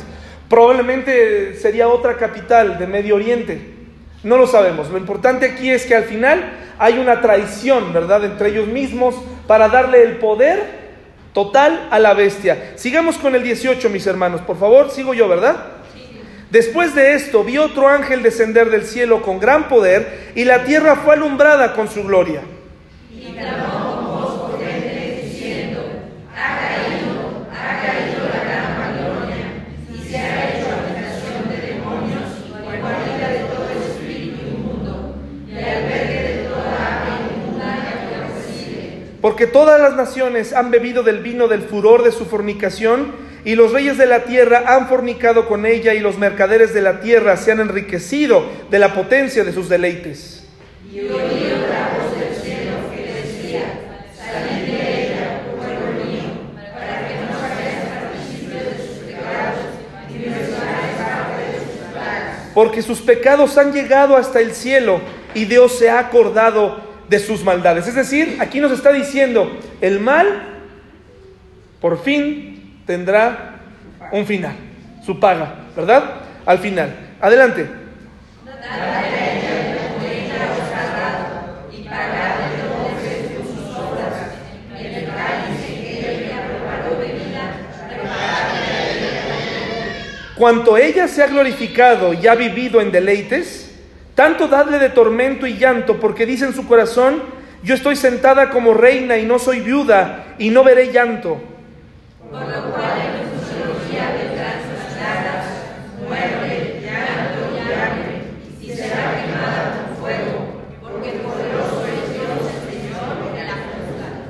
Probablemente 0.55 1.57
sería 1.57 1.89
otra 1.89 2.17
capital 2.17 2.79
de 2.79 2.87
Medio 2.87 3.17
Oriente. 3.17 3.61
No 4.23 4.37
lo 4.37 4.47
sabemos. 4.47 4.89
Lo 4.89 4.99
importante 4.99 5.47
aquí 5.47 5.69
es 5.69 5.85
que 5.85 5.97
al 5.97 6.05
final 6.05 6.45
hay 6.79 6.97
una 6.99 7.21
traición, 7.21 7.93
¿verdad?, 7.93 8.25
entre 8.25 8.51
ellos 8.51 8.69
mismos 8.69 9.17
para 9.49 9.69
darle 9.69 10.05
el 10.05 10.19
poder 10.19 10.63
total 11.33 11.89
a 11.91 11.99
la 11.99 12.15
bestia. 12.15 12.75
Sigamos 12.77 13.19
con 13.19 13.35
el 13.35 13.43
18, 13.43 13.91
mis 13.91 14.07
hermanos. 14.07 14.43
Por 14.43 14.57
favor, 14.57 14.93
sigo 14.93 15.13
yo, 15.13 15.27
¿verdad? 15.27 15.57
Después 16.53 16.95
de 16.95 17.15
esto, 17.15 17.43
vi 17.43 17.59
otro 17.59 17.89
ángel 17.89 18.23
descender 18.23 18.71
del 18.71 18.85
cielo 18.85 19.23
con 19.23 19.41
gran 19.41 19.69
poder 19.69 20.31
y 20.37 20.45
la 20.45 20.63
tierra 20.63 20.95
fue 20.95 21.15
alumbrada 21.15 21.73
con 21.73 21.89
su 21.89 22.05
gloria. 22.05 22.43
Y 23.11 23.35
porque 39.25 39.47
todas 39.47 39.81
las 39.81 39.97
naciones 39.97 40.53
han 40.53 40.71
bebido 40.71 41.03
del 41.03 41.21
vino 41.21 41.49
del 41.49 41.63
furor 41.63 42.05
de 42.05 42.13
su 42.13 42.27
fornicación, 42.27 43.13
y 43.43 43.55
los 43.55 43.73
reyes 43.73 43.97
de 43.97 44.05
la 44.05 44.25
tierra 44.25 44.65
han 44.67 44.87
fornicado 44.87 45.49
con 45.49 45.65
ella, 45.65 45.95
y 45.95 46.01
los 46.01 46.19
mercaderes 46.19 46.75
de 46.75 46.83
la 46.83 47.01
tierra 47.01 47.39
se 47.39 47.51
han 47.51 47.61
enriquecido 47.61 48.45
de 48.71 48.79
la 48.79 48.93
potencia 48.93 49.43
de 49.43 49.55
sus 49.55 49.71
deleites. 49.71 50.45
Y 50.93 50.99
oí 50.99 51.07
otra 51.07 51.97
voz 51.97 52.19
del 52.21 52.35
cielo 52.35 52.73
que 52.95 53.01
decía, 53.23 53.63
salid 54.15 54.71
de 54.71 55.05
ella, 55.07 55.41
pueblo 55.57 56.05
mío, 56.05 56.25
para 56.75 57.09
que 57.09 57.15
no 57.15 57.39
seáis 57.41 57.81
partícipes 57.95 58.63
de 58.63 58.77
sus 58.87 58.97
pecados, 59.07 59.59
y 60.11 60.29
restauraréis 60.29 60.97
parte 60.99 61.43
de 61.51 61.59
sus 61.61 61.93
plagas. 61.93 62.39
Porque 62.53 62.83
sus 62.83 63.01
pecados 63.01 63.57
han 63.57 63.73
llegado 63.73 64.19
hasta 64.19 64.41
el 64.41 64.53
cielo, 64.53 65.01
y 65.35 65.47
Dios 65.47 65.79
se 65.79 65.89
ha 65.89 65.99
acordado 65.99 66.93
de 67.09 67.19
sus 67.19 67.45
maldades. 67.45 67.87
Es 67.87 67.95
decir, 67.95 68.37
aquí 68.41 68.61
nos 68.61 68.73
está 68.73 68.93
diciendo, 68.93 69.59
el 69.81 70.01
mal 70.01 70.27
por 71.81 72.03
fin 72.03 72.81
tendrá 72.87 73.61
un 74.13 74.27
final. 74.27 74.57
su 75.05 75.21
paga, 75.21 75.55
¿verdad? 75.77 76.23
Al 76.47 76.59
final. 76.59 76.95
Adelante. 77.21 77.69
Cuanto 90.35 90.77
ella 90.77 91.07
se 91.07 91.23
ha 91.23 91.27
glorificado 91.29 92.13
y 92.13 92.27
ha 92.27 92.35
vivido 92.35 92.81
en 92.81 92.91
deleites, 92.91 93.64
tanto 94.15 94.49
dadle 94.49 94.79
de 94.79 94.91
tormento 94.91 95.47
y 95.47 95.57
llanto, 95.57 95.99
porque 96.01 96.27
dice 96.27 96.45
en 96.47 96.55
su 96.55 96.67
corazón, 96.67 97.23
yo 97.63 97.75
estoy 97.75 97.97
sentada 97.97 98.51
como 98.51 98.75
reina 98.75 99.17
y 99.19 99.25
no 99.25 99.39
soy 99.39 99.61
viuda 99.61 100.35
y 100.39 100.51
no 100.51 100.65
veré 100.65 100.93
llanto. 100.93 101.41
Por 102.31 102.41
lo 102.41 102.71
cual 102.71 103.01
en 103.01 103.25
y 108.61 108.67
será 108.69 109.25
quemada 109.25 109.87
con 109.87 109.97
fuego, 109.97 110.47
porque 110.83 111.13
la. 111.13 111.25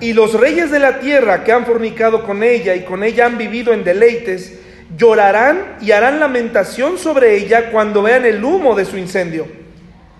Y 0.00 0.12
los 0.12 0.34
reyes 0.34 0.70
de 0.70 0.78
la 0.80 1.00
tierra 1.00 1.44
que 1.44 1.52
han 1.52 1.64
fornicado 1.64 2.24
con 2.24 2.42
ella 2.42 2.74
y 2.74 2.84
con 2.84 3.02
ella 3.02 3.26
han 3.26 3.38
vivido 3.38 3.72
en 3.72 3.84
deleites, 3.84 4.60
llorarán 4.96 5.76
y 5.80 5.92
harán 5.92 6.20
lamentación 6.20 6.98
sobre 6.98 7.36
ella 7.36 7.70
cuando 7.70 8.02
vean 8.02 8.26
el 8.26 8.44
humo 8.44 8.74
de 8.74 8.84
su 8.84 8.98
incendio. 8.98 9.46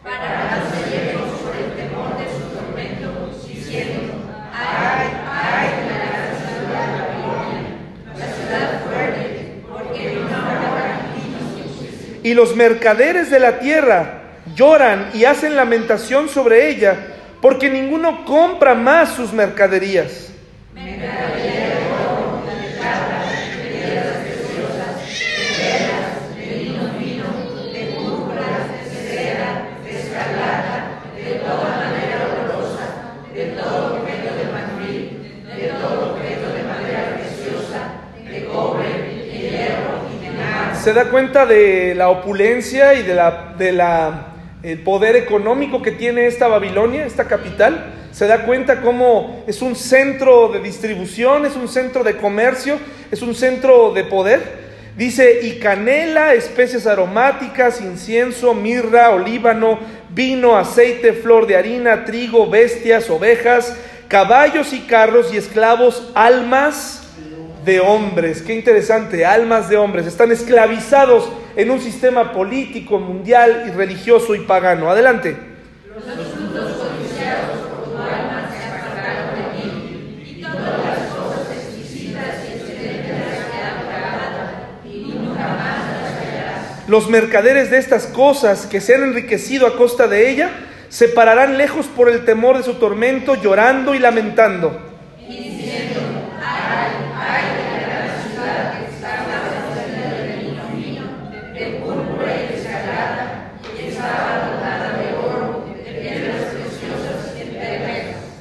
Para 0.03 0.63
por 1.43 1.57
el 1.57 1.73
temor 1.77 2.17
de 2.19 2.27
su 2.29 2.41
tormento, 2.55 3.31
diciendo, 3.47 4.03
ay, 4.53 5.09
ay, 5.27 5.69
la 5.89 6.33
ciudad 6.41 6.89
la 8.19 8.27
ciudad 8.27 8.85
fuerte, 8.87 9.63
porque 9.69 10.15
no 10.15 10.37
habrá 10.37 10.95
Y 12.25 12.35
los 12.35 12.57
mercaderes 12.57 13.31
de 13.31 13.39
la 13.39 13.61
tierra 13.61 14.23
lloran 14.57 15.11
y 15.13 15.27
hacen 15.27 15.55
lamentación 15.55 16.29
sobre 16.29 16.71
ella, 16.71 16.97
porque 17.43 17.69
ninguno 17.69 18.25
compra 18.25 18.75
más 18.75 19.11
sus 19.11 19.33
mercaderías. 19.33 20.33
Se 40.85 40.93
da 40.93 41.07
cuenta 41.07 41.47
de 41.47 41.95
la 41.95 42.11
opulencia 42.11 42.93
y 42.93 43.05
de 43.05 43.15
la, 43.15 44.27
el 44.63 44.81
poder 44.81 45.17
económico 45.17 45.81
que 45.81 45.93
tiene 45.93 46.27
esta 46.27 46.47
Babilonia, 46.47 47.07
esta 47.07 47.25
capital. 47.25 47.95
Se 48.13 48.27
da 48.27 48.45
cuenta 48.45 48.83
cómo 48.83 49.45
es 49.47 49.63
un 49.63 49.77
centro 49.77 50.49
de 50.49 50.61
distribución, 50.61 51.47
es 51.47 51.57
un 51.57 51.69
centro 51.69 52.05
de 52.05 52.19
comercio, 52.19 52.79
es 53.11 53.23
un 53.23 53.35
centro 53.35 53.95
de 53.95 54.05
poder. 54.05 54.43
Dice, 54.95 55.41
y 55.45 55.59
canela, 55.59 56.35
especies 56.35 56.87
aromáticas, 56.87 57.81
incienso, 57.81 58.53
mirra, 58.53 59.09
olíbano, 59.09 59.79
vino, 60.11 60.55
aceite, 60.55 61.15
flor 61.15 61.47
de 61.47 61.57
harina, 61.57 62.05
trigo, 62.05 62.51
bestias, 62.51 63.09
ovejas, 63.09 63.75
caballos 64.09 64.75
y 64.75 64.81
carros 64.81 65.33
y 65.33 65.39
esclavos, 65.39 66.13
almas 66.15 67.04
de 67.65 67.81
hombres. 67.81 68.43
Qué 68.43 68.55
interesante, 68.55 69.25
almas 69.25 69.69
de 69.69 69.77
hombres. 69.77 70.07
Están 70.07 70.33
esclavizados 70.33 71.29
en 71.57 71.71
un 71.71 71.81
sistema 71.81 72.33
político, 72.33 72.99
mundial 72.99 73.65
y 73.69 73.71
religioso 73.71 74.35
y 74.35 74.41
pagano. 74.41 74.91
Adelante. 74.91 75.37
Los 86.87 87.09
mercaderes 87.09 87.71
de 87.71 87.79
estas 87.79 88.07
cosas 88.07 88.67
que 88.67 88.83
se 88.83 88.95
han 88.95 89.05
enriquecido 89.05 89.67
a 89.67 89.77
costa 89.77 90.07
de 90.07 90.31
ella 90.31 90.51
se 90.91 91.09
pararán 91.09 91.57
lejos 91.57 91.87
por 91.87 92.11
el 92.11 92.27
temor 92.27 92.59
de 92.59 92.63
su 92.63 92.75
tormento, 92.75 93.37
llorando 93.37 93.95
y 93.95 93.99
lamentando. 93.99 94.84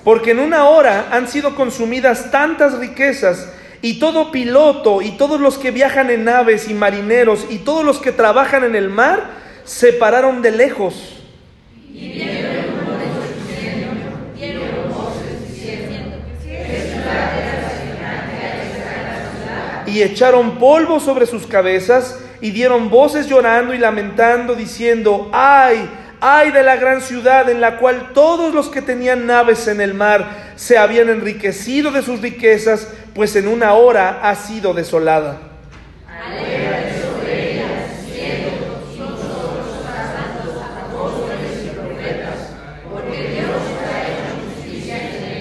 Porque 0.03 0.31
en 0.31 0.39
una 0.39 0.65
hora 0.65 1.07
han 1.11 1.27
sido 1.27 1.55
consumidas 1.55 2.31
tantas 2.31 2.77
riquezas 2.77 3.51
y 3.81 3.99
todo 3.99 4.31
piloto 4.31 5.01
y 5.01 5.11
todos 5.11 5.39
los 5.39 5.57
que 5.57 5.71
viajan 5.71 6.09
en 6.09 6.25
naves 6.25 6.69
y 6.69 6.73
marineros 6.73 7.45
y 7.49 7.59
todos 7.59 7.85
los 7.85 7.99
que 7.99 8.11
trabajan 8.11 8.63
en 8.63 8.75
el 8.75 8.89
mar 8.89 9.31
se 9.63 9.93
pararon 9.93 10.41
de 10.41 10.51
lejos. 10.51 11.19
Y 19.85 20.01
echaron 20.01 20.57
polvo 20.57 20.99
sobre 20.99 21.27
sus 21.27 21.45
cabezas 21.45 22.19
y 22.41 22.51
dieron 22.51 22.89
voces 22.89 23.27
llorando 23.27 23.73
y 23.73 23.77
lamentando, 23.77 24.55
diciendo, 24.55 25.29
ay, 25.31 25.87
Ay 26.25 26.51
de 26.51 26.63
la 26.63 26.77
gran 26.77 27.01
ciudad 27.01 27.49
en 27.49 27.59
la 27.59 27.79
cual 27.79 28.13
todos 28.13 28.53
los 28.53 28.69
que 28.69 28.81
tenían 28.81 29.27
naves 29.27 29.67
en 29.67 29.81
el 29.81 29.93
mar 29.93 30.53
se 30.55 30.77
habían 30.77 31.09
enriquecido 31.09 31.91
de 31.91 32.01
sus 32.01 32.21
riquezas, 32.21 32.87
pues 33.13 33.35
en 33.35 33.45
una 33.45 33.73
hora 33.73 34.21
ha 34.23 34.33
sido 34.35 34.73
desolada. 34.73 35.37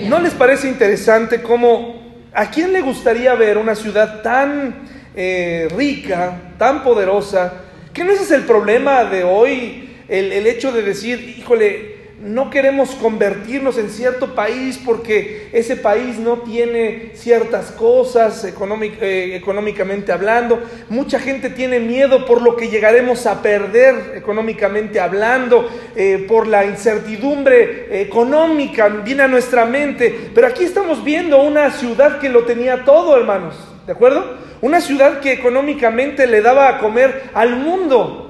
¿No 0.08 0.18
les 0.18 0.34
parece 0.34 0.66
interesante 0.66 1.42
cómo 1.42 2.24
a 2.34 2.50
quién 2.50 2.72
le 2.72 2.80
gustaría 2.80 3.36
ver 3.36 3.56
una 3.56 3.76
ciudad 3.76 4.20
tan 4.22 4.88
eh, 5.14 5.68
rica, 5.76 6.40
tan 6.58 6.82
poderosa? 6.82 7.52
Que 7.94 8.02
no 8.02 8.10
ese 8.10 8.24
es 8.24 8.32
el 8.32 8.42
problema 8.42 9.04
de 9.04 9.22
hoy 9.22 9.91
el, 10.12 10.46
hecho 10.46 10.72
de 10.72 10.82
decir, 10.82 11.36
híjole, 11.38 12.02
no 12.20 12.50
queremos 12.50 12.90
convertirnos 12.90 13.78
en 13.78 13.88
cierto 13.88 14.34
país 14.34 14.78
porque 14.84 15.48
ese 15.52 15.74
país 15.74 16.18
no 16.18 16.42
tiene 16.42 17.12
ciertas 17.14 17.72
cosas 17.72 18.44
eh, 18.44 19.34
económicamente 19.34 20.12
hablando. 20.12 20.62
Mucha 20.90 21.18
gente 21.18 21.48
tiene 21.48 21.80
miedo 21.80 22.26
por 22.26 22.42
lo 22.42 22.56
que 22.56 22.68
llegaremos 22.68 23.26
a 23.26 23.40
perder 23.42 24.12
económicamente 24.14 25.00
hablando, 25.00 25.68
eh, 25.96 26.26
por 26.28 26.46
la 26.46 26.66
incertidumbre 26.66 28.02
económica, 28.02 28.88
viene 28.88 29.22
a 29.22 29.28
nuestra 29.28 29.64
mente. 29.64 30.30
Pero 30.34 30.46
aquí 30.46 30.64
estamos 30.64 31.02
viendo 31.02 31.42
una 31.42 31.70
ciudad 31.70 32.20
que 32.20 32.28
lo 32.28 32.44
tenía 32.44 32.84
todo, 32.84 33.16
hermanos, 33.16 33.56
¿de 33.86 33.92
acuerdo? 33.92 34.36
Una 34.60 34.80
ciudad 34.80 35.20
que 35.20 35.32
económicamente 35.32 36.26
le 36.26 36.42
daba 36.42 36.68
a 36.68 36.78
comer 36.78 37.30
al 37.32 37.56
mundo. 37.56 38.21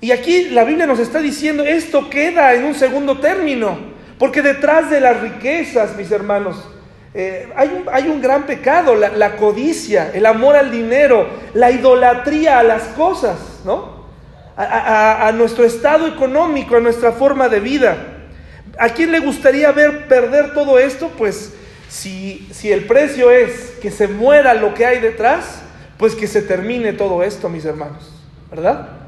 Y 0.00 0.12
aquí 0.12 0.48
la 0.50 0.64
Biblia 0.64 0.86
nos 0.86 0.98
está 0.98 1.20
diciendo, 1.20 1.62
esto 1.64 2.08
queda 2.08 2.54
en 2.54 2.64
un 2.64 2.74
segundo 2.74 3.18
término, 3.18 3.78
porque 4.18 4.40
detrás 4.40 4.90
de 4.90 5.00
las 5.00 5.20
riquezas, 5.20 5.94
mis 5.96 6.10
hermanos, 6.10 6.56
eh, 7.12 7.48
hay, 7.54 7.68
un, 7.68 7.84
hay, 7.92 8.08
un, 8.08 8.22
gran 8.22 8.44
pecado, 8.44 8.94
la, 8.94 9.36
codicia, 9.36 10.10
el 10.14 10.26
amor 10.26 10.56
al 10.56 10.70
dinero, 10.70 11.28
la 11.54 11.70
idolatría 11.70 12.60
a 12.60 12.62
las 12.62 12.84
cosas, 12.88 13.60
¿no? 13.64 14.00
A, 14.56 15.26
a, 15.26 15.32
nuestro 15.32 15.64
estado 15.64 16.06
económico, 16.06 16.76
a 16.76 16.80
nuestra 16.80 17.12
forma 17.12 17.48
de 17.48 17.60
vida. 17.60 17.96
¿A 18.78 18.90
quién 18.90 19.10
le 19.10 19.20
gustaría 19.20 19.72
ver 19.72 20.06
perder 20.06 20.54
todo 20.54 20.78
esto? 20.78 21.10
Pues 21.16 21.54
si, 21.88 22.46
si 22.52 22.70
el 22.70 22.84
precio 22.84 23.30
es 23.30 23.72
que 23.82 23.90
se 23.90 24.06
muera 24.06 24.54
lo 24.54 24.74
que 24.74 24.86
hay 24.86 25.00
detrás, 25.00 25.62
pues 25.96 26.14
que 26.14 26.26
se 26.26 26.42
termine 26.42 26.92
todo 26.92 27.22
esto, 27.22 27.48
mis 27.48 27.64
hermanos, 27.64 28.12
¿verdad? 28.50 28.99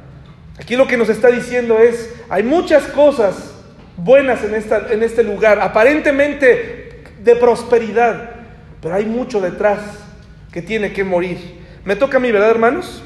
Aquí 0.59 0.77
lo 0.77 0.87
que 0.87 0.97
nos 0.97 1.09
está 1.09 1.29
diciendo 1.29 1.79
es, 1.79 2.11
hay 2.29 2.43
muchas 2.43 2.85
cosas 2.85 3.55
buenas 3.97 4.45
en, 4.45 4.55
esta, 4.55 4.93
en 4.93 5.03
este 5.03 5.23
lugar, 5.23 5.61
aparentemente 5.61 7.05
de 7.23 7.37
prosperidad, 7.37 8.31
pero 8.81 8.95
hay 8.95 9.05
mucho 9.05 9.41
detrás 9.41 9.81
que 10.53 10.61
tiene 10.61 10.93
que 10.93 11.05
morir. 11.05 11.39
Me 11.85 11.97
toca 11.97 12.19
a 12.19 12.21
mí, 12.21 12.31
¿verdad, 12.31 12.51
hermanos? 12.51 13.03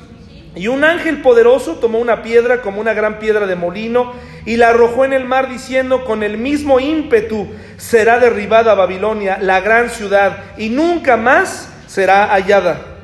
Y 0.57 0.68
un 0.68 0.84
ángel 0.84 1.20
poderoso 1.20 1.76
tomó 1.76 1.99
una 1.99 2.22
piedra 2.22 2.62
como 2.62 2.80
una 2.80 2.94
gran 2.94 3.18
piedra 3.18 3.47
de 3.47 3.57
molino 3.57 4.14
y 4.47 4.57
la 4.57 4.70
arrojó 4.70 5.05
en 5.05 5.12
el 5.12 5.26
mar 5.26 5.51
diciendo, 5.51 6.05
con 6.05 6.22
el 6.22 6.38
mismo 6.38 6.80
ímpetu 6.80 7.49
será 7.76 8.18
derribada 8.18 8.74
Babilonia, 8.74 9.38
la 9.40 9.61
gran 9.61 9.90
ciudad, 9.90 10.44
y 10.57 10.70
nunca 10.70 11.16
más 11.16 11.68
será 11.86 12.28
hallada. 12.28 12.95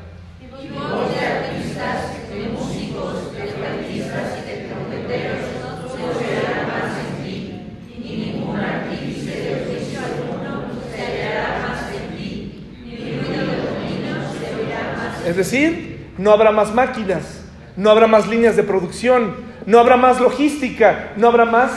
Es 15.27 15.37
decir, 15.37 16.11
no 16.19 16.33
habrá 16.33 16.51
más 16.51 16.75
máquinas, 16.75 17.43
no 17.77 17.91
habrá 17.91 18.07
más 18.07 18.29
líneas 18.29 18.57
de 18.57 18.63
producción, 18.63 19.35
no 19.67 19.79
habrá 19.79 19.97
más 19.97 20.21
logística, 20.21 21.13
no 21.17 21.29
habrá 21.29 21.45
más 21.45 21.71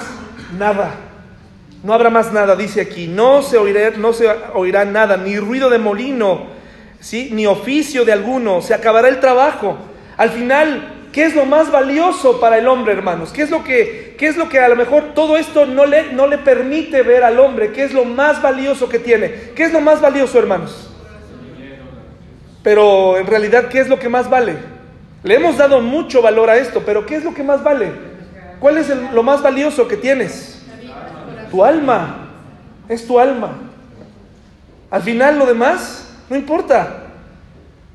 nada. 0.58 0.96
No 1.84 1.94
habrá 1.94 2.10
más 2.10 2.34
nada, 2.34 2.56
dice 2.56 2.82
aquí. 2.82 3.08
No 3.08 3.44
se 3.44 3.58
oirá, 3.58 3.92
no 3.92 4.12
se 4.12 4.28
oirá 4.56 4.86
nada, 4.86 5.18
ni 5.18 5.38
ruido 5.38 5.70
de 5.70 5.78
molino, 5.78 6.48
¿sí? 7.00 7.30
ni 7.32 7.46
oficio 7.46 8.06
de 8.06 8.12
alguno. 8.12 8.62
Se 8.62 8.74
acabará 8.74 9.08
el 9.08 9.20
trabajo. 9.20 9.78
Al 10.18 10.32
final, 10.32 11.10
¿qué 11.14 11.26
es 11.26 11.36
lo 11.36 11.46
más 11.46 11.72
valioso 11.72 12.40
para 12.40 12.58
el 12.58 12.68
hombre, 12.68 12.94
hermanos? 12.94 13.32
¿Qué 13.32 13.44
es 13.44 13.52
lo 13.52 13.64
que, 13.64 14.16
qué 14.18 14.26
es 14.28 14.36
lo 14.36 14.50
que 14.50 14.60
a 14.60 14.68
lo 14.68 14.76
mejor 14.76 15.14
todo 15.14 15.38
esto 15.38 15.68
no 15.68 15.86
le, 15.86 16.12
no 16.14 16.26
le 16.26 16.40
permite 16.40 17.04
ver 17.04 17.24
al 17.24 17.40
hombre? 17.40 17.72
¿Qué 17.72 17.84
es 17.84 17.94
lo 17.94 18.04
más 18.04 18.42
valioso 18.42 18.90
que 18.90 18.98
tiene? 18.98 19.32
¿Qué 19.56 19.66
es 19.66 19.72
lo 19.72 19.80
más 19.80 20.02
valioso, 20.02 20.40
hermanos? 20.40 20.95
Pero 22.66 23.16
en 23.20 23.28
realidad, 23.28 23.68
¿qué 23.68 23.80
es 23.80 23.88
lo 23.88 24.00
que 24.00 24.10
más 24.10 24.28
vale? 24.28 24.56
Le 25.22 25.36
hemos 25.36 25.56
dado 25.56 25.82
mucho 25.82 26.20
valor 26.24 26.50
a 26.50 26.58
esto, 26.58 26.82
pero 26.84 27.06
¿qué 27.06 27.18
es 27.18 27.24
lo 27.24 27.32
que 27.32 27.44
más 27.44 27.64
vale? 27.64 27.92
¿Cuál 28.60 28.80
es 28.80 28.90
lo 28.90 29.22
más 29.22 29.44
valioso 29.44 29.88
que 29.88 29.98
tienes? 29.98 30.66
tu 31.52 31.64
alma, 31.64 32.28
es 32.90 33.06
tu 33.06 33.20
alma. 33.20 33.52
Al 34.90 35.04
final 35.04 35.38
lo 35.38 35.46
demás 35.46 36.12
no 36.28 36.36
importa. 36.36 37.04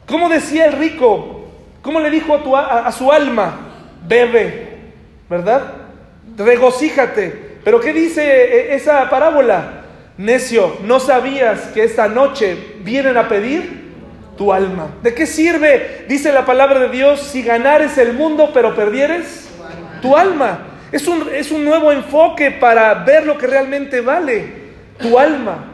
¿Cómo 0.07 0.29
decía 0.29 0.67
el 0.67 0.75
rico? 0.75 1.49
¿Cómo 1.83 1.99
le 1.99 2.09
dijo 2.09 2.37
a, 2.57 2.87
a, 2.87 2.93
su 2.93 3.11
alma? 3.11 3.73
Bebe, 4.07 4.93
¿verdad? 5.29 5.63
Regocíjate. 6.37 7.59
Pero 7.65 7.81
¿qué 7.81 7.93
dice 7.93 8.23
e, 8.23 8.75
esa 8.77 9.11
parábola? 9.11 9.83
Necio, 10.17 10.77
¿no 10.85 11.01
sabías 11.01 11.59
que 11.75 11.83
esta 11.83 12.07
noche 12.07 12.77
vienen 12.85 13.17
a 13.17 13.27
pedir 13.27 13.90
tu 14.41 14.55
alma? 14.55 14.87
¿De 15.03 15.13
qué 15.13 15.27
sirve, 15.27 16.07
dice 16.09 16.33
la 16.33 16.47
palabra 16.47 16.81
de 16.81 16.89
Dios, 16.89 17.21
si 17.21 17.43
ganares 17.43 17.99
el 17.99 18.15
mundo 18.15 18.53
pero 18.55 18.75
perdieres 18.75 19.51
tu 20.01 20.17
alma? 20.17 20.61
Es 20.91 21.07
un, 21.07 21.29
es 21.31 21.51
un 21.51 21.63
nuevo 21.63 21.93
enfoque 21.93 22.51
para 22.51 22.95
ver 22.95 23.27
lo 23.27 23.37
que 23.37 23.47
realmente 23.47 24.01
vale 24.01 24.51
tu 24.99 25.19
alma. 25.19 25.67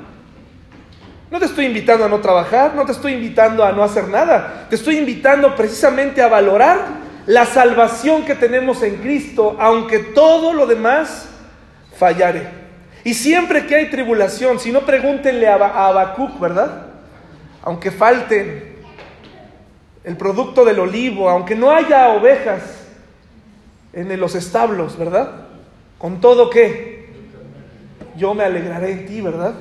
No 1.30 1.38
te 1.38 1.44
estoy 1.44 1.66
invitando 1.66 2.06
a 2.06 2.08
no 2.08 2.18
trabajar, 2.18 2.74
no 2.74 2.84
te 2.84 2.90
estoy 2.90 3.12
invitando 3.12 3.64
a 3.64 3.70
no 3.70 3.84
hacer 3.84 4.08
nada. 4.08 4.66
Te 4.68 4.74
estoy 4.74 4.98
invitando 4.98 5.54
precisamente 5.54 6.20
a 6.20 6.26
valorar 6.26 6.80
la 7.26 7.46
salvación 7.46 8.24
que 8.24 8.34
tenemos 8.34 8.82
en 8.82 8.96
Cristo, 8.96 9.56
aunque 9.60 10.00
todo 10.00 10.52
lo 10.52 10.66
demás 10.66 11.28
fallare. 11.96 12.48
Y 13.04 13.14
siempre 13.14 13.64
que 13.66 13.76
hay 13.76 13.90
tribulación, 13.90 14.58
si 14.58 14.72
no 14.72 14.80
pregúntenle 14.80 15.46
a 15.46 15.54
Habacuc, 15.54 16.40
¿verdad? 16.40 16.85
Aunque 17.66 17.90
falte 17.90 18.76
el 20.04 20.16
producto 20.16 20.64
del 20.64 20.78
olivo, 20.78 21.28
aunque 21.28 21.56
no 21.56 21.72
haya 21.72 22.10
ovejas, 22.10 22.62
en 23.92 24.20
los 24.20 24.36
establos, 24.36 24.96
¿verdad? 24.96 25.48
Con 25.98 26.20
todo 26.20 26.48
que 26.48 27.08
yo 28.16 28.34
me 28.34 28.44
alegraré 28.44 28.92
en 28.92 29.06
ti, 29.06 29.20
¿verdad? 29.20 29.54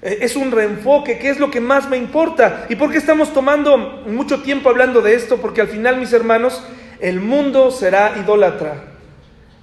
E, 0.00 0.18
es 0.20 0.36
un 0.36 0.52
reenfoque, 0.52 1.18
¿qué 1.18 1.30
es 1.30 1.40
lo 1.40 1.50
que 1.50 1.60
más 1.60 1.88
me 1.88 1.96
importa? 1.96 2.66
¿Y 2.68 2.76
por 2.76 2.92
qué 2.92 2.98
estamos 2.98 3.32
tomando 3.32 3.76
mucho 4.06 4.42
tiempo 4.42 4.68
hablando 4.68 5.02
de 5.02 5.16
esto? 5.16 5.38
Porque 5.38 5.60
al 5.60 5.68
final, 5.68 5.96
mis 5.96 6.12
hermanos, 6.12 6.62
el 7.00 7.18
mundo 7.18 7.72
será 7.72 8.16
idólatra. 8.16 8.84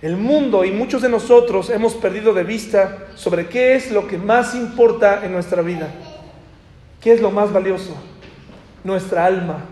El 0.02 0.18
mundo 0.18 0.66
y 0.66 0.72
muchos 0.72 1.02
de 1.02 1.08
nosotros 1.08 1.70
hemos 1.70 1.94
perdido 1.94 2.34
de 2.34 2.44
vista 2.44 3.08
sobre 3.16 3.48
qué 3.48 3.76
es 3.76 3.92
lo 3.92 4.10
que 4.10 4.18
más 4.18 4.56
importa 4.56 5.24
en 5.24 5.32
nuestra 5.32 5.62
vida. 5.62 5.88
¿Qué 7.02 7.14
es 7.14 7.22
lo 7.22 7.32
más 7.32 7.52
valioso? 7.52 7.96
Nuestra 8.84 9.26
alma, 9.26 9.66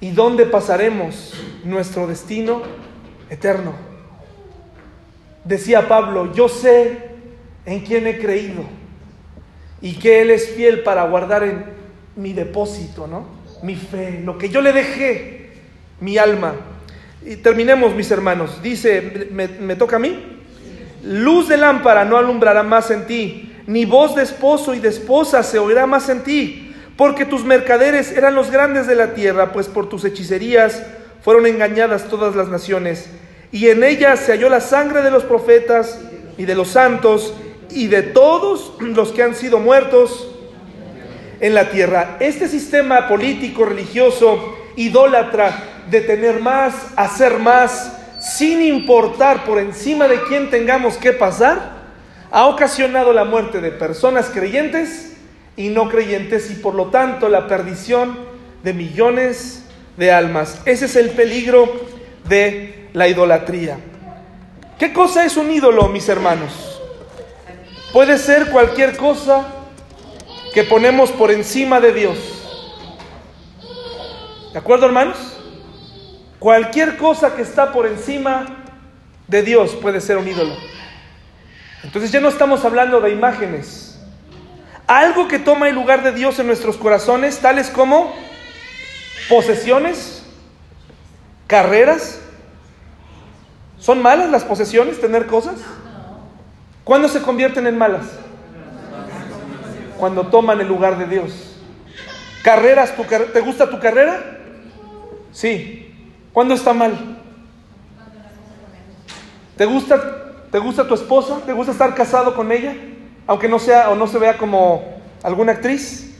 ¿Y 0.00 0.12
dónde 0.12 0.46
pasaremos 0.46 1.34
nuestro 1.62 2.06
destino 2.06 2.62
eterno? 3.28 3.74
Decía 5.44 5.88
Pablo, 5.88 6.32
yo 6.32 6.48
sé 6.48 7.10
en 7.66 7.80
quién 7.80 8.06
he 8.06 8.18
creído 8.18 8.64
y 9.82 9.94
que 9.98 10.22
Él 10.22 10.30
es 10.30 10.48
fiel 10.48 10.82
para 10.82 11.04
guardar 11.04 11.42
en 11.44 11.64
mi 12.16 12.32
depósito, 12.32 13.06
¿no? 13.06 13.26
Mi 13.62 13.76
fe, 13.76 14.22
lo 14.24 14.38
que 14.38 14.48
yo 14.48 14.62
le 14.62 14.72
dejé, 14.72 15.52
mi 16.00 16.16
alma. 16.16 16.54
Y 17.22 17.36
terminemos, 17.36 17.94
mis 17.94 18.10
hermanos. 18.10 18.62
Dice, 18.62 19.28
¿me, 19.30 19.48
me 19.48 19.76
toca 19.76 19.96
a 19.96 19.98
mí? 19.98 20.40
Luz 21.04 21.48
de 21.48 21.58
lámpara 21.58 22.06
no 22.06 22.16
alumbrará 22.16 22.62
más 22.62 22.90
en 22.90 23.06
ti, 23.06 23.49
ni 23.66 23.84
voz 23.84 24.14
de 24.14 24.22
esposo 24.22 24.74
y 24.74 24.80
de 24.80 24.88
esposa 24.88 25.42
se 25.42 25.58
oirá 25.58 25.86
más 25.86 26.08
en 26.08 26.22
ti 26.22 26.66
porque 27.00 27.24
tus 27.24 27.44
mercaderes 27.44 28.12
eran 28.12 28.34
los 28.34 28.50
grandes 28.50 28.86
de 28.86 28.94
la 28.94 29.14
tierra, 29.14 29.52
pues 29.52 29.68
por 29.68 29.88
tus 29.88 30.04
hechicerías 30.04 30.82
fueron 31.22 31.46
engañadas 31.46 32.08
todas 32.10 32.36
las 32.36 32.48
naciones. 32.48 33.08
Y 33.50 33.70
en 33.70 33.82
ellas 33.82 34.20
se 34.20 34.32
halló 34.32 34.50
la 34.50 34.60
sangre 34.60 35.00
de 35.00 35.10
los 35.10 35.24
profetas 35.24 35.98
y 36.36 36.44
de 36.44 36.54
los 36.54 36.68
santos 36.68 37.32
y 37.70 37.86
de 37.86 38.02
todos 38.02 38.74
los 38.80 39.12
que 39.12 39.22
han 39.22 39.34
sido 39.34 39.60
muertos 39.60 40.28
en 41.40 41.54
la 41.54 41.70
tierra. 41.70 42.18
Este 42.20 42.48
sistema 42.48 43.08
político, 43.08 43.64
religioso, 43.64 44.58
idólatra, 44.76 45.84
de 45.90 46.02
tener 46.02 46.40
más, 46.40 46.74
hacer 46.96 47.38
más, 47.38 47.96
sin 48.20 48.60
importar 48.60 49.46
por 49.46 49.58
encima 49.58 50.06
de 50.06 50.20
quién 50.28 50.50
tengamos 50.50 50.98
que 50.98 51.14
pasar, 51.14 51.79
ha 52.30 52.46
ocasionado 52.46 53.12
la 53.12 53.24
muerte 53.24 53.60
de 53.60 53.70
personas 53.70 54.30
creyentes 54.32 55.16
y 55.56 55.68
no 55.68 55.88
creyentes 55.88 56.50
y 56.50 56.54
por 56.54 56.74
lo 56.74 56.86
tanto 56.86 57.28
la 57.28 57.48
perdición 57.48 58.18
de 58.62 58.72
millones 58.72 59.64
de 59.96 60.12
almas. 60.12 60.60
Ese 60.64 60.86
es 60.86 60.96
el 60.96 61.10
peligro 61.10 61.68
de 62.28 62.88
la 62.92 63.08
idolatría. 63.08 63.78
¿Qué 64.78 64.92
cosa 64.92 65.24
es 65.24 65.36
un 65.36 65.50
ídolo, 65.50 65.88
mis 65.88 66.08
hermanos? 66.08 66.80
Puede 67.92 68.18
ser 68.18 68.50
cualquier 68.50 68.96
cosa 68.96 69.46
que 70.54 70.64
ponemos 70.64 71.10
por 71.10 71.30
encima 71.30 71.80
de 71.80 71.92
Dios. 71.92 72.18
¿De 74.52 74.58
acuerdo, 74.58 74.86
hermanos? 74.86 75.18
Cualquier 76.38 76.96
cosa 76.96 77.34
que 77.36 77.42
está 77.42 77.72
por 77.72 77.86
encima 77.86 78.46
de 79.28 79.42
Dios 79.42 79.72
puede 79.72 80.00
ser 80.00 80.16
un 80.16 80.26
ídolo. 80.26 80.54
Entonces 81.82 82.12
ya 82.12 82.20
no 82.20 82.28
estamos 82.28 82.64
hablando 82.64 83.00
de 83.00 83.10
imágenes, 83.10 83.98
algo 84.86 85.28
que 85.28 85.38
toma 85.38 85.68
el 85.68 85.74
lugar 85.74 86.02
de 86.02 86.12
Dios 86.12 86.38
en 86.38 86.46
nuestros 86.46 86.76
corazones, 86.76 87.38
tales 87.38 87.70
como 87.70 88.14
posesiones, 89.28 90.22
carreras. 91.46 92.20
¿Son 93.78 94.02
malas 94.02 94.30
las 94.30 94.44
posesiones, 94.44 95.00
tener 95.00 95.26
cosas? 95.26 95.54
¿Cuándo 96.84 97.08
se 97.08 97.22
convierten 97.22 97.66
en 97.66 97.78
malas? 97.78 98.06
Cuando 99.96 100.26
toman 100.26 100.60
el 100.60 100.68
lugar 100.68 100.98
de 100.98 101.06
Dios. 101.06 101.56
¿Carreras? 102.42 102.92
¿Te 103.32 103.40
gusta 103.40 103.70
tu 103.70 103.78
carrera? 103.78 104.38
Sí. 105.32 105.94
¿Cuándo 106.32 106.54
está 106.54 106.72
mal? 106.72 107.18
¿Te 109.56 109.66
gusta, 109.66 110.29
¿Te 110.50 110.58
gusta 110.58 110.86
tu 110.86 110.94
esposa? 110.94 111.40
¿Te 111.46 111.52
gusta 111.52 111.72
estar 111.72 111.94
casado 111.94 112.34
con 112.34 112.50
ella? 112.50 112.74
aunque 113.30 113.48
no 113.48 113.60
sea 113.60 113.90
o 113.90 113.94
no 113.94 114.08
se 114.08 114.18
vea 114.18 114.36
como 114.36 114.82
alguna 115.22 115.52
actriz. 115.52 116.16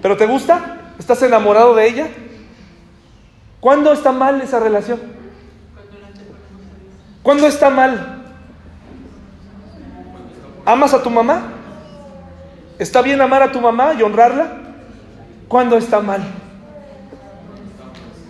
¿Pero 0.00 0.16
te 0.16 0.24
gusta? 0.24 0.78
¿Estás 0.96 1.20
enamorado 1.24 1.74
de 1.74 1.88
ella? 1.88 2.08
¿Cuándo 3.58 3.92
está 3.92 4.12
mal 4.12 4.40
esa 4.40 4.60
relación? 4.60 5.00
¿Cuándo 7.24 7.48
está 7.48 7.70
mal? 7.70 8.22
¿Amas 10.64 10.94
a 10.94 11.02
tu 11.02 11.10
mamá? 11.10 11.42
¿Está 12.78 13.02
bien 13.02 13.20
amar 13.20 13.42
a 13.42 13.50
tu 13.50 13.60
mamá 13.60 13.94
y 13.94 14.02
honrarla? 14.02 14.58
¿Cuándo 15.48 15.76
está 15.76 15.98
mal? 15.98 16.22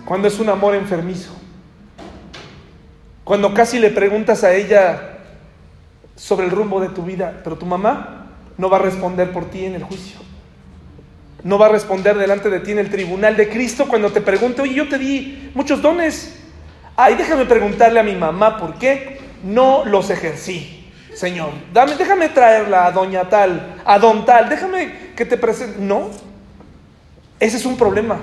Cuando 0.07 0.29
es 0.29 0.41
un 0.41 0.49
amor 0.49 0.75
enfermizo. 0.75 1.42
Cuando 3.33 3.55
casi 3.55 3.79
le 3.79 3.89
preguntas 3.89 4.45
a 4.45 4.53
ella, 4.53 5.21
sobre 6.15 6.45
el 6.45 6.53
rumbo 6.53 6.83
de 6.83 6.91
tu 6.91 7.03
vida, 7.03 7.41
pero 7.43 7.57
tu 7.57 7.65
mamá 7.65 8.27
no 8.59 8.69
va 8.69 8.77
a 8.77 8.81
responder 8.81 9.33
por 9.33 9.47
ti 9.47 9.65
en 9.65 9.75
el 9.75 9.83
juicio. 9.83 10.21
No 11.43 11.57
va 11.57 11.65
a 11.65 11.69
responder 11.71 12.19
delante 12.19 12.51
de 12.51 12.61
ti 12.61 12.73
en 12.73 12.79
el 12.79 12.91
tribunal 12.91 13.35
de 13.35 13.49
Cristo 13.49 13.89
cuando 13.89 14.13
te 14.13 14.21
pregunte, 14.21 14.61
oye, 14.61 14.75
yo 14.75 14.87
te 14.87 14.99
di 14.99 15.51
muchos 15.55 15.81
dones. 15.81 16.41
Ay, 16.95 17.15
déjame 17.15 17.47
preguntarle 17.47 18.01
a 18.01 18.03
mi 18.03 18.15
mamá 18.15 18.59
por 18.59 18.75
qué 18.75 19.19
no 19.43 19.87
los 19.87 20.11
ejercí, 20.11 20.93
Señor. 21.15 21.53
Dame, 21.73 21.97
déjame 21.97 22.29
traerla 22.29 22.85
a 22.85 22.93
doña 22.93 23.31
tal, 23.31 23.77
a 23.87 23.99
don 23.99 24.27
tal, 24.27 24.51
déjame 24.51 25.15
que 25.17 25.25
te 25.25 25.39
presente. 25.39 25.79
No, 25.79 26.11
ese 27.41 27.57
es 27.57 27.65
un 27.65 27.79
problema. 27.79 28.21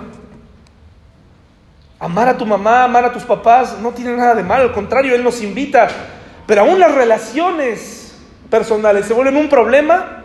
Amar 1.99 2.29
a 2.29 2.37
tu 2.37 2.45
mamá, 2.45 2.83
amar 2.83 3.05
a 3.05 3.11
tus 3.11 3.23
papás, 3.23 3.77
no 3.79 3.91
tiene 3.91 4.15
nada 4.15 4.35
de 4.35 4.43
malo, 4.43 4.63
al 4.63 4.73
contrario, 4.73 5.15
Él 5.15 5.23
nos 5.23 5.41
invita 5.41 5.89
pero 6.49 6.61
aún 6.61 6.79
las 6.79 6.95
relaciones 6.95 8.11
personales 8.49 9.05
se 9.05 9.13
vuelven 9.13 9.37
un 9.37 9.49
problema 9.49 10.23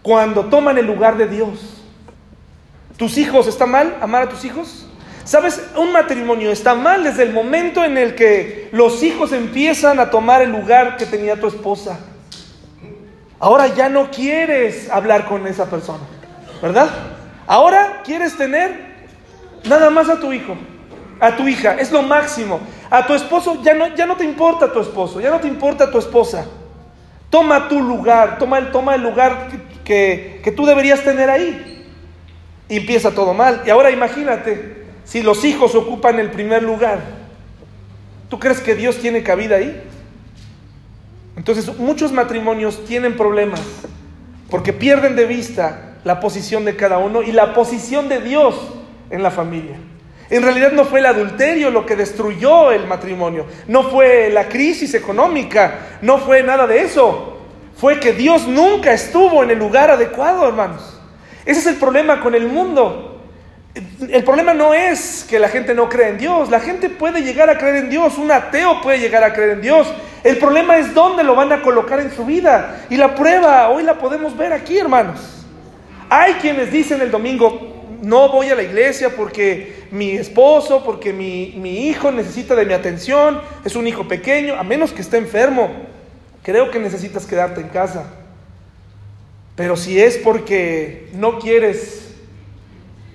cuando 0.00 0.44
toman 0.44 0.78
el 0.78 0.86
lugar 0.86 1.16
de 1.16 1.26
Dios. 1.26 1.82
¿Tus 2.96 3.18
hijos 3.18 3.48
está 3.48 3.66
mal 3.66 3.96
amar 4.00 4.22
a 4.22 4.28
tus 4.28 4.44
hijos? 4.44 4.86
¿Sabes? 5.24 5.60
Un 5.76 5.90
matrimonio 5.90 6.52
está 6.52 6.76
mal 6.76 7.02
desde 7.02 7.24
el 7.24 7.32
momento 7.32 7.84
en 7.84 7.98
el 7.98 8.14
que 8.14 8.68
los 8.70 9.02
hijos 9.02 9.32
empiezan 9.32 9.98
a 9.98 10.10
tomar 10.10 10.42
el 10.42 10.52
lugar 10.52 10.96
que 10.96 11.06
tenía 11.06 11.40
tu 11.40 11.48
esposa. 11.48 11.98
Ahora 13.40 13.66
ya 13.66 13.88
no 13.88 14.12
quieres 14.12 14.88
hablar 14.90 15.24
con 15.24 15.48
esa 15.48 15.68
persona, 15.68 16.04
¿verdad? 16.62 16.88
Ahora 17.48 18.02
quieres 18.04 18.36
tener 18.36 18.92
nada 19.64 19.90
más 19.90 20.08
a 20.08 20.20
tu 20.20 20.32
hijo, 20.32 20.56
a 21.22 21.36
tu 21.36 21.46
hija, 21.46 21.74
es 21.74 21.92
lo 21.92 22.02
máximo. 22.02 22.58
A 22.90 23.06
tu 23.06 23.14
esposo 23.14 23.62
ya 23.62 23.74
no, 23.74 23.94
ya 23.94 24.06
no 24.06 24.16
te 24.16 24.24
importa 24.24 24.72
tu 24.72 24.80
esposo, 24.80 25.20
ya 25.20 25.30
no 25.30 25.38
te 25.38 25.46
importa 25.46 25.88
tu 25.88 25.96
esposa. 25.98 26.48
Toma 27.30 27.68
tu 27.68 27.80
lugar, 27.80 28.38
toma 28.38 28.58
el, 28.58 28.72
toma 28.72 28.96
el 28.96 29.02
lugar 29.02 29.48
que, 29.84 30.40
que 30.42 30.50
tú 30.50 30.66
deberías 30.66 31.04
tener 31.04 31.30
ahí. 31.30 31.86
Y 32.68 32.78
empieza 32.78 33.12
todo 33.12 33.34
mal. 33.34 33.62
Y 33.64 33.70
ahora 33.70 33.92
imagínate, 33.92 34.84
si 35.04 35.22
los 35.22 35.44
hijos 35.44 35.76
ocupan 35.76 36.18
el 36.18 36.32
primer 36.32 36.64
lugar, 36.64 36.98
¿tú 38.28 38.40
crees 38.40 38.60
que 38.60 38.74
Dios 38.74 38.96
tiene 38.96 39.22
cabida 39.22 39.56
ahí? 39.56 39.80
Entonces 41.36 41.78
muchos 41.78 42.10
matrimonios 42.10 42.84
tienen 42.84 43.16
problemas 43.16 43.60
porque 44.50 44.72
pierden 44.72 45.14
de 45.14 45.26
vista 45.26 45.98
la 46.02 46.18
posición 46.18 46.64
de 46.64 46.74
cada 46.74 46.98
uno 46.98 47.22
y 47.22 47.30
la 47.30 47.54
posición 47.54 48.08
de 48.08 48.20
Dios 48.20 48.56
en 49.08 49.22
la 49.22 49.30
familia. 49.30 49.76
En 50.32 50.42
realidad 50.42 50.72
no 50.72 50.86
fue 50.86 51.00
el 51.00 51.04
adulterio 51.04 51.70
lo 51.70 51.84
que 51.84 51.94
destruyó 51.94 52.72
el 52.72 52.86
matrimonio, 52.86 53.44
no 53.68 53.82
fue 53.82 54.30
la 54.30 54.48
crisis 54.48 54.94
económica, 54.94 55.98
no 56.00 56.16
fue 56.16 56.42
nada 56.42 56.66
de 56.66 56.80
eso. 56.80 57.36
Fue 57.76 58.00
que 58.00 58.14
Dios 58.14 58.48
nunca 58.48 58.94
estuvo 58.94 59.42
en 59.42 59.50
el 59.50 59.58
lugar 59.58 59.90
adecuado, 59.90 60.48
hermanos. 60.48 60.98
Ese 61.44 61.60
es 61.60 61.66
el 61.66 61.74
problema 61.76 62.18
con 62.20 62.34
el 62.34 62.46
mundo. 62.46 63.20
El 64.08 64.24
problema 64.24 64.54
no 64.54 64.72
es 64.72 65.26
que 65.28 65.38
la 65.38 65.50
gente 65.50 65.74
no 65.74 65.90
cree 65.90 66.08
en 66.08 66.16
Dios, 66.16 66.48
la 66.48 66.60
gente 66.60 66.88
puede 66.88 67.20
llegar 67.20 67.50
a 67.50 67.58
creer 67.58 67.76
en 67.76 67.90
Dios, 67.90 68.16
un 68.16 68.32
ateo 68.32 68.80
puede 68.80 69.00
llegar 69.00 69.24
a 69.24 69.34
creer 69.34 69.50
en 69.50 69.60
Dios. 69.60 69.86
El 70.24 70.38
problema 70.38 70.78
es 70.78 70.94
dónde 70.94 71.24
lo 71.24 71.34
van 71.34 71.52
a 71.52 71.60
colocar 71.60 72.00
en 72.00 72.10
su 72.10 72.24
vida. 72.24 72.86
Y 72.88 72.96
la 72.96 73.14
prueba 73.14 73.68
hoy 73.68 73.82
la 73.82 73.98
podemos 73.98 74.34
ver 74.34 74.54
aquí, 74.54 74.78
hermanos. 74.78 75.44
Hay 76.08 76.34
quienes 76.34 76.72
dicen 76.72 77.02
el 77.02 77.10
domingo, 77.10 77.98
no 78.00 78.30
voy 78.30 78.48
a 78.48 78.54
la 78.54 78.62
iglesia 78.62 79.10
porque 79.14 79.81
mi 79.92 80.10
esposo, 80.12 80.82
porque 80.84 81.12
mi, 81.12 81.54
mi 81.56 81.86
hijo 81.86 82.10
necesita 82.10 82.56
de 82.56 82.66
mi 82.66 82.72
atención, 82.72 83.40
es 83.64 83.76
un 83.76 83.86
hijo 83.86 84.08
pequeño, 84.08 84.54
a 84.54 84.64
menos 84.64 84.92
que 84.92 85.02
esté 85.02 85.18
enfermo. 85.18 85.70
Creo 86.42 86.72
que 86.72 86.80
necesitas 86.80 87.26
quedarte 87.26 87.60
en 87.60 87.68
casa. 87.68 88.06
Pero 89.54 89.76
si 89.76 90.00
es 90.00 90.16
porque 90.18 91.08
no 91.12 91.38
quieres 91.38 92.02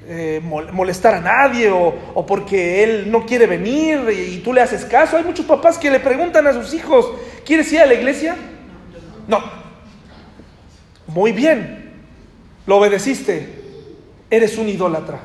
eh, 0.10 0.40
molestar 0.42 1.16
a 1.16 1.20
nadie 1.20 1.70
o, 1.70 2.26
porque 2.26 2.82
él 2.82 3.12
no 3.12 3.26
quiere 3.26 3.46
venir 3.46 4.08
y, 4.10 4.38
tú 4.38 4.54
le 4.54 4.62
haces 4.62 4.86
caso. 4.86 5.18
Hay 5.18 5.24
muchos 5.26 5.46
papás 5.46 5.78
que 5.78 5.92
le 5.92 6.00
preguntan 6.00 6.48
a 6.48 6.54
sus 6.54 6.74
hijos, 6.74 7.12
¿quieres 7.44 7.74
ir 7.74 7.82
a 7.82 7.86
la 7.86 7.94
iglesia? 7.94 8.38
No. 9.28 9.42
Muy 11.08 11.34
bien, 11.34 11.92
lo 12.66 12.78
obedeciste. 12.78 13.50
Eres 14.30 14.58
un 14.58 14.70
idólatra. 14.70 15.20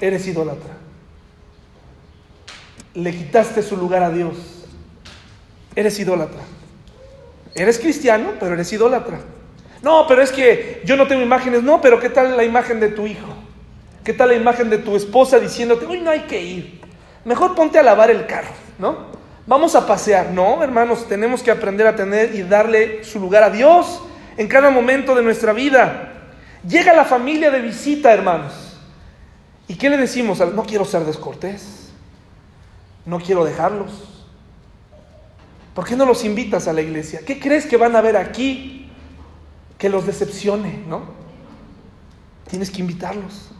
Eres 0.00 0.26
idólatra. 0.26 0.72
Le 2.94 3.10
quitaste 3.12 3.62
su 3.62 3.76
lugar 3.76 4.02
a 4.02 4.10
Dios. 4.10 4.36
Eres 5.74 5.98
idólatra. 5.98 6.40
Eres 7.54 7.78
cristiano, 7.78 8.32
pero 8.40 8.54
eres 8.54 8.72
idólatra. 8.72 9.20
No, 9.82 10.06
pero 10.06 10.22
es 10.22 10.30
que 10.30 10.82
yo 10.84 10.96
no 10.96 11.06
tengo 11.06 11.22
imágenes. 11.22 11.62
No, 11.62 11.80
pero 11.80 12.00
¿qué 12.00 12.08
tal 12.08 12.36
la 12.36 12.44
imagen 12.44 12.80
de 12.80 12.88
tu 12.88 13.06
hijo? 13.06 13.34
¿Qué 14.04 14.12
tal 14.12 14.28
la 14.30 14.34
imagen 14.34 14.68
de 14.70 14.78
tu 14.78 14.96
esposa 14.96 15.38
diciéndote, 15.38 15.86
hoy 15.86 16.00
no 16.00 16.10
hay 16.10 16.20
que 16.20 16.42
ir? 16.42 16.80
Mejor 17.24 17.54
ponte 17.54 17.78
a 17.78 17.82
lavar 17.82 18.10
el 18.10 18.26
carro, 18.26 18.50
¿no? 18.78 19.12
Vamos 19.46 19.74
a 19.74 19.86
pasear. 19.86 20.30
No, 20.30 20.62
hermanos, 20.62 21.06
tenemos 21.08 21.42
que 21.42 21.50
aprender 21.50 21.86
a 21.86 21.96
tener 21.96 22.34
y 22.34 22.42
darle 22.42 23.04
su 23.04 23.20
lugar 23.20 23.42
a 23.44 23.50
Dios 23.50 24.02
en 24.36 24.48
cada 24.48 24.70
momento 24.70 25.14
de 25.14 25.22
nuestra 25.22 25.52
vida. 25.52 26.12
Llega 26.66 26.92
la 26.94 27.04
familia 27.04 27.50
de 27.50 27.60
visita, 27.60 28.12
hermanos. 28.12 28.71
¿Y 29.68 29.74
qué 29.74 29.90
le 29.90 29.96
decimos? 29.96 30.40
No 30.54 30.64
quiero 30.64 30.84
ser 30.84 31.04
descortés. 31.04 31.90
No 33.04 33.18
quiero 33.18 33.44
dejarlos. 33.44 33.90
¿Por 35.74 35.86
qué 35.86 35.96
no 35.96 36.04
los 36.04 36.24
invitas 36.24 36.68
a 36.68 36.72
la 36.72 36.82
iglesia? 36.82 37.20
¿Qué 37.24 37.40
crees 37.40 37.66
que 37.66 37.76
van 37.76 37.96
a 37.96 38.00
ver 38.00 38.16
aquí 38.16 38.90
que 39.78 39.88
los 39.88 40.06
decepcione, 40.06 40.84
¿no? 40.86 41.02
Tienes 42.48 42.70
que 42.70 42.80
invitarlos. 42.80 43.50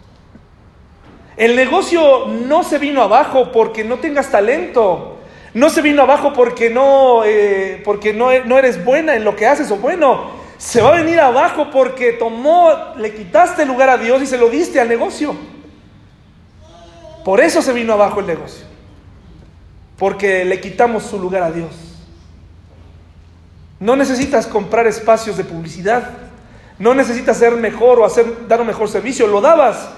El 1.37 1.57
negocio 1.57 2.27
no 2.27 2.63
se 2.63 2.79
vino 2.79 3.03
abajo 3.03 3.51
porque 3.51 3.83
no 3.83 3.99
tengas 3.99 4.31
talento. 4.31 5.19
No 5.55 5.71
se 5.71 5.83
vino 5.83 6.03
abajo 6.03 6.33
porque 6.35 6.71
no, 6.71 7.25
eh, 7.25 7.81
porque 7.85 8.13
no, 8.13 8.29
no 8.45 8.59
eres 8.59 8.85
buena 8.85 9.17
en 9.17 9.25
lo 9.25 9.35
que 9.35 9.47
haces 9.47 9.71
o 9.71 9.77
bueno. 9.77 10.31
Se 10.59 10.81
va 10.81 10.91
a 10.91 11.03
venir 11.03 11.19
abajo 11.19 11.71
porque 11.71 12.13
tomó, 12.13 12.71
le 12.97 13.15
quitaste 13.15 13.67
lugar 13.67 13.91
a 13.91 13.99
Dios 13.99 14.23
y 14.23 14.27
se 14.27 14.39
lo 14.39 14.49
diste 14.49 14.81
al 14.81 14.89
negocio. 14.89 15.35
Por 17.25 17.41
eso 17.41 17.63
se 17.63 17.73
vino 17.73 17.93
abajo 17.93 18.21
el 18.21 18.27
negocio. 18.27 18.67
Porque 19.97 20.45
le 20.45 20.61
quitamos 20.61 21.05
su 21.05 21.19
lugar 21.19 21.43
a 21.43 21.53
Dios. 21.53 21.71
No 23.79 23.97
necesitas 23.97 24.47
comprar 24.47 24.87
espacios 24.87 25.37
de 25.37 25.45
publicidad. 25.45 26.11
No 26.79 26.95
necesitas 26.95 27.37
ser 27.37 27.57
mejor 27.57 28.01
o 28.01 28.05
hacer, 28.05 28.49
dar 28.49 28.61
un 28.61 28.67
mejor 28.67 28.89
servicio. 28.89 29.27
Lo 29.27 29.41
dabas. 29.41 29.89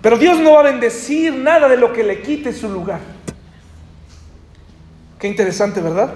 Pero 0.00 0.16
Dios 0.16 0.38
no 0.38 0.52
va 0.52 0.60
a 0.60 0.64
bendecir 0.64 1.34
nada 1.34 1.68
de 1.68 1.76
lo 1.76 1.92
que 1.92 2.02
le 2.02 2.22
quite 2.22 2.52
su 2.52 2.68
lugar. 2.68 3.00
Qué 5.18 5.28
interesante, 5.28 5.82
¿verdad? 5.82 6.14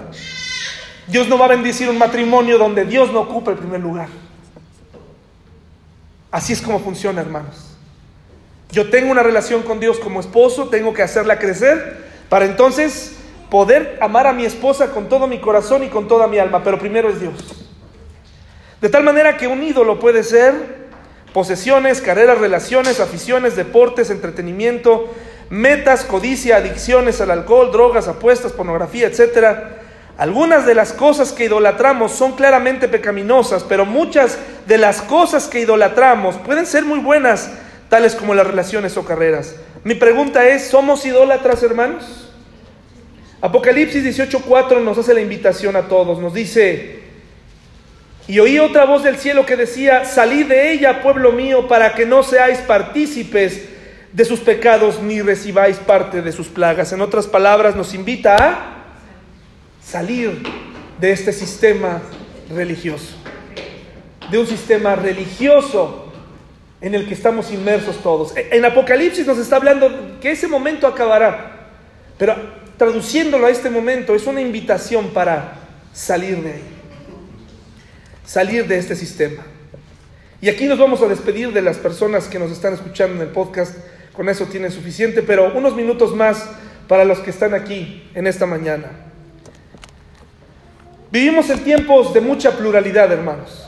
Dios 1.07 1.27
no 1.27 1.37
va 1.37 1.45
a 1.45 1.49
bendecir 1.49 1.87
un 1.89 1.99
matrimonio 1.99 2.57
donde 2.57 2.85
Dios 2.85 3.11
no 3.13 3.21
ocupa 3.21 3.51
el 3.51 3.57
primer 3.57 3.79
lugar. 3.79 4.09
Así 6.31 6.53
es 6.53 6.61
como 6.61 6.79
funciona, 6.79 7.21
hermanos. 7.21 7.74
Yo 8.71 8.89
tengo 8.89 9.11
una 9.11 9.23
relación 9.23 9.63
con 9.63 9.79
Dios 9.79 9.99
como 9.99 10.19
esposo, 10.19 10.69
tengo 10.69 10.93
que 10.93 11.03
hacerla 11.03 11.39
crecer 11.39 12.05
para 12.29 12.45
entonces 12.45 13.15
poder 13.49 13.97
amar 14.01 14.27
a 14.27 14.33
mi 14.33 14.45
esposa 14.45 14.91
con 14.91 15.07
todo 15.07 15.27
mi 15.27 15.39
corazón 15.39 15.83
y 15.83 15.87
con 15.87 16.07
toda 16.07 16.27
mi 16.27 16.39
alma, 16.39 16.63
pero 16.63 16.79
primero 16.79 17.09
es 17.09 17.19
Dios. 17.21 17.33
De 18.81 18.89
tal 18.89 19.03
manera 19.03 19.37
que 19.37 19.47
un 19.47 19.63
ídolo 19.63 19.99
puede 19.99 20.23
ser 20.23 20.53
posesiones, 21.33 22.01
carreras, 22.01 22.37
relaciones, 22.37 22.99
aficiones, 22.99 23.55
deportes, 23.55 24.09
entretenimiento, 24.09 25.09
metas, 25.49 26.05
codicia, 26.05 26.57
adicciones 26.57 27.21
al 27.21 27.31
alcohol, 27.31 27.71
drogas, 27.71 28.07
apuestas, 28.07 28.51
pornografía, 28.51 29.07
etc. 29.07 29.57
Algunas 30.17 30.65
de 30.65 30.75
las 30.75 30.93
cosas 30.93 31.31
que 31.33 31.45
idolatramos 31.45 32.13
son 32.13 32.33
claramente 32.33 32.87
pecaminosas, 32.87 33.63
pero 33.63 33.85
muchas 33.85 34.37
de 34.65 34.77
las 34.77 35.01
cosas 35.01 35.47
que 35.47 35.59
idolatramos 35.59 36.35
pueden 36.37 36.65
ser 36.65 36.85
muy 36.85 36.99
buenas, 36.99 37.51
tales 37.95 38.13
como 38.13 38.33
las 38.33 38.45
relaciones 38.45 38.97
o 38.97 39.05
carreras. 39.05 39.55
Mi 39.85 39.95
pregunta 39.95 40.45
es, 40.49 40.67
¿somos 40.67 41.05
idólatras, 41.05 41.63
hermanos? 41.63 42.29
Apocalipsis 43.39 44.03
18:4 44.03 44.83
nos 44.83 44.97
hace 44.97 45.13
la 45.13 45.21
invitación 45.21 45.77
a 45.77 45.83
todos, 45.83 46.19
nos 46.19 46.33
dice, 46.33 46.99
y 48.27 48.39
oí 48.39 48.59
otra 48.59 48.83
voz 48.83 49.01
del 49.05 49.15
cielo 49.15 49.45
que 49.45 49.55
decía, 49.55 50.03
salid 50.03 50.47
de 50.47 50.73
ella, 50.73 51.01
pueblo 51.01 51.31
mío, 51.31 51.69
para 51.69 51.93
que 51.93 52.05
no 52.05 52.21
seáis 52.21 52.57
partícipes 52.59 53.61
de 54.11 54.25
sus 54.25 54.41
pecados 54.41 55.01
ni 55.01 55.21
recibáis 55.21 55.77
parte 55.77 56.21
de 56.21 56.33
sus 56.33 56.47
plagas. 56.47 56.91
En 56.91 56.99
otras 56.99 57.27
palabras, 57.27 57.77
nos 57.77 57.93
invita 57.93 58.35
a 58.35 58.59
salir 59.81 60.43
de 60.99 61.11
este 61.13 61.31
sistema 61.31 62.01
religioso, 62.53 63.15
de 64.29 64.37
un 64.37 64.47
sistema 64.47 64.97
religioso 64.97 66.04
en 66.85 66.93
el 66.93 67.07
que 67.07 67.15
estamos 67.15 67.51
inmersos 67.51 67.97
todos. 68.03 68.31
En 68.35 68.63
Apocalipsis 68.63 69.25
nos 69.25 69.39
está 69.39 69.55
hablando 69.55 70.19
que 70.21 70.29
ese 70.29 70.47
momento 70.47 70.85
acabará, 70.85 71.71
pero 72.15 72.35
traduciéndolo 72.77 73.47
a 73.47 73.49
este 73.49 73.71
momento, 73.71 74.13
es 74.13 74.27
una 74.27 74.39
invitación 74.39 75.07
para 75.07 75.55
salir 75.93 76.43
de 76.43 76.53
ahí, 76.53 76.63
salir 78.23 78.67
de 78.67 78.77
este 78.77 78.95
sistema. 78.95 79.41
Y 80.39 80.47
aquí 80.47 80.65
nos 80.65 80.77
vamos 80.77 81.01
a 81.01 81.07
despedir 81.07 81.51
de 81.51 81.63
las 81.63 81.77
personas 81.77 82.27
que 82.27 82.37
nos 82.37 82.51
están 82.51 82.75
escuchando 82.75 83.15
en 83.15 83.29
el 83.29 83.33
podcast, 83.33 83.75
con 84.13 84.29
eso 84.29 84.45
tiene 84.45 84.69
suficiente, 84.69 85.23
pero 85.23 85.57
unos 85.57 85.75
minutos 85.75 86.15
más 86.15 86.47
para 86.87 87.03
los 87.03 87.17
que 87.17 87.31
están 87.31 87.55
aquí 87.55 88.07
en 88.13 88.27
esta 88.27 88.45
mañana. 88.45 88.91
Vivimos 91.09 91.49
en 91.49 91.63
tiempos 91.63 92.13
de 92.13 92.21
mucha 92.21 92.51
pluralidad, 92.51 93.11
hermanos, 93.11 93.67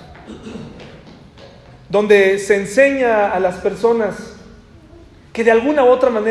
donde 1.89 2.39
se 2.39 2.55
enseña 2.55 3.31
a 3.31 3.39
las 3.39 3.55
personas 3.55 4.35
que 5.31 5.43
de 5.43 5.51
alguna 5.51 5.83
u 5.83 5.87
otra 5.87 6.09
manera 6.09 6.25